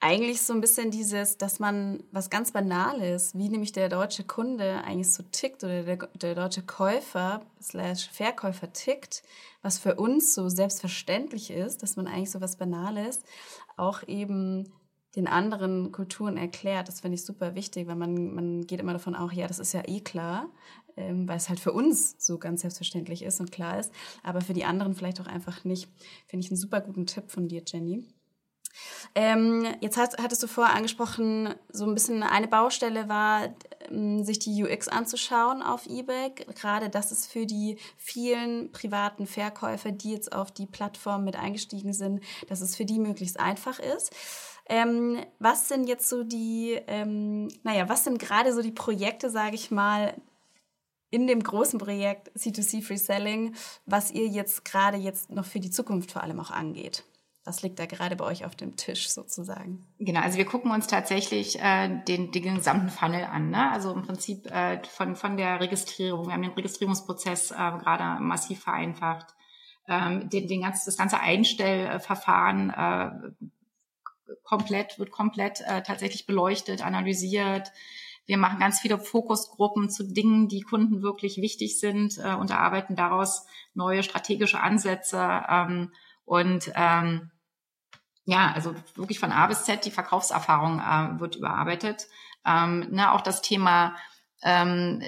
Eigentlich 0.01 0.41
so 0.41 0.53
ein 0.53 0.61
bisschen 0.61 0.91
dieses, 0.91 1.37
dass 1.37 1.59
man 1.59 2.03
was 2.11 2.29
ganz 2.29 2.51
Banales, 2.51 3.33
wie 3.35 3.49
nämlich 3.49 3.71
der 3.71 3.89
deutsche 3.89 4.23
Kunde 4.23 4.83
eigentlich 4.85 5.11
so 5.11 5.23
tickt 5.23 5.63
oder 5.63 5.83
der, 5.83 5.97
der 6.13 6.35
deutsche 6.35 6.61
Käufer 6.61 7.41
slash 7.61 8.09
Verkäufer 8.09 8.71
tickt, 8.71 9.23
was 9.61 9.79
für 9.79 9.95
uns 9.95 10.35
so 10.35 10.47
selbstverständlich 10.47 11.49
ist, 11.49 11.81
dass 11.81 11.95
man 11.95 12.07
eigentlich 12.07 12.31
so 12.31 12.39
was 12.39 12.57
Banales 12.57 13.23
auch 13.77 14.07
eben 14.07 14.71
den 15.15 15.27
anderen 15.27 15.91
Kulturen 15.91 16.37
erklärt. 16.37 16.87
Das 16.87 17.01
finde 17.01 17.15
ich 17.15 17.25
super 17.25 17.55
wichtig, 17.55 17.87
weil 17.87 17.95
man, 17.95 18.33
man 18.33 18.67
geht 18.67 18.79
immer 18.79 18.93
davon 18.93 19.15
auch, 19.15 19.31
ja, 19.31 19.47
das 19.47 19.59
ist 19.59 19.73
ja 19.73 19.83
eh 19.85 20.01
klar, 20.01 20.49
ähm, 20.97 21.27
weil 21.27 21.37
es 21.37 21.49
halt 21.49 21.59
für 21.59 21.71
uns 21.71 22.15
so 22.17 22.37
ganz 22.37 22.61
selbstverständlich 22.61 23.23
ist 23.23 23.39
und 23.39 23.51
klar 23.51 23.79
ist, 23.79 23.91
aber 24.23 24.41
für 24.41 24.53
die 24.53 24.65
anderen 24.65 24.93
vielleicht 24.93 25.21
auch 25.21 25.27
einfach 25.27 25.63
nicht. 25.63 25.89
Finde 26.27 26.45
ich 26.45 26.51
einen 26.51 26.59
super 26.59 26.81
guten 26.81 27.05
Tipp 27.05 27.31
von 27.31 27.47
dir, 27.47 27.63
Jenny. 27.65 28.03
Ähm, 29.13 29.65
jetzt 29.79 29.97
hast, 29.97 30.17
hattest 30.21 30.43
du 30.43 30.47
vorher 30.47 30.75
angesprochen, 30.75 31.53
so 31.69 31.85
ein 31.85 31.93
bisschen 31.93 32.23
eine 32.23 32.47
Baustelle 32.47 33.07
war, 33.07 33.55
sich 34.23 34.39
die 34.39 34.63
UX 34.63 34.87
anzuschauen 34.87 35.61
auf 35.61 35.87
eBay. 35.87 36.31
Gerade 36.55 36.89
das 36.89 37.11
ist 37.11 37.31
für 37.31 37.45
die 37.45 37.77
vielen 37.97 38.71
privaten 38.71 39.27
Verkäufer, 39.27 39.91
die 39.91 40.11
jetzt 40.11 40.33
auf 40.33 40.51
die 40.51 40.65
Plattform 40.65 41.23
mit 41.23 41.35
eingestiegen 41.35 41.93
sind, 41.93 42.21
dass 42.47 42.61
es 42.61 42.75
für 42.75 42.85
die 42.85 42.99
möglichst 42.99 43.39
einfach 43.39 43.79
ist. 43.79 44.13
Ähm, 44.67 45.19
was 45.39 45.67
sind 45.67 45.87
jetzt 45.87 46.09
so 46.09 46.23
die, 46.23 46.79
ähm, 46.87 47.49
naja, 47.63 47.87
was 47.87 48.03
sind 48.03 48.17
gerade 48.17 48.53
so 48.53 48.61
die 48.61 48.71
Projekte, 48.71 49.29
sage 49.29 49.55
ich 49.55 49.69
mal, 49.69 50.15
in 51.11 51.27
dem 51.27 51.41
großen 51.41 51.79
Projekt 51.79 52.31
C2C 52.37 52.81
Free 52.81 52.97
Selling, 52.97 53.55
was 53.85 54.11
ihr 54.11 54.27
jetzt 54.27 54.65
gerade 54.65 54.97
jetzt 54.97 55.29
noch 55.29 55.45
für 55.45 55.59
die 55.59 55.69
Zukunft 55.69 56.11
vor 56.11 56.23
allem 56.23 56.39
auch 56.39 56.51
angeht? 56.51 57.03
Was 57.45 57.61
liegt 57.61 57.77
da 57.77 57.85
gerade 57.85 58.15
bei 58.15 58.25
euch 58.25 58.43
auf 58.43 58.55
dem 58.55 58.75
Tisch 58.75 59.07
sozusagen? 59.09 59.85
Genau, 59.99 60.21
also 60.21 60.39
wir 60.39 60.45
gucken 60.45 60.71
uns 60.71 60.87
tatsächlich 60.87 61.59
äh, 61.61 62.01
den, 62.07 62.31
den 62.31 62.55
gesamten 62.55 62.89
Funnel 62.89 63.23
an. 63.23 63.51
Ne? 63.51 63.71
Also 63.71 63.93
im 63.93 64.01
Prinzip 64.01 64.47
äh, 64.47 64.81
von, 64.83 65.15
von 65.15 65.37
der 65.37 65.59
Registrierung. 65.59 66.25
Wir 66.25 66.33
haben 66.33 66.41
den 66.41 66.53
Registrierungsprozess 66.53 67.51
äh, 67.51 67.55
gerade 67.55 68.19
massiv 68.19 68.63
vereinfacht. 68.63 69.27
Ähm, 69.87 70.27
den, 70.31 70.47
den 70.47 70.61
ganz, 70.61 70.85
das 70.85 70.97
ganze 70.97 71.19
Einstellverfahren 71.19 72.71
äh, 72.71 73.11
komplett, 74.43 74.97
wird 74.97 75.11
komplett 75.11 75.61
äh, 75.61 75.83
tatsächlich 75.83 76.25
beleuchtet, 76.25 76.83
analysiert. 76.83 77.71
Wir 78.25 78.37
machen 78.37 78.57
ganz 78.57 78.79
viele 78.79 78.97
Fokusgruppen 78.97 79.91
zu 79.91 80.03
Dingen, 80.03 80.47
die 80.47 80.61
Kunden 80.61 81.03
wirklich 81.03 81.37
wichtig 81.37 81.79
sind 81.79 82.17
äh, 82.17 82.33
und 82.33 82.49
erarbeiten 82.49 82.95
daraus 82.95 83.45
neue 83.75 84.01
strategische 84.01 84.59
Ansätze. 84.59 85.43
Ähm, 85.47 85.91
und 86.25 86.71
ähm, 86.73 87.29
ja, 88.25 88.51
also 88.53 88.75
wirklich 88.95 89.19
von 89.19 89.31
A 89.31 89.47
bis 89.47 89.63
Z 89.63 89.85
die 89.85 89.91
Verkaufserfahrung 89.91 90.79
äh, 90.79 91.19
wird 91.19 91.35
überarbeitet. 91.35 92.07
Ähm, 92.45 92.87
ne, 92.91 93.11
auch 93.11 93.21
das 93.21 93.41
Thema 93.41 93.95
ähm, 94.41 95.01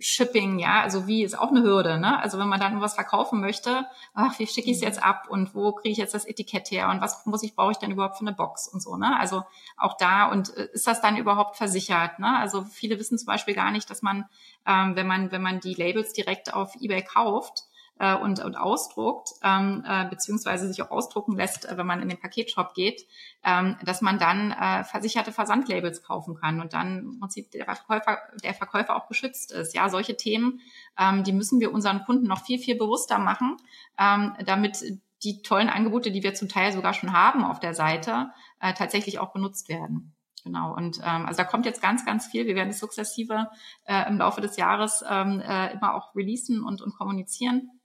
Shipping, 0.00 0.60
ja, 0.60 0.80
also 0.82 1.08
wie 1.08 1.24
ist 1.24 1.36
auch 1.36 1.50
eine 1.50 1.62
Hürde, 1.62 1.98
ne? 1.98 2.20
Also 2.20 2.38
wenn 2.38 2.46
man 2.46 2.60
dann 2.60 2.80
was 2.80 2.94
verkaufen 2.94 3.40
möchte, 3.40 3.84
ach, 4.14 4.38
wie 4.38 4.46
schicke 4.46 4.70
ich 4.70 4.76
es 4.76 4.82
jetzt 4.82 5.02
ab 5.02 5.26
und 5.28 5.54
wo 5.56 5.72
kriege 5.72 5.90
ich 5.90 5.98
jetzt 5.98 6.14
das 6.14 6.24
Etikett 6.24 6.70
her 6.70 6.88
und 6.90 7.00
was 7.00 7.26
muss 7.26 7.42
ich, 7.42 7.56
brauche 7.56 7.72
ich 7.72 7.78
denn 7.78 7.90
überhaupt 7.90 8.16
für 8.16 8.26
eine 8.26 8.32
Box 8.32 8.68
und 8.68 8.80
so, 8.80 8.96
ne? 8.96 9.18
Also 9.18 9.42
auch 9.76 9.96
da 9.96 10.30
und 10.30 10.56
äh, 10.56 10.68
ist 10.72 10.86
das 10.86 11.00
dann 11.00 11.16
überhaupt 11.16 11.56
versichert, 11.56 12.20
ne? 12.20 12.38
Also 12.38 12.64
viele 12.64 12.98
wissen 12.98 13.18
zum 13.18 13.26
Beispiel 13.26 13.54
gar 13.54 13.72
nicht, 13.72 13.90
dass 13.90 14.00
man, 14.00 14.26
ähm, 14.66 14.94
wenn 14.94 15.06
man, 15.08 15.32
wenn 15.32 15.42
man 15.42 15.58
die 15.58 15.74
Labels 15.74 16.12
direkt 16.12 16.54
auf 16.54 16.76
eBay 16.80 17.02
kauft, 17.02 17.64
äh, 17.98 18.14
und, 18.14 18.44
und 18.44 18.56
ausdruckt, 18.56 19.30
ähm, 19.42 19.84
äh, 19.86 20.08
beziehungsweise 20.08 20.68
sich 20.68 20.82
auch 20.82 20.90
ausdrucken 20.90 21.36
lässt, 21.36 21.68
äh, 21.68 21.76
wenn 21.76 21.86
man 21.86 22.02
in 22.02 22.08
den 22.08 22.20
Paketshop 22.20 22.74
geht, 22.74 23.06
ähm, 23.44 23.76
dass 23.84 24.00
man 24.00 24.18
dann 24.18 24.52
äh, 24.52 24.84
versicherte 24.84 25.32
Versandlabels 25.32 26.02
kaufen 26.02 26.34
kann 26.34 26.60
und 26.60 26.72
dann 26.72 26.98
im 26.98 27.20
Prinzip 27.20 27.50
der 27.50 27.64
Verkäufer, 27.64 28.18
der 28.42 28.54
Verkäufer 28.54 28.96
auch 28.96 29.08
geschützt 29.08 29.52
ist. 29.52 29.74
Ja, 29.74 29.88
solche 29.88 30.16
Themen, 30.16 30.60
ähm, 30.98 31.24
die 31.24 31.32
müssen 31.32 31.60
wir 31.60 31.72
unseren 31.72 32.04
Kunden 32.04 32.26
noch 32.26 32.44
viel, 32.44 32.58
viel 32.58 32.76
bewusster 32.76 33.18
machen, 33.18 33.56
ähm, 33.98 34.34
damit 34.44 34.82
die 35.24 35.42
tollen 35.42 35.68
Angebote, 35.68 36.10
die 36.10 36.22
wir 36.22 36.34
zum 36.34 36.48
Teil 36.48 36.72
sogar 36.72 36.94
schon 36.94 37.12
haben 37.12 37.44
auf 37.44 37.58
der 37.58 37.74
Seite, 37.74 38.30
äh, 38.60 38.72
tatsächlich 38.74 39.18
auch 39.18 39.32
benutzt 39.32 39.68
werden. 39.68 40.14
Genau. 40.44 40.74
Und 40.74 40.98
ähm, 40.98 41.26
also 41.26 41.38
da 41.38 41.44
kommt 41.44 41.66
jetzt 41.66 41.82
ganz, 41.82 42.06
ganz 42.06 42.26
viel. 42.26 42.46
Wir 42.46 42.54
werden 42.54 42.70
es 42.70 42.78
sukzessive 42.78 43.48
äh, 43.84 44.08
im 44.08 44.18
Laufe 44.18 44.40
des 44.40 44.56
Jahres 44.56 45.04
ähm, 45.08 45.40
äh, 45.40 45.72
immer 45.72 45.94
auch 45.94 46.14
releasen 46.14 46.62
und, 46.64 46.80
und 46.80 46.96
kommunizieren. 46.96 47.77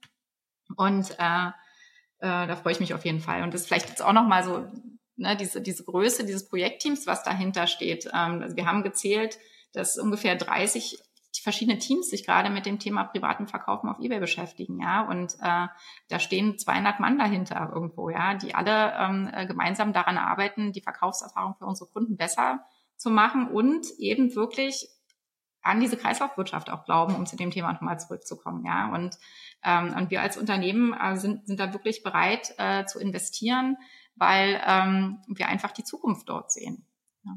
Und 0.76 1.10
äh, 1.18 1.48
äh, 2.18 2.46
da 2.46 2.56
freue 2.56 2.72
ich 2.72 2.80
mich 2.80 2.94
auf 2.94 3.04
jeden 3.04 3.20
Fall. 3.20 3.42
Und 3.42 3.54
das 3.54 3.62
ist 3.62 3.66
vielleicht 3.68 3.88
jetzt 3.88 4.02
auch 4.02 4.12
nochmal 4.12 4.44
so, 4.44 4.66
ne, 5.16 5.36
diese, 5.36 5.60
diese 5.60 5.84
Größe 5.84 6.24
dieses 6.24 6.48
Projektteams, 6.48 7.06
was 7.06 7.22
dahinter 7.22 7.66
steht. 7.66 8.06
Ähm, 8.06 8.42
also 8.42 8.56
wir 8.56 8.66
haben 8.66 8.82
gezählt, 8.82 9.38
dass 9.72 9.98
ungefähr 9.98 10.36
30 10.36 10.98
verschiedene 11.42 11.78
Teams 11.78 12.08
sich 12.08 12.24
gerade 12.24 12.48
mit 12.48 12.64
dem 12.64 12.78
Thema 12.78 13.04
privaten 13.04 13.46
Verkaufen 13.46 13.88
auf 13.88 13.98
eBay 14.00 14.18
beschäftigen, 14.18 14.80
ja, 14.80 15.02
und 15.02 15.34
äh, 15.42 15.66
da 16.08 16.18
stehen 16.18 16.58
200 16.58 17.00
Mann 17.00 17.18
dahinter 17.18 17.70
irgendwo, 17.72 18.08
ja, 18.08 18.34
die 18.34 18.54
alle 18.54 18.94
ähm, 18.98 19.30
äh, 19.32 19.46
gemeinsam 19.46 19.92
daran 19.92 20.16
arbeiten, 20.16 20.72
die 20.72 20.80
Verkaufserfahrung 20.80 21.54
für 21.58 21.66
unsere 21.66 21.90
Kunden 21.90 22.16
besser 22.16 22.64
zu 22.96 23.10
machen 23.10 23.48
und 23.48 23.86
eben 23.98 24.34
wirklich 24.34 24.88
an 25.64 25.80
diese 25.80 25.96
Kreislaufwirtschaft 25.96 26.70
auch 26.70 26.84
glauben, 26.84 27.14
um 27.16 27.26
zu 27.26 27.36
dem 27.36 27.50
Thema 27.50 27.72
nochmal 27.72 27.98
zurückzukommen. 27.98 28.64
Ja, 28.64 28.92
und, 28.94 29.18
ähm, 29.64 29.94
und 29.96 30.10
wir 30.10 30.20
als 30.20 30.36
Unternehmen 30.36 30.92
äh, 30.92 31.16
sind, 31.16 31.46
sind 31.46 31.58
da 31.58 31.72
wirklich 31.72 32.02
bereit 32.02 32.54
äh, 32.58 32.84
zu 32.84 33.00
investieren, 33.00 33.76
weil 34.14 34.60
ähm, 34.66 35.18
wir 35.26 35.48
einfach 35.48 35.72
die 35.72 35.84
Zukunft 35.84 36.28
dort 36.28 36.52
sehen. 36.52 36.86
Ja. 37.24 37.32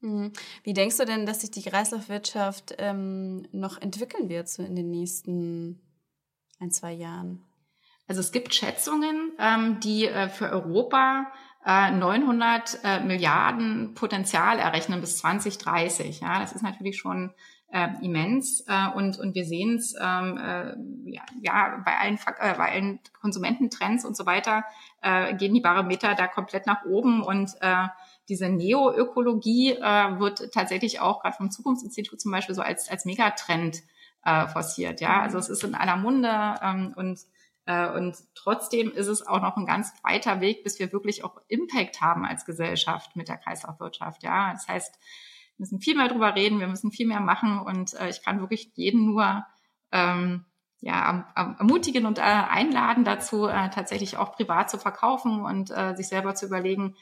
Mhm. 0.00 0.32
Wie 0.62 0.74
denkst 0.74 0.98
du 0.98 1.06
denn, 1.06 1.26
dass 1.26 1.40
sich 1.40 1.50
die 1.50 1.62
Kreislaufwirtschaft 1.62 2.74
ähm, 2.78 3.48
noch 3.50 3.80
entwickeln 3.80 4.28
wird 4.28 4.48
so 4.48 4.62
in 4.62 4.76
den 4.76 4.90
nächsten 4.90 5.80
ein, 6.60 6.70
zwei 6.70 6.92
Jahren? 6.92 7.44
Also 8.06 8.20
es 8.20 8.32
gibt 8.32 8.54
Schätzungen, 8.54 9.32
ähm, 9.38 9.80
die 9.80 10.06
äh, 10.06 10.28
für 10.28 10.50
Europa 10.50 11.32
900 11.64 12.84
äh, 12.84 12.96
äh, 12.96 13.00
Milliarden 13.04 13.94
Potenzial 13.94 14.58
errechnen 14.58 15.00
bis 15.00 15.18
2030. 15.18 16.20
Ja, 16.20 16.40
das 16.40 16.52
ist 16.52 16.62
natürlich 16.62 16.96
schon 16.98 17.34
äh, 17.72 17.88
immens 18.02 18.64
äh, 18.66 18.88
und, 18.94 19.18
und 19.18 19.34
wir 19.34 19.44
sehen 19.44 19.76
es 19.76 19.94
ähm, 20.00 20.38
äh, 20.38 20.74
ja, 21.10 21.22
ja, 21.40 21.82
bei, 21.84 21.96
allen, 21.98 22.16
äh, 22.16 22.54
bei 22.54 22.72
allen 22.72 23.00
Konsumententrends 23.20 24.04
und 24.04 24.16
so 24.16 24.26
weiter 24.26 24.64
äh, 25.02 25.34
gehen 25.34 25.54
die 25.54 25.60
Barometer 25.60 26.14
da 26.14 26.26
komplett 26.26 26.66
nach 26.66 26.84
oben 26.84 27.22
und 27.22 27.50
äh, 27.60 27.86
diese 28.28 28.48
Neoökologie 28.48 29.72
äh, 29.72 30.18
wird 30.18 30.52
tatsächlich 30.52 31.00
auch 31.00 31.22
gerade 31.22 31.36
vom 31.36 31.50
Zukunftsinstitut 31.50 32.20
zum 32.20 32.32
Beispiel 32.32 32.54
so 32.54 32.62
als, 32.62 32.88
als 32.88 33.04
Megatrend 33.04 33.82
äh, 34.24 34.46
forciert. 34.48 35.00
Ja, 35.00 35.20
also 35.22 35.38
es 35.38 35.48
ist 35.48 35.64
in 35.64 35.74
aller 35.74 35.96
Munde 35.96 36.54
ähm, 36.62 36.92
und 36.96 37.20
äh, 37.66 37.88
und 37.90 38.16
trotzdem 38.34 38.90
ist 38.90 39.06
es 39.06 39.26
auch 39.26 39.40
noch 39.40 39.56
ein 39.56 39.66
ganz 39.66 39.92
weiter 40.02 40.40
Weg, 40.40 40.64
bis 40.64 40.78
wir 40.78 40.92
wirklich 40.92 41.24
auch 41.24 41.40
Impact 41.48 42.00
haben 42.00 42.24
als 42.24 42.44
Gesellschaft 42.44 43.16
mit 43.16 43.28
der 43.28 43.36
Kreislaufwirtschaft. 43.36 44.22
Ja, 44.22 44.52
das 44.52 44.66
heißt, 44.66 44.98
müssen 45.60 45.80
viel 45.80 45.96
mehr 45.96 46.08
drüber 46.08 46.34
reden, 46.34 46.58
wir 46.58 46.66
müssen 46.66 46.90
viel 46.90 47.06
mehr 47.06 47.20
machen 47.20 47.60
und 47.60 47.94
äh, 47.94 48.08
ich 48.08 48.22
kann 48.22 48.40
wirklich 48.40 48.72
jeden 48.74 49.06
nur 49.06 49.44
ähm, 49.92 50.44
ja, 50.80 51.26
ermutigen 51.34 52.06
und 52.06 52.18
äh, 52.18 52.22
einladen 52.22 53.04
dazu, 53.04 53.46
äh, 53.46 53.68
tatsächlich 53.70 54.16
auch 54.16 54.32
privat 54.32 54.70
zu 54.70 54.78
verkaufen 54.78 55.44
und 55.44 55.70
äh, 55.70 55.94
sich 55.94 56.08
selber 56.08 56.34
zu 56.34 56.46
überlegen, 56.46 56.96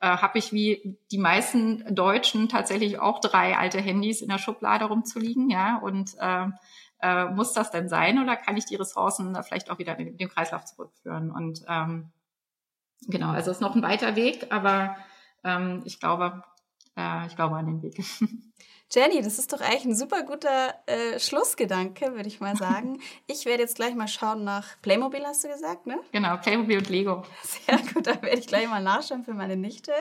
äh, 0.00 0.08
habe 0.08 0.38
ich 0.38 0.52
wie 0.52 0.98
die 1.10 1.18
meisten 1.18 1.94
Deutschen 1.94 2.50
tatsächlich 2.50 2.98
auch 2.98 3.20
drei 3.20 3.56
alte 3.56 3.80
Handys 3.80 4.20
in 4.20 4.28
der 4.28 4.38
Schublade 4.38 4.84
rumzuliegen, 4.84 5.48
ja, 5.48 5.78
und 5.78 6.14
äh, 6.18 6.46
äh, 7.00 7.24
muss 7.30 7.54
das 7.54 7.70
denn 7.70 7.88
sein 7.88 8.22
oder 8.22 8.36
kann 8.36 8.56
ich 8.56 8.66
die 8.66 8.76
Ressourcen 8.76 9.36
vielleicht 9.42 9.70
auch 9.70 9.78
wieder 9.78 9.98
in 9.98 10.18
den 10.18 10.28
Kreislauf 10.28 10.66
zurückführen? 10.66 11.30
Und 11.30 11.64
ähm, 11.68 12.12
genau, 13.08 13.30
also 13.30 13.50
es 13.50 13.56
ist 13.56 13.62
noch 13.62 13.74
ein 13.74 13.82
weiter 13.82 14.14
Weg, 14.14 14.48
aber 14.50 14.96
ähm, 15.42 15.82
ich 15.86 15.98
glaube, 15.98 16.44
äh, 16.96 17.26
ich 17.26 17.36
glaube 17.36 17.56
an 17.56 17.66
den 17.66 17.82
Weg. 17.82 17.98
Jenny, 18.94 19.22
das 19.22 19.38
ist 19.38 19.50
doch 19.54 19.62
eigentlich 19.62 19.86
ein 19.86 19.94
super 19.94 20.22
guter 20.22 20.74
äh, 20.84 21.18
Schlussgedanke, 21.18 22.14
würde 22.14 22.28
ich 22.28 22.40
mal 22.40 22.54
sagen. 22.56 23.00
ich 23.26 23.46
werde 23.46 23.62
jetzt 23.62 23.76
gleich 23.76 23.94
mal 23.94 24.06
schauen 24.06 24.44
nach 24.44 24.66
Playmobil, 24.82 25.22
hast 25.24 25.44
du 25.44 25.48
gesagt, 25.48 25.86
ne? 25.86 25.98
Genau, 26.12 26.36
Playmobil 26.36 26.76
und 26.76 26.90
Lego. 26.90 27.22
Sehr 27.42 27.78
gut, 27.78 28.06
da 28.06 28.20
werde 28.20 28.38
ich 28.38 28.46
gleich 28.46 28.68
mal 28.68 28.82
nachschauen 28.82 29.24
für 29.24 29.32
meine 29.32 29.56
Nichte. 29.56 29.92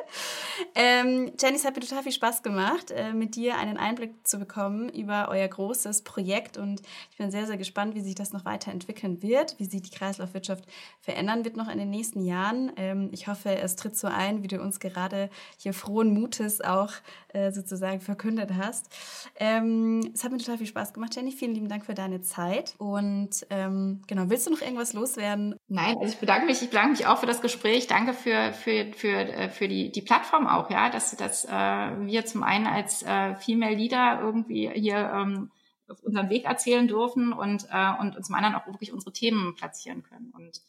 Ähm, 0.76 1.32
Jenny, 1.40 1.56
es 1.56 1.64
hat 1.64 1.78
mir 1.78 1.84
total 1.84 2.04
viel 2.04 2.12
Spaß 2.12 2.44
gemacht, 2.44 2.92
äh, 2.92 3.14
mit 3.14 3.38
dir 3.38 3.58
einen 3.58 3.78
Einblick 3.78 4.28
zu 4.28 4.40
bekommen 4.40 4.90
über 4.90 5.30
euer 5.30 5.48
großes 5.48 6.02
Projekt 6.02 6.58
und 6.58 6.82
ich 7.12 7.18
bin 7.18 7.32
sehr, 7.32 7.48
sehr 7.48 7.58
gespannt, 7.58 7.96
wie 7.96 8.02
sich 8.02 8.16
das 8.16 8.34
noch 8.34 8.44
weiterentwickeln 8.44 9.22
wird, 9.22 9.58
wie 9.58 9.66
sich 9.66 9.84
die 9.84 9.92
Kreislaufwirtschaft 9.92 10.66
verändern 11.00 11.46
wird 11.46 11.56
noch 11.56 11.70
in 11.70 11.78
den 11.78 11.92
nächsten 11.92 12.26
Jahren. 12.26 12.74
Ähm, 12.76 13.08
ich 13.14 13.28
hoffe, 13.30 13.56
es 13.56 13.78
tritt 13.78 13.96
so 13.96 14.08
ein, 14.08 14.44
wie 14.44 14.50
du 14.50 14.60
uns 14.60 14.82
gerade 14.82 15.30
hier 15.58 15.74
frohen 15.74 16.14
Mutes 16.14 16.60
auch 16.60 16.92
äh, 17.30 17.54
sozusagen 17.54 18.02
verkündet 18.02 18.52
hast 18.58 18.81
hast. 18.82 19.32
Ähm, 19.36 20.12
es 20.14 20.24
hat 20.24 20.32
mir 20.32 20.38
total 20.38 20.58
viel 20.58 20.68
Spaß 20.68 20.94
gemacht, 20.94 21.16
Jenny. 21.16 21.32
Vielen 21.32 21.54
lieben 21.54 21.70
Dank 21.70 21.86
für 21.86 21.94
deine 21.94 22.22
Zeit. 22.22 22.76
Und 22.78 23.46
ähm, 23.50 24.02
genau, 24.08 24.30
willst 24.30 24.48
du 24.48 24.52
noch 24.52 24.62
irgendwas 24.62 24.94
loswerden? 24.94 25.56
Nein, 25.68 25.98
also 25.98 26.14
ich 26.14 26.20
bedanke 26.20 26.46
mich. 26.46 26.62
Ich 26.62 26.70
bedanke 26.70 26.92
mich 26.92 27.08
auch 27.08 27.20
für 27.20 27.26
das 27.26 27.42
Gespräch. 27.42 27.88
Danke 27.88 28.14
für, 28.14 28.54
für, 28.54 28.92
für, 28.94 29.18
äh, 29.18 29.50
für 29.50 29.68
die, 29.68 29.92
die 29.92 30.02
Plattform 30.02 30.48
auch, 30.48 30.70
ja, 30.70 30.90
dass, 30.90 31.16
dass 31.16 31.46
äh, 31.46 31.50
wir 31.50 32.26
zum 32.26 32.44
einen 32.44 32.68
als 32.68 33.04
äh, 33.04 33.36
Female 33.36 33.76
Leader 33.76 34.20
irgendwie 34.22 34.70
hier 34.70 35.12
ähm, 35.14 35.52
auf 35.88 36.02
unseren 36.04 36.30
Weg 36.30 36.46
erzählen 36.46 36.88
dürfen 36.88 37.34
und, 37.34 37.68
äh, 37.72 37.92
und, 38.00 38.16
und 38.16 38.26
zum 38.26 38.36
anderen 38.36 38.56
auch 38.56 38.66
wirklich 38.68 38.94
unsere 38.94 39.12
Themen 39.12 39.56
platzieren 39.56 40.04
können. 40.04 40.32
Und 40.36 40.62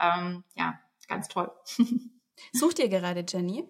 ähm, 0.00 0.44
ja, 0.56 0.78
ganz 1.08 1.28
toll. 1.28 1.50
Sucht 2.52 2.78
ihr 2.78 2.88
gerade, 2.88 3.24
Jenny? 3.28 3.66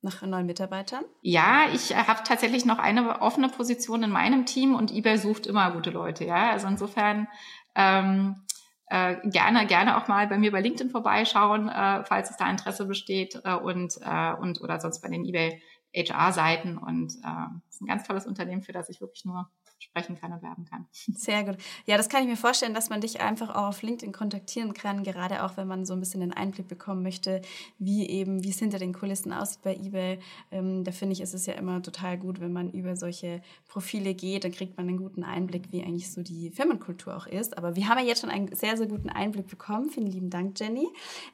Nach 0.00 0.22
neuen 0.22 0.46
Mitarbeitern? 0.46 1.04
Ja, 1.22 1.66
ich 1.72 1.96
habe 1.96 2.22
tatsächlich 2.24 2.64
noch 2.64 2.78
eine 2.78 3.20
offene 3.20 3.48
Position 3.48 4.02
in 4.02 4.10
meinem 4.10 4.46
Team 4.46 4.74
und 4.74 4.92
eBay 4.92 5.18
sucht 5.18 5.46
immer 5.46 5.72
gute 5.72 5.90
Leute. 5.90 6.24
Ja, 6.24 6.50
also 6.50 6.68
insofern 6.68 7.28
ähm, 7.74 8.44
äh, 8.86 9.16
gerne 9.28 9.66
gerne 9.66 9.96
auch 9.96 10.08
mal 10.08 10.26
bei 10.28 10.38
mir 10.38 10.52
bei 10.52 10.60
LinkedIn 10.60 10.90
vorbeischauen, 10.90 11.68
äh, 11.68 12.04
falls 12.04 12.30
es 12.30 12.36
da 12.36 12.48
Interesse 12.48 12.86
besteht 12.86 13.40
äh, 13.44 13.54
und 13.54 13.98
äh, 14.02 14.32
und 14.34 14.60
oder 14.60 14.80
sonst 14.80 15.00
bei 15.00 15.08
den 15.08 15.24
eBay 15.24 15.60
HR-Seiten 15.94 16.78
und 16.78 17.12
äh, 17.24 17.68
ist 17.68 17.80
ein 17.80 17.86
ganz 17.86 18.06
tolles 18.06 18.26
Unternehmen, 18.26 18.62
für 18.62 18.72
das 18.72 18.88
ich 18.88 19.00
wirklich 19.00 19.24
nur 19.24 19.50
sprechen 19.78 20.18
kann 20.20 20.32
und 20.32 20.42
werben 20.42 20.64
kann. 20.64 20.86
Sehr 20.92 21.44
gut. 21.44 21.56
Ja, 21.86 21.96
das 21.96 22.08
kann 22.08 22.22
ich 22.22 22.28
mir 22.28 22.36
vorstellen, 22.36 22.74
dass 22.74 22.90
man 22.90 23.00
dich 23.00 23.20
einfach 23.20 23.50
auch 23.50 23.68
auf 23.68 23.82
LinkedIn 23.82 24.12
kontaktieren 24.12 24.74
kann, 24.74 25.04
gerade 25.04 25.44
auch 25.44 25.56
wenn 25.56 25.68
man 25.68 25.84
so 25.84 25.92
ein 25.92 26.00
bisschen 26.00 26.20
den 26.20 26.32
Einblick 26.32 26.68
bekommen 26.68 27.02
möchte, 27.02 27.42
wie 27.78 28.08
eben, 28.08 28.42
wie 28.42 28.50
es 28.50 28.58
hinter 28.58 28.78
den 28.78 28.92
Kulissen 28.92 29.32
aussieht 29.32 29.62
bei 29.62 29.74
eBay. 29.74 30.18
Ähm, 30.50 30.84
da 30.84 30.92
finde 30.92 31.12
ich, 31.12 31.20
ist 31.20 31.34
es 31.34 31.46
ja 31.46 31.54
immer 31.54 31.82
total 31.82 32.18
gut, 32.18 32.40
wenn 32.40 32.52
man 32.52 32.70
über 32.70 32.96
solche 32.96 33.40
Profile 33.68 34.14
geht, 34.14 34.44
dann 34.44 34.52
kriegt 34.52 34.76
man 34.76 34.88
einen 34.88 34.98
guten 34.98 35.24
Einblick, 35.24 35.72
wie 35.72 35.82
eigentlich 35.82 36.10
so 36.12 36.22
die 36.22 36.50
Firmenkultur 36.50 37.16
auch 37.16 37.26
ist. 37.26 37.56
Aber 37.56 37.76
wir 37.76 37.88
haben 37.88 37.98
ja 37.98 38.04
jetzt 38.04 38.20
schon 38.20 38.30
einen 38.30 38.54
sehr, 38.54 38.76
sehr 38.76 38.86
guten 38.86 39.10
Einblick 39.10 39.46
bekommen. 39.46 39.90
Vielen 39.90 40.08
lieben 40.08 40.30
Dank, 40.30 40.58
Jenny. 40.58 40.88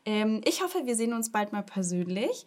Ähm, 0.05 0.41
ich 0.45 0.63
hoffe, 0.63 0.83
wir 0.85 0.97
sehen 0.97 1.13
uns 1.13 1.33
bald 1.33 1.53
mal 1.53 1.63
persönlich 1.63 2.47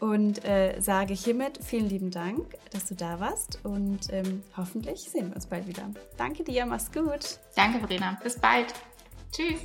und 0.00 0.44
äh, 0.44 0.80
sage 0.80 1.14
hiermit 1.14 1.58
vielen 1.62 1.88
lieben 1.88 2.10
Dank, 2.10 2.56
dass 2.72 2.86
du 2.86 2.94
da 2.94 3.20
warst 3.20 3.58
und 3.64 4.00
ähm, 4.10 4.42
hoffentlich 4.56 5.00
sehen 5.10 5.28
wir 5.28 5.36
uns 5.36 5.46
bald 5.46 5.66
wieder. 5.68 5.90
Danke 6.16 6.42
dir, 6.42 6.66
mach's 6.66 6.90
gut. 6.90 7.38
Danke, 7.54 7.78
Verena. 7.80 8.18
Bis 8.22 8.38
bald. 8.38 8.72
Tschüss. 9.30 9.60